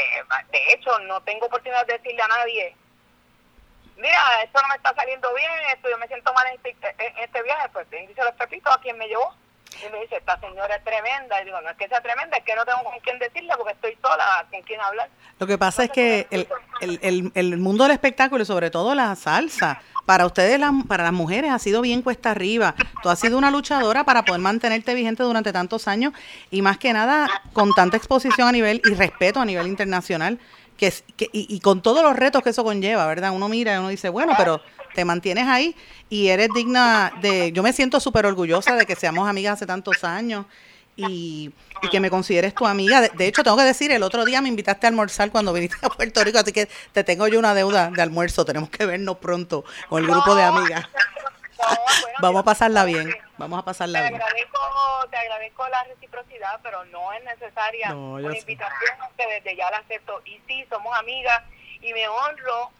de 0.53 0.73
hecho, 0.73 0.99
no 1.01 1.21
tengo 1.23 1.47
oportunidad 1.47 1.87
de 1.87 1.99
decirle 1.99 2.23
a 2.23 2.29
nadie, 2.29 2.77
mira, 3.97 4.43
esto 4.45 4.61
no 4.63 4.69
me 4.69 4.77
está 4.77 4.95
saliendo 4.95 5.35
bien, 5.35 5.51
esto 5.75 5.91
yo 5.91 5.99
me 5.99 6.07
siento 6.07 6.33
mal 6.33 6.47
en 6.47 6.61
este, 6.63 6.95
en 6.99 7.19
este 7.19 7.43
viaje, 7.43 7.69
pues 7.71 7.87
y 7.93 8.15
se 8.15 8.25
los 8.25 8.39
repito 8.39 8.71
a 8.71 8.81
quien 8.81 8.97
me 8.99 9.09
llevó. 9.09 9.35
Y 9.87 9.93
me 9.93 10.01
dice, 10.01 10.17
esta 10.17 10.39
señora 10.41 10.75
es 10.77 10.83
tremenda. 10.83 11.41
Y 11.41 11.45
digo, 11.45 11.61
no 11.61 11.69
es 11.71 11.77
que 11.77 11.89
sea 11.89 12.01
tremenda, 12.01 12.39
es 12.39 12.45
que 12.45 12.55
no 12.55 12.65
tengo 12.65 12.83
con 12.85 12.99
quién 13.01 13.19
decirle 13.19 13.53
porque 13.57 13.75
estoy 13.75 13.99
sola, 14.01 14.47
con 14.51 14.63
quién 14.63 14.81
hablar. 14.81 15.09
Lo 15.39 15.47
que 15.47 15.59
pasa 15.59 15.85
es 15.85 15.91
que 15.91 16.27
el, 16.31 16.49
el, 16.81 16.99
el, 17.03 17.33
el 17.35 17.57
mundo 17.59 17.85
del 17.85 17.93
espectáculo 17.93 18.43
y 18.43 18.47
sobre 18.47 18.71
todo 18.71 18.95
la 18.95 19.15
salsa, 19.15 19.81
para 20.09 20.25
ustedes, 20.25 20.59
para 20.87 21.05
las 21.05 21.13
mujeres, 21.13 21.51
ha 21.51 21.59
sido 21.59 21.83
bien 21.83 22.01
cuesta 22.01 22.31
arriba. 22.31 22.75
Tú 23.03 23.11
has 23.11 23.21
sido 23.21 23.37
una 23.37 23.51
luchadora 23.51 24.05
para 24.05 24.25
poder 24.25 24.41
mantenerte 24.41 24.95
vigente 24.95 25.23
durante 25.23 25.53
tantos 25.53 25.87
años 25.87 26.15
y 26.51 26.63
más 26.63 26.79
que 26.79 26.95
nada 26.95 27.29
con 27.53 27.75
tanta 27.75 27.99
exposición 27.99 28.49
a 28.49 28.53
nivel 28.53 28.81
y 28.87 28.95
respeto 28.95 29.39
a 29.39 29.45
nivel 29.45 29.67
internacional 29.67 30.39
que, 30.79 30.95
que 31.15 31.29
y, 31.31 31.55
y 31.55 31.61
con 31.61 31.83
todos 31.83 32.03
los 32.03 32.17
retos 32.17 32.43
que 32.43 32.49
eso 32.49 32.65
conlleva, 32.65 33.07
¿verdad? 33.07 33.33
Uno 33.35 33.51
mira 33.51 33.75
y 33.75 33.79
uno 33.81 33.91
dice, 33.91 34.09
bueno, 34.09 34.33
pero 34.39 34.63
te 34.95 35.05
mantienes 35.05 35.47
ahí 35.47 35.77
y 36.09 36.29
eres 36.29 36.49
digna 36.55 37.13
de... 37.21 37.53
Yo 37.53 37.63
me 37.63 37.75
siento 37.75 38.01
súper 38.01 38.25
orgullosa 38.25 38.77
de 38.77 38.87
que 38.87 38.97
seamos 38.97 39.29
amigas 39.29 39.53
hace 39.59 39.67
tantos 39.67 40.05
años 40.05 40.47
y, 40.99 41.53
y 41.83 41.89
que 41.89 42.01
me 42.01 42.11
consideres 42.11 42.55
tu 42.55 42.67
amiga. 42.67 43.01
De, 43.01 43.09
de 43.11 43.27
hecho, 43.29 43.43
tengo 43.45 43.57
que 43.57 43.63
decir, 43.63 43.91
el 43.93 44.03
otro 44.03 44.25
día 44.25 44.43
me 44.43 44.49
invitaste 44.49 44.87
a 44.87 44.91
almorzar 44.91 45.31
cuando 45.31 45.53
viniste 45.53 45.77
a 45.83 45.89
Puerto 45.89 46.23
Rico, 46.25 46.39
así 46.41 46.53
que 46.53 46.69
te 46.93 47.05
tengo 47.05 47.29
yo 47.29 47.39
una 47.39 47.55
deuda 47.55 47.91
de 47.91 48.03
almuerzo. 48.03 48.45
Tenemos 48.45 48.69
que 48.71 48.85
vernos 48.85 49.19
pronto 49.19 49.65
con 49.89 50.03
el 50.03 50.11
grupo 50.11 50.35
de 50.35 50.43
amigas. 50.43 50.85
Vamos 52.21 52.41
a 52.41 52.45
pasarla 52.45 52.85
bien, 52.85 53.15
vamos 53.37 53.59
a 53.59 53.63
Te 53.63 53.67
pasarla 53.67 54.01
bien. 54.03 54.15
agradezco, 54.15 54.59
te 55.11 55.17
agradezco 55.17 55.69
la 55.69 55.85
reciprocidad, 55.85 56.59
pero 56.63 56.85
no 56.87 57.13
es 57.13 57.23
necesaria 57.25 57.91
No, 57.91 58.13
una 58.15 58.33
sé. 58.33 58.39
invitación 58.41 58.97
que 59.17 59.27
desde 59.27 59.57
ya 59.57 59.71
la 59.71 59.79
acepto. 59.79 60.21
Y 60.25 60.41
sí, 60.47 60.65
somos 60.71 60.97
amigas 60.99 61.43
y 61.81 61.93
me 61.93 62.09
honro 62.09 62.71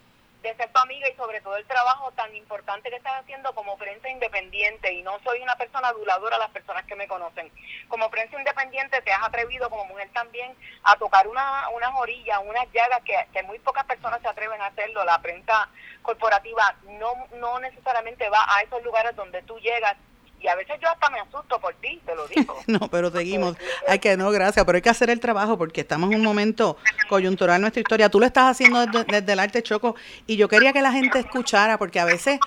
de 0.41 0.55
ser 0.55 0.71
tu 0.71 0.79
amiga 0.79 1.09
y 1.09 1.15
sobre 1.15 1.41
todo 1.41 1.57
el 1.57 1.65
trabajo 1.65 2.11
tan 2.11 2.33
importante 2.35 2.89
que 2.89 2.95
estás 2.95 3.21
haciendo 3.21 3.53
como 3.53 3.77
prensa 3.77 4.09
independiente 4.09 4.93
y 4.93 5.01
no 5.01 5.19
soy 5.23 5.41
una 5.41 5.55
persona 5.57 5.89
aduladora 5.89 6.37
a 6.37 6.39
las 6.39 6.51
personas 6.51 6.85
que 6.85 6.95
me 6.95 7.07
conocen. 7.07 7.51
Como 7.89 8.09
prensa 8.09 8.37
independiente 8.37 9.01
te 9.01 9.11
has 9.11 9.23
atrevido 9.23 9.69
como 9.69 9.85
mujer 9.85 10.09
también 10.13 10.55
a 10.83 10.95
tocar 10.95 11.27
una, 11.27 11.67
unas 11.69 11.91
orillas, 11.95 12.39
unas 12.45 12.71
llagas 12.71 13.01
que, 13.03 13.15
que 13.33 13.43
muy 13.43 13.59
pocas 13.59 13.85
personas 13.85 14.21
se 14.21 14.29
atreven 14.29 14.61
a 14.61 14.67
hacerlo. 14.67 15.03
La 15.03 15.21
prensa 15.21 15.69
corporativa 16.01 16.75
no, 16.83 17.11
no 17.33 17.59
necesariamente 17.59 18.29
va 18.29 18.45
a 18.47 18.61
esos 18.61 18.81
lugares 18.83 19.15
donde 19.15 19.41
tú 19.43 19.59
llegas 19.59 19.97
y 20.41 20.47
a 20.47 20.55
veces 20.55 20.79
yo 20.81 20.89
hasta 20.89 21.09
me 21.09 21.19
asusto 21.19 21.59
por 21.59 21.73
ti, 21.75 22.01
te 22.05 22.15
lo 22.15 22.27
digo. 22.27 22.55
No, 22.67 22.87
pero 22.89 23.11
seguimos. 23.11 23.55
Hay 23.87 23.99
que, 23.99 24.15
no, 24.15 24.29
gracias, 24.31 24.65
pero 24.65 24.75
hay 24.75 24.81
que 24.81 24.89
hacer 24.89 25.09
el 25.09 25.19
trabajo 25.19 25.57
porque 25.57 25.81
estamos 25.81 26.11
en 26.11 26.17
un 26.17 26.23
momento 26.23 26.77
coyuntural 27.07 27.57
en 27.57 27.61
nuestra 27.61 27.81
historia. 27.81 28.09
Tú 28.09 28.19
lo 28.19 28.25
estás 28.25 28.51
haciendo 28.51 28.85
desde, 28.85 29.03
desde 29.05 29.33
el 29.33 29.39
arte 29.39 29.63
choco 29.63 29.95
y 30.27 30.37
yo 30.37 30.47
quería 30.47 30.71
que 30.71 30.81
la 30.81 30.91
gente 30.91 31.19
escuchara 31.19 31.77
porque 31.77 31.99
a 31.99 32.05
veces 32.05 32.39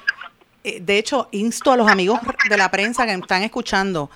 eh, 0.64 0.80
de 0.80 0.98
hecho, 0.98 1.28
insto 1.32 1.72
a 1.72 1.76
los 1.76 1.88
amigos 1.88 2.20
de 2.48 2.56
la 2.56 2.70
prensa 2.70 3.04
que 3.04 3.12
están 3.12 3.42
escuchando 3.42 4.10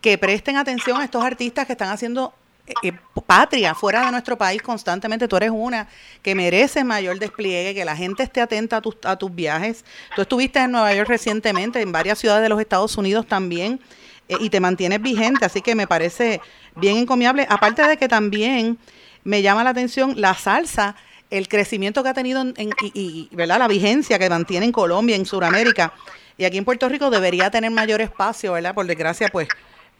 que 0.00 0.18
presten 0.18 0.56
atención 0.56 1.00
a 1.00 1.04
estos 1.04 1.24
artistas 1.24 1.66
que 1.66 1.72
están 1.72 1.90
haciendo 1.90 2.34
eh, 2.66 2.72
eh, 2.82 2.92
patria 3.26 3.74
fuera 3.74 4.04
de 4.04 4.10
nuestro 4.12 4.36
país 4.38 4.62
constantemente. 4.62 5.26
Tú 5.28 5.36
eres 5.36 5.50
una 5.52 5.88
que 6.22 6.34
merece 6.34 6.84
mayor 6.84 7.18
despliegue, 7.18 7.74
que 7.74 7.84
la 7.84 7.96
gente 7.96 8.22
esté 8.22 8.40
atenta 8.40 8.78
a 8.78 8.80
tus, 8.80 8.96
a 9.04 9.16
tus 9.16 9.34
viajes. 9.34 9.84
Tú 10.14 10.22
estuviste 10.22 10.58
en 10.60 10.72
Nueva 10.72 10.94
York 10.94 11.08
recientemente, 11.08 11.80
en 11.80 11.92
varias 11.92 12.18
ciudades 12.18 12.42
de 12.42 12.48
los 12.48 12.60
Estados 12.60 12.96
Unidos 12.96 13.26
también, 13.26 13.80
eh, 14.28 14.36
y 14.40 14.50
te 14.50 14.60
mantienes 14.60 15.00
vigente, 15.02 15.44
así 15.44 15.60
que 15.62 15.74
me 15.74 15.86
parece 15.86 16.40
bien 16.76 16.96
encomiable. 16.96 17.46
Aparte 17.50 17.86
de 17.86 17.96
que 17.96 18.08
también 18.08 18.78
me 19.24 19.42
llama 19.42 19.64
la 19.64 19.70
atención 19.70 20.14
la 20.20 20.34
salsa, 20.34 20.94
el 21.30 21.48
crecimiento 21.48 22.02
que 22.02 22.08
ha 22.10 22.14
tenido 22.14 22.40
en, 22.42 22.54
en- 22.56 22.70
y, 22.82 23.28
y, 23.32 23.34
¿verdad? 23.34 23.58
la 23.58 23.68
vigencia 23.68 24.18
que 24.18 24.28
mantiene 24.28 24.66
en 24.66 24.72
Colombia, 24.72 25.16
en 25.16 25.24
Sudamérica. 25.26 25.92
Y 26.38 26.44
aquí 26.44 26.58
en 26.58 26.64
Puerto 26.64 26.88
Rico 26.88 27.10
debería 27.10 27.50
tener 27.50 27.70
mayor 27.70 28.00
espacio, 28.00 28.52
¿verdad? 28.52 28.74
Por 28.74 28.86
desgracia, 28.86 29.28
pues, 29.28 29.48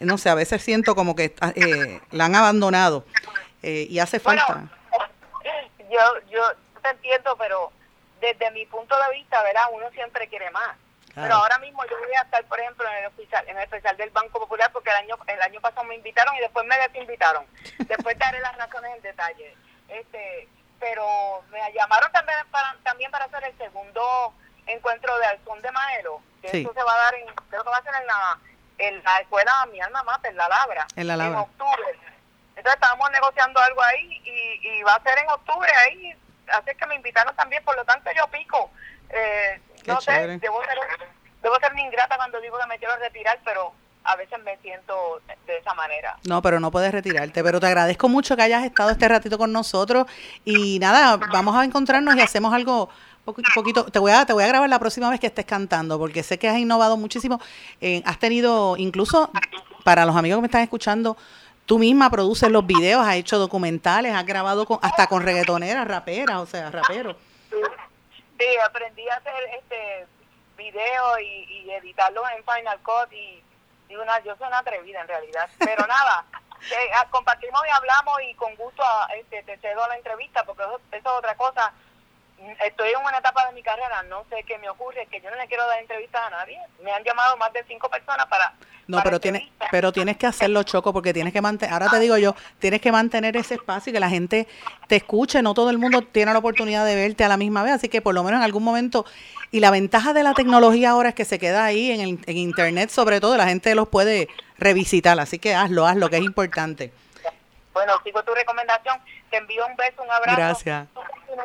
no 0.00 0.18
sé, 0.18 0.30
a 0.30 0.34
veces 0.34 0.62
siento 0.62 0.94
como 0.94 1.14
que 1.14 1.34
ah, 1.40 1.52
eh, 1.54 2.00
la 2.10 2.26
han 2.26 2.34
abandonado 2.34 3.04
eh, 3.62 3.86
y 3.88 3.98
hace 3.98 4.18
falta. 4.18 4.68
yo, 5.90 6.00
yo 6.30 6.42
te 6.82 6.90
entiendo, 6.90 7.36
pero 7.38 7.72
desde 8.20 8.50
mi 8.52 8.66
punto 8.66 8.94
de 8.96 9.16
vista, 9.16 9.42
¿verdad? 9.42 9.62
Uno 9.72 9.90
siempre 9.90 10.28
quiere 10.28 10.50
más. 10.50 10.76
Claro. 11.12 11.28
Pero 11.28 11.34
ahora 11.34 11.58
mismo 11.58 11.84
yo 11.84 11.98
voy 11.98 12.14
a 12.14 12.22
estar, 12.22 12.42
por 12.46 12.58
ejemplo, 12.58 12.88
en 12.88 12.96
el 12.96 13.04
especial, 13.10 13.46
en 13.46 13.56
el 13.58 13.64
especial 13.64 13.96
del 13.98 14.10
Banco 14.10 14.40
Popular 14.40 14.70
porque 14.72 14.88
el 14.90 14.96
año 14.96 15.16
el 15.26 15.42
año 15.42 15.60
pasado 15.60 15.84
me 15.84 15.94
invitaron 15.94 16.34
y 16.36 16.40
después 16.40 16.66
me 16.66 16.78
desinvitaron. 16.78 17.44
Después 17.78 18.18
daré 18.18 18.40
las 18.40 18.56
razones 18.56 18.96
en 18.96 19.02
detalle. 19.02 19.54
Este, 19.88 20.48
pero 20.80 21.42
me 21.50 21.58
llamaron 21.74 22.10
también 22.12 22.38
para 22.50 22.74
también 22.82 23.10
para 23.10 23.26
hacer 23.26 23.44
el 23.44 23.58
segundo 23.58 24.32
encuentro 24.66 25.18
de 25.18 25.26
Alzón 25.26 25.60
de 25.60 25.70
Maelo. 25.70 26.22
Que 26.40 26.48
Sí. 26.48 26.60
Eso 26.62 26.72
se 26.72 26.82
va 26.82 26.94
a 26.94 27.02
dar 27.04 27.14
en 27.14 27.26
creo 27.50 27.62
que 27.62 27.70
va 27.70 27.76
a 27.76 27.82
ser 27.82 27.94
en 28.00 28.06
la 28.06 28.38
en 28.78 29.02
la 29.02 29.18
escuela 29.18 29.52
Mi 29.72 29.80
Alma 29.80 30.02
Mater, 30.02 30.34
La 30.34 30.48
Labra. 30.48 30.86
En 30.96 31.06
La 31.06 31.16
Labra. 31.16 31.42
octubre. 31.42 31.98
Entonces 32.56 32.74
estábamos 32.74 33.10
negociando 33.10 33.60
algo 33.60 33.82
ahí 33.82 34.20
y, 34.24 34.68
y 34.68 34.82
va 34.82 34.94
a 34.94 35.02
ser 35.02 35.18
en 35.18 35.28
octubre 35.30 35.70
ahí. 35.74 36.14
Así 36.48 36.74
que 36.76 36.86
me 36.86 36.96
invitaron 36.96 37.34
también, 37.36 37.64
por 37.64 37.76
lo 37.76 37.84
tanto 37.84 38.10
yo 38.16 38.26
pico. 38.28 38.70
Eh, 39.10 39.60
no 39.86 39.98
chévere. 39.98 40.34
sé, 40.34 40.38
debo 40.40 40.62
ser, 40.64 40.78
debo 41.42 41.58
ser 41.60 41.72
una 41.72 41.82
ingrata 41.82 42.16
cuando 42.16 42.40
digo 42.40 42.58
que 42.58 42.66
me 42.66 42.78
quiero 42.78 42.96
retirar, 42.96 43.38
pero 43.44 43.72
a 44.04 44.16
veces 44.16 44.42
me 44.42 44.56
siento 44.58 45.20
de 45.46 45.58
esa 45.58 45.74
manera. 45.74 46.16
No, 46.24 46.42
pero 46.42 46.58
no 46.60 46.70
puedes 46.70 46.92
retirarte. 46.92 47.42
Pero 47.42 47.60
te 47.60 47.66
agradezco 47.66 48.08
mucho 48.08 48.36
que 48.36 48.42
hayas 48.42 48.64
estado 48.64 48.90
este 48.90 49.08
ratito 49.08 49.38
con 49.38 49.52
nosotros. 49.52 50.06
Y 50.44 50.78
nada, 50.80 51.16
vamos 51.16 51.56
a 51.56 51.64
encontrarnos 51.64 52.16
y 52.16 52.20
hacemos 52.20 52.52
algo 52.52 52.90
poqu- 53.24 53.42
poquito. 53.54 53.84
Te 53.86 53.98
voy 53.98 54.12
a, 54.12 54.24
te 54.26 54.32
voy 54.32 54.44
a 54.44 54.48
grabar 54.48 54.68
la 54.68 54.78
próxima 54.78 55.10
vez 55.10 55.20
que 55.20 55.26
estés 55.28 55.44
cantando, 55.46 55.98
porque 55.98 56.22
sé 56.22 56.38
que 56.38 56.48
has 56.48 56.58
innovado 56.58 56.96
muchísimo. 56.96 57.40
Eh, 57.80 58.02
has 58.04 58.18
tenido, 58.18 58.76
incluso 58.76 59.30
para 59.84 60.04
los 60.06 60.16
amigos 60.16 60.38
que 60.38 60.42
me 60.42 60.46
están 60.46 60.62
escuchando, 60.62 61.16
tú 61.66 61.78
misma 61.78 62.10
produces 62.10 62.50
los 62.50 62.66
videos, 62.66 63.06
has 63.06 63.14
hecho 63.16 63.38
documentales, 63.38 64.14
has 64.14 64.26
grabado 64.26 64.66
con, 64.66 64.78
hasta 64.82 65.06
con 65.06 65.22
reggaetoneras, 65.22 65.86
raperas, 65.86 66.36
o 66.36 66.46
sea, 66.46 66.70
raperos. 66.70 67.16
Sí, 67.50 68.46
aprendí 68.66 69.08
a 69.08 69.16
hacer 69.16 69.34
este 69.60 70.06
video 70.56 71.18
y, 71.20 71.44
y 71.64 71.70
editarlos 71.70 72.24
en 72.36 72.44
Final 72.44 72.78
Cut 72.82 73.12
y, 73.12 73.42
y 73.88 73.96
una, 73.96 74.18
yo 74.24 74.34
soy 74.36 74.48
una 74.48 74.58
atrevida 74.58 75.00
en 75.00 75.08
realidad. 75.08 75.48
Pero 75.58 75.86
nada, 75.86 76.24
eh, 76.70 76.90
ah, 76.96 77.06
compartimos 77.10 77.60
y 77.66 77.70
hablamos 77.70 78.14
y 78.28 78.34
con 78.34 78.54
gusto 78.56 78.82
ah, 78.84 79.08
este, 79.16 79.42
te 79.44 79.58
cedo 79.58 79.86
la 79.86 79.96
entrevista 79.96 80.44
porque 80.44 80.62
eso, 80.62 80.80
eso 80.90 80.96
es 81.12 81.18
otra 81.18 81.34
cosa. 81.36 81.72
Estoy 82.64 82.90
en 82.90 83.00
una 83.00 83.18
etapa 83.18 83.46
de 83.46 83.54
mi 83.54 83.62
carrera, 83.62 84.02
no 84.04 84.24
sé 84.28 84.42
qué 84.46 84.58
me 84.58 84.68
ocurre, 84.68 85.06
que 85.10 85.20
yo 85.20 85.30
no 85.30 85.36
le 85.36 85.46
quiero 85.46 85.66
dar 85.66 85.78
entrevistas 85.78 86.22
a 86.26 86.30
nadie. 86.30 86.58
Me 86.82 86.92
han 86.92 87.04
llamado 87.04 87.36
más 87.36 87.52
de 87.52 87.64
cinco 87.64 87.88
personas 87.88 88.26
para... 88.26 88.52
No, 88.88 88.96
para 88.96 89.04
pero 89.04 89.20
tienes, 89.20 89.42
pero 89.70 89.92
tienes 89.92 90.16
que 90.16 90.26
hacerlo 90.26 90.64
choco 90.64 90.92
porque 90.92 91.14
tienes 91.14 91.32
que 91.32 91.40
mantener, 91.40 91.72
ahora 91.72 91.88
te 91.88 92.00
digo 92.00 92.16
yo, 92.16 92.34
tienes 92.58 92.80
que 92.80 92.90
mantener 92.90 93.36
ese 93.36 93.54
espacio 93.54 93.90
y 93.90 93.94
que 93.94 94.00
la 94.00 94.08
gente 94.08 94.48
te 94.88 94.96
escuche, 94.96 95.40
no 95.40 95.54
todo 95.54 95.70
el 95.70 95.78
mundo 95.78 96.02
tiene 96.02 96.32
la 96.32 96.40
oportunidad 96.40 96.84
de 96.84 96.96
verte 96.96 97.22
a 97.22 97.28
la 97.28 97.36
misma 97.36 97.62
vez, 97.62 97.74
así 97.74 97.88
que 97.88 98.02
por 98.02 98.12
lo 98.12 98.24
menos 98.24 98.38
en 98.38 98.44
algún 98.44 98.64
momento, 98.64 99.06
y 99.52 99.60
la 99.60 99.70
ventaja 99.70 100.12
de 100.12 100.24
la 100.24 100.34
tecnología 100.34 100.90
ahora 100.90 101.10
es 101.10 101.14
que 101.14 101.24
se 101.24 101.38
queda 101.38 101.64
ahí 101.64 101.92
en, 101.92 102.00
el, 102.00 102.18
en 102.26 102.36
internet 102.36 102.90
sobre 102.90 103.20
todo, 103.20 103.36
la 103.36 103.46
gente 103.46 103.72
los 103.76 103.86
puede 103.86 104.28
revisitar, 104.58 105.18
así 105.20 105.38
que 105.38 105.54
hazlo, 105.54 105.86
hazlo, 105.86 106.10
que 106.10 106.16
es 106.16 106.22
importante. 106.22 106.92
Bueno, 107.72 107.94
sigo 108.04 108.22
tu 108.24 108.34
recomendación, 108.34 108.98
te 109.32 109.38
envío 109.38 109.66
un 109.66 109.74
beso, 109.74 110.02
un 110.02 110.10
abrazo. 110.10 110.36
Gracias. 110.38 110.86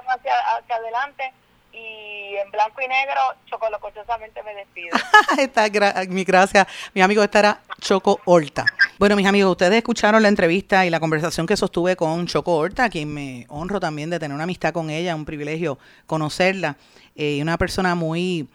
Hacia, 0.09 0.33
hacia 0.57 0.75
adelante 0.75 1.33
y 1.71 2.35
en 2.35 2.51
blanco 2.51 2.81
y 2.81 2.87
negro, 2.87 3.19
chocolocochosamente 3.45 4.41
me 4.43 4.53
despido. 4.55 4.95
Esta, 5.37 5.67
gra- 5.67 6.07
mi 6.07 6.23
gracias, 6.23 6.67
mi 6.93 7.01
amigo, 7.01 7.23
esta 7.23 7.39
era 7.39 7.61
Choco 7.79 8.19
Horta. 8.25 8.65
Bueno, 8.99 9.15
mis 9.15 9.25
amigos, 9.27 9.51
ustedes 9.51 9.75
escucharon 9.77 10.21
la 10.23 10.27
entrevista 10.27 10.85
y 10.85 10.89
la 10.89 10.99
conversación 10.99 11.45
que 11.47 11.55
sostuve 11.55 11.95
con 11.95 12.25
Choco 12.27 12.55
Horta, 12.55 12.89
quien 12.89 13.13
me 13.13 13.45
honro 13.49 13.79
también 13.79 14.09
de 14.09 14.19
tener 14.19 14.33
una 14.35 14.43
amistad 14.45 14.73
con 14.73 14.89
ella, 14.89 15.15
un 15.15 15.25
privilegio 15.25 15.77
conocerla, 16.05 16.75
eh, 17.15 17.39
una 17.41 17.57
persona 17.57 17.95
muy... 17.95 18.47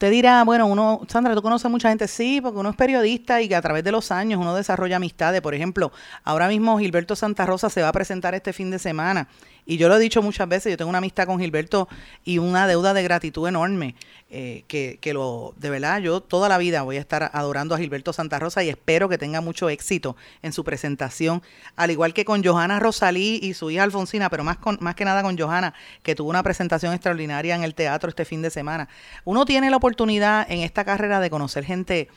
Usted 0.00 0.12
dirá, 0.12 0.44
bueno, 0.44 0.66
uno, 0.66 1.02
Sandra, 1.08 1.34
tú 1.34 1.42
conoces 1.42 1.70
mucha 1.70 1.90
gente, 1.90 2.08
sí, 2.08 2.40
porque 2.40 2.58
uno 2.58 2.70
es 2.70 2.76
periodista 2.76 3.42
y 3.42 3.48
que 3.48 3.54
a 3.54 3.60
través 3.60 3.84
de 3.84 3.92
los 3.92 4.10
años 4.10 4.40
uno 4.40 4.54
desarrolla 4.54 4.96
amistades. 4.96 5.42
Por 5.42 5.54
ejemplo, 5.54 5.92
ahora 6.24 6.48
mismo 6.48 6.78
Gilberto 6.78 7.14
Santa 7.14 7.44
Rosa 7.44 7.68
se 7.68 7.82
va 7.82 7.88
a 7.88 7.92
presentar 7.92 8.34
este 8.34 8.54
fin 8.54 8.70
de 8.70 8.78
semana. 8.78 9.28
Y 9.66 9.76
yo 9.76 9.88
lo 9.88 9.96
he 9.96 10.00
dicho 10.00 10.22
muchas 10.22 10.48
veces, 10.48 10.70
yo 10.70 10.76
tengo 10.76 10.88
una 10.88 10.98
amistad 10.98 11.26
con 11.26 11.38
Gilberto 11.38 11.88
y 12.24 12.38
una 12.38 12.66
deuda 12.66 12.94
de 12.94 13.02
gratitud 13.02 13.46
enorme, 13.48 13.94
eh, 14.30 14.64
que, 14.68 14.98
que 15.00 15.12
lo, 15.12 15.54
de 15.56 15.70
verdad, 15.70 16.00
yo 16.00 16.20
toda 16.20 16.48
la 16.48 16.56
vida 16.58 16.82
voy 16.82 16.96
a 16.96 17.00
estar 17.00 17.30
adorando 17.32 17.74
a 17.74 17.78
Gilberto 17.78 18.12
Santa 18.12 18.38
Rosa 18.38 18.62
y 18.62 18.68
espero 18.68 19.08
que 19.08 19.18
tenga 19.18 19.40
mucho 19.40 19.68
éxito 19.68 20.16
en 20.42 20.52
su 20.52 20.62
presentación, 20.62 21.42
al 21.76 21.90
igual 21.90 22.14
que 22.14 22.24
con 22.24 22.44
Johanna 22.44 22.78
Rosalí 22.78 23.40
y 23.42 23.54
su 23.54 23.70
hija 23.70 23.82
Alfonsina, 23.82 24.30
pero 24.30 24.44
más, 24.44 24.58
con, 24.58 24.78
más 24.80 24.94
que 24.94 25.04
nada 25.04 25.22
con 25.22 25.36
Johanna, 25.36 25.74
que 26.02 26.14
tuvo 26.14 26.30
una 26.30 26.42
presentación 26.42 26.92
extraordinaria 26.92 27.54
en 27.54 27.64
el 27.64 27.74
teatro 27.74 28.08
este 28.08 28.24
fin 28.24 28.42
de 28.42 28.50
semana. 28.50 28.88
Uno 29.24 29.44
tiene 29.44 29.70
la 29.70 29.76
oportunidad 29.76 30.46
en 30.50 30.60
esta 30.60 30.84
carrera 30.84 31.20
de 31.20 31.30
conocer 31.30 31.64
gente 31.64 32.08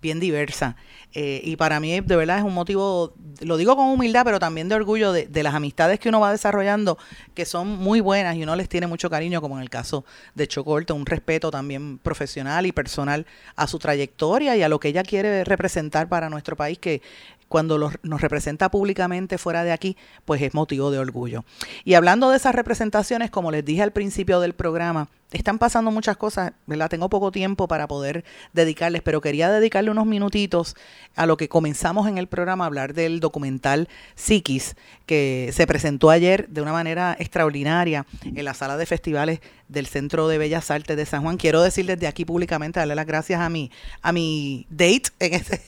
bien 0.00 0.20
diversa. 0.20 0.76
Eh, 1.12 1.40
y 1.42 1.56
para 1.56 1.80
mí, 1.80 2.00
de 2.00 2.16
verdad, 2.16 2.38
es 2.38 2.44
un 2.44 2.52
motivo, 2.52 3.14
lo 3.40 3.56
digo 3.56 3.74
con 3.76 3.86
humildad, 3.86 4.22
pero 4.24 4.38
también 4.38 4.68
de 4.68 4.74
orgullo 4.74 5.12
de, 5.12 5.26
de 5.26 5.42
las 5.42 5.54
amistades 5.54 5.98
que 5.98 6.08
uno 6.08 6.20
va 6.20 6.30
desarrollando, 6.30 6.98
que 7.34 7.46
son 7.46 7.68
muy 7.68 8.00
buenas 8.00 8.36
y 8.36 8.42
uno 8.42 8.54
les 8.54 8.68
tiene 8.68 8.86
mucho 8.86 9.08
cariño, 9.08 9.40
como 9.40 9.56
en 9.56 9.62
el 9.62 9.70
caso 9.70 10.04
de 10.34 10.46
Chocorte, 10.46 10.92
un 10.92 11.06
respeto 11.06 11.50
también 11.50 11.98
profesional 11.98 12.66
y 12.66 12.72
personal 12.72 13.26
a 13.54 13.66
su 13.66 13.78
trayectoria 13.78 14.56
y 14.56 14.62
a 14.62 14.68
lo 14.68 14.78
que 14.78 14.88
ella 14.88 15.02
quiere 15.02 15.44
representar 15.44 16.08
para 16.08 16.28
nuestro 16.28 16.56
país, 16.56 16.78
que 16.78 17.00
cuando 17.48 17.78
los- 17.78 17.94
nos 18.02 18.20
representa 18.20 18.70
públicamente 18.70 19.38
fuera 19.38 19.62
de 19.64 19.72
aquí, 19.72 19.96
pues 20.24 20.42
es 20.42 20.54
motivo 20.54 20.90
de 20.90 20.98
orgullo. 20.98 21.44
Y 21.84 21.94
hablando 21.94 22.30
de 22.30 22.36
esas 22.36 22.54
representaciones, 22.54 23.30
como 23.30 23.50
les 23.50 23.64
dije 23.64 23.82
al 23.82 23.92
principio 23.92 24.40
del 24.40 24.54
programa, 24.54 25.08
están 25.32 25.58
pasando 25.58 25.90
muchas 25.90 26.16
cosas, 26.16 26.52
¿verdad? 26.66 26.88
Tengo 26.88 27.10
poco 27.10 27.32
tiempo 27.32 27.66
para 27.66 27.88
poder 27.88 28.24
dedicarles, 28.52 29.02
pero 29.02 29.20
quería 29.20 29.50
dedicarle 29.50 29.90
unos 29.90 30.06
minutitos 30.06 30.76
a 31.16 31.26
lo 31.26 31.36
que 31.36 31.48
comenzamos 31.48 32.08
en 32.08 32.16
el 32.16 32.28
programa, 32.28 32.64
hablar 32.66 32.94
del 32.94 33.18
documental 33.20 33.88
Psiquis, 34.14 34.76
que 35.04 35.50
se 35.52 35.66
presentó 35.66 36.10
ayer 36.10 36.48
de 36.48 36.62
una 36.62 36.72
manera 36.72 37.16
extraordinaria 37.18 38.06
en 38.24 38.44
la 38.44 38.54
sala 38.54 38.76
de 38.76 38.86
festivales 38.86 39.40
del 39.68 39.86
Centro 39.86 40.28
de 40.28 40.38
Bellas 40.38 40.70
Artes 40.70 40.96
de 40.96 41.06
San 41.06 41.22
Juan. 41.22 41.36
Quiero 41.36 41.60
decir 41.60 41.86
desde 41.86 42.06
aquí 42.06 42.24
públicamente, 42.24 42.78
darle 42.78 42.94
las 42.94 43.06
gracias 43.06 43.40
a 43.40 43.48
mi, 43.48 43.70
a 44.02 44.12
mi 44.12 44.66
date 44.70 45.10
en 45.18 45.34
ese 45.34 45.60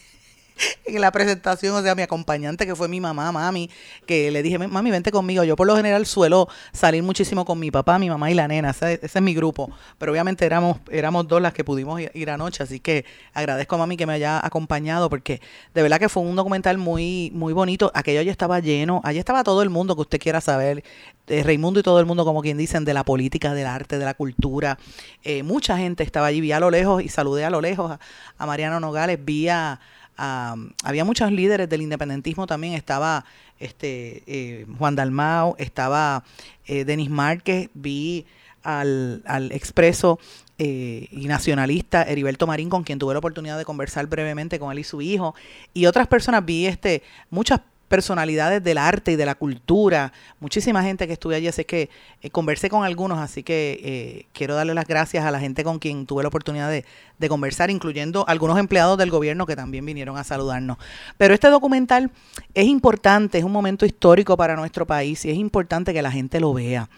en 0.86 1.00
la 1.00 1.12
presentación, 1.12 1.74
o 1.74 1.82
sea, 1.82 1.94
mi 1.94 2.02
acompañante 2.02 2.66
que 2.66 2.74
fue 2.74 2.88
mi 2.88 3.00
mamá, 3.00 3.30
mami, 3.32 3.70
que 4.06 4.30
le 4.30 4.42
dije, 4.42 4.58
mami, 4.58 4.90
vente 4.90 5.10
conmigo. 5.10 5.44
Yo 5.44 5.56
por 5.56 5.66
lo 5.66 5.76
general 5.76 6.06
suelo 6.06 6.48
salir 6.72 7.02
muchísimo 7.02 7.44
con 7.44 7.58
mi 7.58 7.70
papá, 7.70 7.98
mi 7.98 8.08
mamá 8.08 8.30
y 8.30 8.34
la 8.34 8.48
nena, 8.48 8.70
ese, 8.70 9.00
es 9.02 9.22
mi 9.22 9.34
grupo, 9.34 9.70
pero 9.98 10.12
obviamente 10.12 10.44
éramos, 10.44 10.78
éramos 10.90 11.28
dos 11.28 11.40
las 11.40 11.52
que 11.52 11.64
pudimos 11.64 12.00
ir, 12.00 12.30
anoche, 12.30 12.62
así 12.62 12.80
que 12.80 13.04
agradezco 13.32 13.76
a 13.76 13.78
mami 13.78 13.96
que 13.96 14.06
me 14.06 14.12
haya 14.12 14.44
acompañado 14.44 15.08
porque 15.08 15.40
de 15.74 15.82
verdad 15.82 15.98
que 15.98 16.08
fue 16.08 16.22
un 16.22 16.36
documental 16.36 16.78
muy, 16.78 17.30
muy 17.34 17.52
bonito. 17.52 17.90
Aquello 17.94 18.20
allí 18.20 18.30
estaba 18.30 18.60
lleno, 18.60 19.00
allí 19.04 19.18
estaba 19.18 19.44
todo 19.44 19.62
el 19.62 19.70
mundo 19.70 19.94
que 19.94 20.02
usted 20.02 20.18
quiera 20.18 20.40
saber, 20.40 20.84
eh, 21.28 21.42
Raimundo 21.42 21.80
y 21.80 21.82
todo 21.82 22.00
el 22.00 22.06
mundo, 22.06 22.24
como 22.24 22.42
quien 22.42 22.58
dicen, 22.58 22.84
de 22.84 22.94
la 22.94 23.04
política, 23.04 23.54
del 23.54 23.66
arte, 23.66 23.98
de 23.98 24.04
la 24.04 24.14
cultura. 24.14 24.78
Eh, 25.22 25.42
mucha 25.42 25.76
gente 25.78 26.02
estaba 26.02 26.26
allí, 26.26 26.40
vi 26.40 26.52
a 26.52 26.60
lo 26.60 26.70
lejos 26.70 27.02
y 27.02 27.08
saludé 27.08 27.44
a 27.44 27.50
lo 27.50 27.60
lejos 27.60 27.92
a, 27.92 28.00
a 28.38 28.46
Mariano 28.46 28.80
Nogales, 28.80 29.18
vi 29.24 29.48
a 29.48 29.80
había 30.18 31.04
muchos 31.04 31.30
líderes 31.30 31.68
del 31.68 31.82
independentismo 31.82 32.46
también, 32.46 32.74
estaba 32.74 33.24
este 33.58 34.22
eh, 34.26 34.66
Juan 34.78 34.96
Dalmao, 34.96 35.54
estaba 35.58 36.24
eh, 36.66 36.84
Denis 36.84 37.08
Márquez, 37.08 37.70
vi 37.74 38.26
al, 38.62 39.22
al 39.26 39.52
expreso 39.52 40.18
eh, 40.58 41.06
y 41.12 41.26
nacionalista 41.28 42.02
Heriberto 42.02 42.46
Marín, 42.46 42.68
con 42.68 42.82
quien 42.82 42.98
tuve 42.98 43.14
la 43.14 43.20
oportunidad 43.20 43.56
de 43.56 43.64
conversar 43.64 44.06
brevemente 44.08 44.58
con 44.58 44.72
él 44.72 44.80
y 44.80 44.84
su 44.84 45.00
hijo, 45.00 45.34
y 45.72 45.86
otras 45.86 46.08
personas, 46.08 46.44
vi 46.44 46.66
este 46.66 47.02
muchas 47.30 47.60
personalidades 47.88 48.62
del 48.62 48.78
arte 48.78 49.12
y 49.12 49.16
de 49.16 49.26
la 49.26 49.34
cultura, 49.34 50.12
muchísima 50.40 50.82
gente 50.82 51.06
que 51.06 51.14
estuve 51.14 51.34
allí, 51.34 51.48
así 51.48 51.64
que 51.64 51.90
eh, 52.22 52.30
conversé 52.30 52.68
con 52.68 52.84
algunos, 52.84 53.18
así 53.18 53.42
que 53.42 53.80
eh, 53.82 54.26
quiero 54.32 54.54
darle 54.54 54.74
las 54.74 54.86
gracias 54.86 55.24
a 55.24 55.30
la 55.30 55.40
gente 55.40 55.64
con 55.64 55.78
quien 55.78 56.06
tuve 56.06 56.22
la 56.22 56.28
oportunidad 56.28 56.70
de, 56.70 56.84
de 57.18 57.28
conversar, 57.28 57.70
incluyendo 57.70 58.24
algunos 58.28 58.58
empleados 58.58 58.98
del 58.98 59.10
gobierno 59.10 59.46
que 59.46 59.56
también 59.56 59.84
vinieron 59.84 60.16
a 60.16 60.24
saludarnos. 60.24 60.78
Pero 61.16 61.34
este 61.34 61.48
documental 61.48 62.10
es 62.54 62.66
importante, 62.66 63.38
es 63.38 63.44
un 63.44 63.52
momento 63.52 63.86
histórico 63.86 64.36
para 64.36 64.54
nuestro 64.54 64.86
país 64.86 65.24
y 65.24 65.30
es 65.30 65.36
importante 65.36 65.92
que 65.92 66.02
la 66.02 66.12
gente 66.12 66.40
lo 66.40 66.52
vea. 66.52 66.88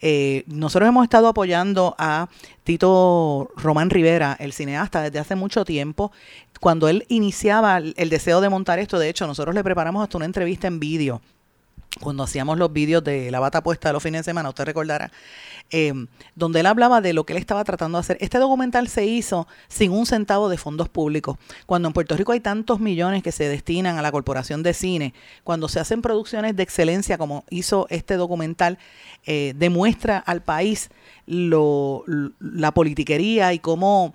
Eh, 0.00 0.44
nosotros 0.46 0.88
hemos 0.88 1.04
estado 1.04 1.28
apoyando 1.28 1.94
a 1.98 2.28
Tito 2.64 3.50
Román 3.56 3.90
Rivera, 3.90 4.36
el 4.38 4.52
cineasta, 4.52 5.02
desde 5.02 5.18
hace 5.18 5.34
mucho 5.34 5.64
tiempo. 5.64 6.12
Cuando 6.60 6.88
él 6.88 7.04
iniciaba 7.08 7.78
el, 7.78 8.08
deseo 8.10 8.40
de 8.40 8.48
montar 8.48 8.78
esto, 8.78 8.98
de 8.98 9.08
hecho, 9.08 9.26
nosotros 9.26 9.54
le 9.54 9.64
preparamos 9.64 10.02
hasta 10.02 10.16
una 10.16 10.26
entrevista 10.26 10.66
en 10.66 10.80
vídeo 10.80 11.20
cuando 12.00 12.22
hacíamos 12.22 12.58
los 12.58 12.72
vídeos 12.72 13.02
de 13.02 13.30
la 13.30 13.40
bata 13.40 13.62
puesta 13.62 13.88
de 13.88 13.94
los 13.94 14.02
fines 14.02 14.20
de 14.20 14.24
semana, 14.24 14.48
usted 14.48 14.64
recordará, 14.64 15.10
eh, 15.70 15.92
donde 16.34 16.60
él 16.60 16.66
hablaba 16.66 17.00
de 17.00 17.12
lo 17.12 17.24
que 17.24 17.32
él 17.32 17.38
estaba 17.38 17.64
tratando 17.64 17.98
de 17.98 18.00
hacer. 18.00 18.18
Este 18.20 18.38
documental 18.38 18.88
se 18.88 19.06
hizo 19.06 19.48
sin 19.68 19.92
un 19.92 20.06
centavo 20.06 20.48
de 20.48 20.58
fondos 20.58 20.88
públicos. 20.88 21.38
Cuando 21.66 21.88
en 21.88 21.94
Puerto 21.94 22.16
Rico 22.16 22.32
hay 22.32 22.40
tantos 22.40 22.80
millones 22.80 23.22
que 23.22 23.32
se 23.32 23.48
destinan 23.48 23.98
a 23.98 24.02
la 24.02 24.12
Corporación 24.12 24.62
de 24.62 24.74
Cine, 24.74 25.14
cuando 25.44 25.68
se 25.68 25.80
hacen 25.80 26.02
producciones 26.02 26.54
de 26.56 26.62
excelencia 26.62 27.18
como 27.18 27.44
hizo 27.50 27.86
este 27.90 28.16
documental, 28.16 28.78
eh, 29.24 29.54
demuestra 29.56 30.18
al 30.18 30.42
país 30.42 30.90
la 31.26 32.72
politiquería 32.72 33.52
y 33.52 33.58
cómo 33.58 34.14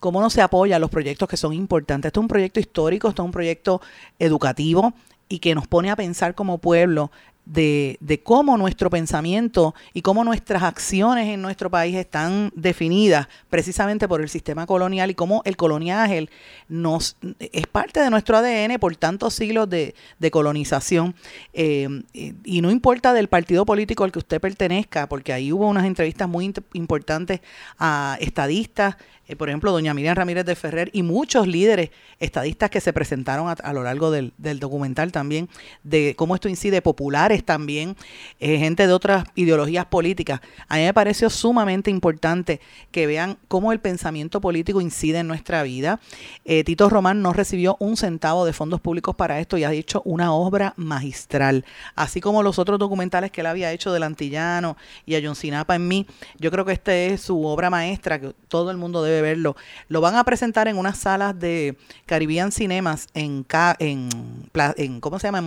cómo 0.00 0.20
no 0.20 0.30
se 0.30 0.42
apoya 0.42 0.78
los 0.78 0.90
proyectos 0.90 1.28
que 1.28 1.36
son 1.36 1.52
importantes. 1.52 2.08
Esto 2.08 2.20
es 2.20 2.22
un 2.22 2.28
proyecto 2.28 2.60
histórico, 2.60 3.08
esto 3.08 3.22
es 3.22 3.26
un 3.26 3.32
proyecto 3.32 3.80
educativo, 4.18 4.94
y 5.28 5.40
que 5.40 5.54
nos 5.54 5.66
pone 5.66 5.90
a 5.90 5.96
pensar 5.96 6.34
como 6.34 6.58
pueblo 6.58 7.10
de, 7.48 7.96
de, 8.00 8.22
cómo 8.22 8.56
nuestro 8.58 8.90
pensamiento 8.90 9.74
y 9.94 10.02
cómo 10.02 10.22
nuestras 10.22 10.62
acciones 10.62 11.28
en 11.28 11.40
nuestro 11.40 11.70
país 11.70 11.96
están 11.96 12.52
definidas 12.54 13.26
precisamente 13.48 14.06
por 14.06 14.20
el 14.20 14.28
sistema 14.28 14.66
colonial 14.66 15.10
y 15.10 15.14
cómo 15.14 15.42
el 15.44 15.56
coloniaje 15.56 16.28
nos 16.68 17.16
es 17.38 17.66
parte 17.66 18.00
de 18.00 18.10
nuestro 18.10 18.36
ADN 18.36 18.78
por 18.78 18.94
tantos 18.96 19.34
siglos 19.34 19.68
de, 19.70 19.94
de 20.18 20.30
colonización. 20.30 21.14
Eh, 21.52 21.88
y, 22.12 22.60
no 22.60 22.70
importa 22.70 23.12
del 23.12 23.28
partido 23.28 23.64
político 23.64 24.04
al 24.04 24.12
que 24.12 24.18
usted 24.18 24.40
pertenezca, 24.40 25.08
porque 25.08 25.32
ahí 25.32 25.52
hubo 25.52 25.68
unas 25.68 25.86
entrevistas 25.86 26.28
muy 26.28 26.52
importantes 26.72 27.40
a 27.78 28.18
estadistas, 28.20 28.96
eh, 29.28 29.36
por 29.36 29.48
ejemplo, 29.48 29.70
doña 29.70 29.94
Miriam 29.94 30.16
Ramírez 30.16 30.44
de 30.44 30.56
Ferrer 30.56 30.90
y 30.92 31.02
muchos 31.02 31.46
líderes 31.46 31.90
estadistas 32.18 32.70
que 32.70 32.80
se 32.80 32.92
presentaron 32.92 33.48
a, 33.48 33.52
a 33.52 33.72
lo 33.72 33.82
largo 33.82 34.10
del, 34.10 34.32
del, 34.38 34.58
documental 34.58 35.12
también, 35.12 35.48
de 35.84 36.14
cómo 36.16 36.34
esto 36.34 36.48
incide, 36.48 36.82
populares 36.82 37.37
también, 37.44 37.96
eh, 38.40 38.58
gente 38.58 38.86
de 38.86 38.92
otras 38.92 39.24
ideologías 39.34 39.86
políticas. 39.86 40.40
A 40.68 40.76
mí 40.76 40.82
me 40.82 40.94
pareció 40.94 41.30
sumamente 41.30 41.90
importante 41.90 42.60
que 42.90 43.06
vean 43.06 43.38
cómo 43.48 43.72
el 43.72 43.80
pensamiento 43.80 44.40
político 44.40 44.80
incide 44.80 45.18
en 45.18 45.28
nuestra 45.28 45.62
vida. 45.62 46.00
Eh, 46.44 46.64
Tito 46.64 46.88
Román 46.88 47.22
no 47.22 47.32
recibió 47.32 47.76
un 47.80 47.96
centavo 47.96 48.44
de 48.44 48.52
fondos 48.52 48.80
públicos 48.80 49.14
para 49.14 49.40
esto 49.40 49.56
y 49.58 49.64
ha 49.64 49.72
hecho 49.72 50.02
una 50.04 50.32
obra 50.32 50.74
magistral, 50.76 51.64
así 51.94 52.20
como 52.20 52.42
los 52.42 52.58
otros 52.58 52.78
documentales 52.78 53.30
que 53.30 53.40
él 53.40 53.46
había 53.46 53.72
hecho 53.72 53.92
del 53.92 54.02
Antillano 54.02 54.76
y 55.06 55.14
a 55.14 55.34
Sinapa 55.34 55.74
en 55.76 55.88
mí. 55.88 56.06
Yo 56.38 56.50
creo 56.50 56.64
que 56.64 56.72
esta 56.72 56.94
es 56.94 57.20
su 57.20 57.44
obra 57.44 57.70
maestra, 57.70 58.20
que 58.20 58.32
todo 58.48 58.70
el 58.70 58.76
mundo 58.76 59.02
debe 59.02 59.22
verlo. 59.22 59.56
Lo 59.88 60.00
van 60.00 60.16
a 60.16 60.24
presentar 60.24 60.68
en 60.68 60.76
unas 60.76 60.98
salas 60.98 61.38
de 61.38 61.76
Caribbean 62.06 62.52
Cinemas 62.52 63.08
en, 63.14 63.46
en, 63.78 65.00
¿cómo 65.00 65.18
se 65.18 65.26
llama? 65.26 65.38
En 65.38 65.44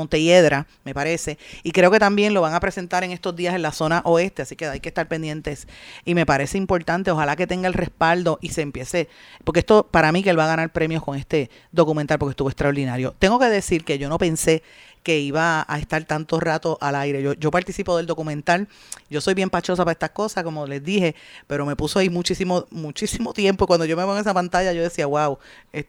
me 0.83 0.93
parece. 0.93 1.37
Y 1.63 1.71
creo 1.81 1.89
que 1.89 1.97
también 1.97 2.35
lo 2.35 2.41
van 2.41 2.53
a 2.53 2.59
presentar 2.59 3.03
en 3.03 3.09
estos 3.09 3.35
días 3.35 3.55
en 3.55 3.63
la 3.63 3.71
zona 3.71 4.03
oeste, 4.05 4.43
así 4.43 4.55
que 4.55 4.67
hay 4.67 4.79
que 4.79 4.89
estar 4.89 5.07
pendientes. 5.07 5.67
Y 6.05 6.13
me 6.13 6.27
parece 6.27 6.59
importante, 6.59 7.09
ojalá 7.09 7.35
que 7.35 7.47
tenga 7.47 7.67
el 7.67 7.73
respaldo 7.73 8.37
y 8.39 8.49
se 8.49 8.61
empiece, 8.61 9.09
porque 9.43 9.61
esto 9.61 9.87
para 9.89 10.11
mí 10.11 10.21
que 10.21 10.29
él 10.29 10.37
va 10.37 10.43
a 10.43 10.49
ganar 10.49 10.71
premios 10.71 11.01
con 11.01 11.17
este 11.17 11.49
documental 11.71 12.19
porque 12.19 12.33
estuvo 12.33 12.49
extraordinario. 12.49 13.15
Tengo 13.17 13.39
que 13.39 13.47
decir 13.47 13.83
que 13.83 13.97
yo 13.97 14.09
no 14.09 14.19
pensé 14.19 14.61
que 15.01 15.17
iba 15.21 15.65
a 15.67 15.79
estar 15.79 16.05
tanto 16.05 16.39
rato 16.39 16.77
al 16.81 16.95
aire. 16.97 17.35
Yo, 17.39 17.49
participo 17.49 17.97
del 17.97 18.05
documental, 18.05 18.67
yo 19.09 19.19
soy 19.19 19.33
bien 19.33 19.49
pachosa 19.49 19.83
para 19.83 19.93
estas 19.93 20.11
cosas, 20.11 20.43
como 20.43 20.67
les 20.67 20.83
dije, 20.83 21.15
pero 21.47 21.65
me 21.65 21.75
puso 21.75 21.97
ahí 21.97 22.11
muchísimo, 22.11 22.67
muchísimo 22.69 23.33
tiempo. 23.33 23.65
Cuando 23.65 23.85
yo 23.85 23.97
me 23.97 24.03
pongo 24.03 24.17
en 24.17 24.21
esa 24.21 24.35
pantalla, 24.35 24.71
yo 24.71 24.83
decía, 24.83 25.07
wow, 25.07 25.39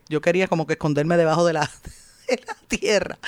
yo 0.08 0.22
quería 0.22 0.48
como 0.48 0.66
que 0.66 0.72
esconderme 0.72 1.18
debajo 1.18 1.44
de 1.44 1.52
la 1.52 1.70
tierra. 2.68 3.18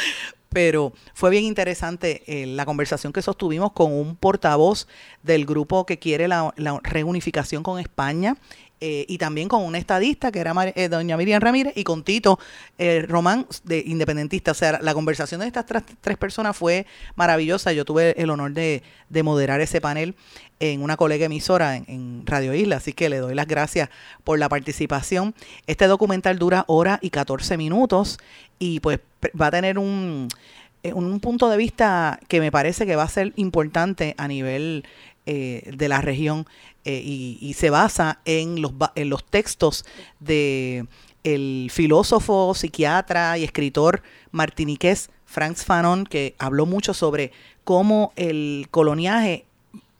Pero 0.54 0.92
fue 1.14 1.30
bien 1.30 1.42
interesante 1.44 2.22
eh, 2.26 2.46
la 2.46 2.64
conversación 2.64 3.12
que 3.12 3.20
sostuvimos 3.22 3.72
con 3.72 3.92
un 3.92 4.14
portavoz 4.14 4.86
del 5.24 5.46
grupo 5.46 5.84
que 5.84 5.98
quiere 5.98 6.28
la, 6.28 6.54
la 6.56 6.80
reunificación 6.82 7.64
con 7.64 7.80
España 7.80 8.36
eh, 8.80 9.06
y 9.08 9.18
también 9.18 9.48
con 9.48 9.62
una 9.62 9.78
estadista 9.78 10.30
que 10.30 10.40
era 10.40 10.52
eh, 10.74 10.88
doña 10.88 11.16
Miriam 11.16 11.40
Ramírez 11.40 11.72
y 11.76 11.84
con 11.84 12.02
Tito 12.02 12.38
eh, 12.76 13.06
Román, 13.08 13.46
de 13.62 13.82
independentista. 13.86 14.50
O 14.50 14.54
sea, 14.54 14.78
la 14.82 14.92
conversación 14.94 15.40
de 15.40 15.46
estas 15.46 15.64
tres, 15.66 16.16
personas 16.18 16.56
fue 16.56 16.86
maravillosa. 17.14 17.72
Yo 17.72 17.84
tuve 17.84 18.20
el 18.20 18.30
honor 18.30 18.52
de, 18.52 18.82
de 19.08 19.22
moderar 19.22 19.60
ese 19.60 19.80
panel 19.80 20.14
en 20.60 20.82
una 20.82 20.96
colega 20.96 21.26
emisora 21.26 21.76
en, 21.76 21.84
en, 21.88 22.26
Radio 22.26 22.52
Isla, 22.52 22.76
así 22.76 22.92
que 22.92 23.08
le 23.08 23.18
doy 23.18 23.34
las 23.34 23.46
gracias 23.46 23.88
por 24.22 24.38
la 24.38 24.48
participación. 24.48 25.34
Este 25.66 25.86
documental 25.86 26.38
dura 26.38 26.64
hora 26.66 26.98
y 27.00 27.10
14 27.10 27.56
minutos 27.56 28.18
y 28.58 28.80
pues 28.80 29.00
va 29.40 29.46
a 29.46 29.50
tener 29.50 29.78
un, 29.78 30.28
un 30.92 31.20
punto 31.20 31.48
de 31.48 31.56
vista 31.56 32.20
que 32.28 32.40
me 32.40 32.52
parece 32.52 32.86
que 32.86 32.96
va 32.96 33.04
a 33.04 33.08
ser 33.08 33.32
importante 33.36 34.14
a 34.18 34.28
nivel 34.28 34.84
eh, 35.26 35.70
de 35.74 35.88
la 35.88 36.02
región 36.02 36.46
eh, 36.84 37.00
y, 37.02 37.54
se 37.54 37.70
basa 37.70 38.20
en 38.26 38.60
los, 38.60 38.72
en 38.94 39.08
los 39.08 39.24
textos 39.24 39.86
de 40.20 40.86
el 41.22 41.70
filósofo, 41.72 42.54
psiquiatra 42.54 43.38
y 43.38 43.44
escritor 43.44 44.02
martiniqués 44.32 45.08
Franz 45.24 45.64
Fanon, 45.64 46.04
que 46.04 46.34
habló 46.38 46.66
mucho 46.66 46.92
sobre 46.92 47.32
cómo 47.64 48.12
el 48.16 48.68
coloniaje 48.70 49.46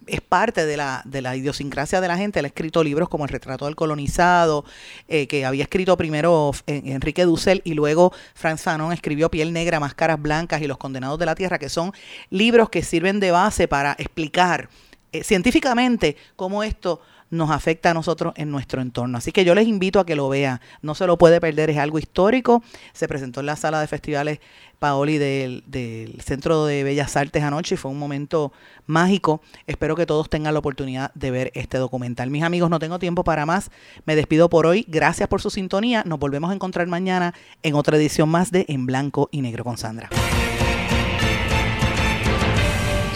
es 0.07 0.21
parte 0.21 0.67
de 0.67 0.77
la, 0.77 1.01
de 1.07 1.23
la 1.23 1.35
idiosincrasia 1.35 2.03
de 2.03 2.09
la 2.09 2.19
gente. 2.19 2.39
Él 2.41 2.45
ha 2.45 2.49
escrito 2.49 2.85
libros 2.85 3.09
como 3.09 3.25
El 3.25 3.31
retrato 3.31 3.65
del 3.65 3.77
colonizado, 3.77 4.67
eh, 5.09 5.27
que 5.27 5.47
había 5.47 5.63
escrito 5.63 5.97
primero 5.97 6.51
Enrique 6.67 7.25
Dussel 7.25 7.63
y 7.65 7.73
luego 7.73 8.13
Franz 8.35 8.61
Fanon 8.61 8.93
escribió 8.93 9.31
Piel 9.31 9.53
Negra, 9.55 9.81
Máscaras 9.81 10.21
Blancas 10.21 10.61
y 10.61 10.67
Los 10.67 10.77
Condenados 10.77 11.19
de 11.19 11.27
la 11.27 11.35
Tierra, 11.35 11.59
que 11.59 11.71
son 11.71 11.93
libros 12.29 12.69
que 12.69 12.83
sirven 12.83 13.21
de 13.21 13.31
base 13.31 13.69
para 13.69 13.93
explicar 13.99 14.69
eh, 15.15 15.23
científicamente 15.23 16.17
cómo 16.35 16.65
esto 16.65 17.01
nos 17.31 17.51
afecta 17.51 17.91
a 17.91 17.95
nosotros 17.95 18.35
en 18.37 18.51
nuestro 18.51 18.83
entorno. 18.83 19.19
Así 19.19 19.31
que 19.31 19.45
yo 19.45 19.55
les 19.55 19.69
invito 19.69 20.01
a 20.01 20.07
que 20.07 20.17
lo 20.17 20.29
vean. 20.29 20.61
No 20.83 20.95
se 20.95 21.07
lo 21.07 21.17
puede 21.19 21.41
perder, 21.41 21.71
es 21.71 21.79
algo 21.79 22.01
histórico. 22.01 22.63
Se 22.93 23.07
presentó 23.07 23.41
en 23.41 23.47
la 23.47 23.57
sala 23.57 23.81
de 23.81 23.87
festivales 23.87 24.41
Paoli 24.81 25.19
del, 25.19 25.63
del 25.67 26.21
Centro 26.21 26.67
de 26.67 26.83
Bellas 26.83 27.17
Artes 27.17 27.43
anoche 27.43 27.77
y 27.77 27.79
fue 27.79 27.93
un 27.93 27.99
momento 27.99 28.53
mágico. 28.87 29.41
Espero 29.67 29.95
que 29.95 30.05
todos 30.05 30.29
tengan 30.29 30.53
la 30.53 30.59
oportunidad 30.59 31.13
de 31.15 31.31
ver 31.31 31.53
este 31.55 31.79
documental. 31.79 32.31
Mis 32.31 32.43
amigos, 32.43 32.71
no 32.71 32.81
tengo 32.81 32.99
tiempo 32.99 33.23
para 33.23 33.47
más. 33.47 33.71
Me 34.05 34.17
despido 34.17 34.49
por 34.49 34.67
hoy. 34.67 34.85
Gracias 34.89 35.29
por 35.29 35.41
su 35.41 35.51
sintonía. 35.51 36.03
Nos 36.05 36.19
volvemos 36.19 36.51
a 36.51 36.55
encontrar 36.55 36.89
mañana 36.89 37.35
en 37.63 37.75
otra 37.77 37.97
edición 37.97 38.29
más 38.29 38.51
de 38.51 38.65
En 38.69 38.85
Blanco 38.87 39.29
y 39.31 39.43
Negro 39.43 39.63
con 39.63 39.79
Sandra 39.79 40.11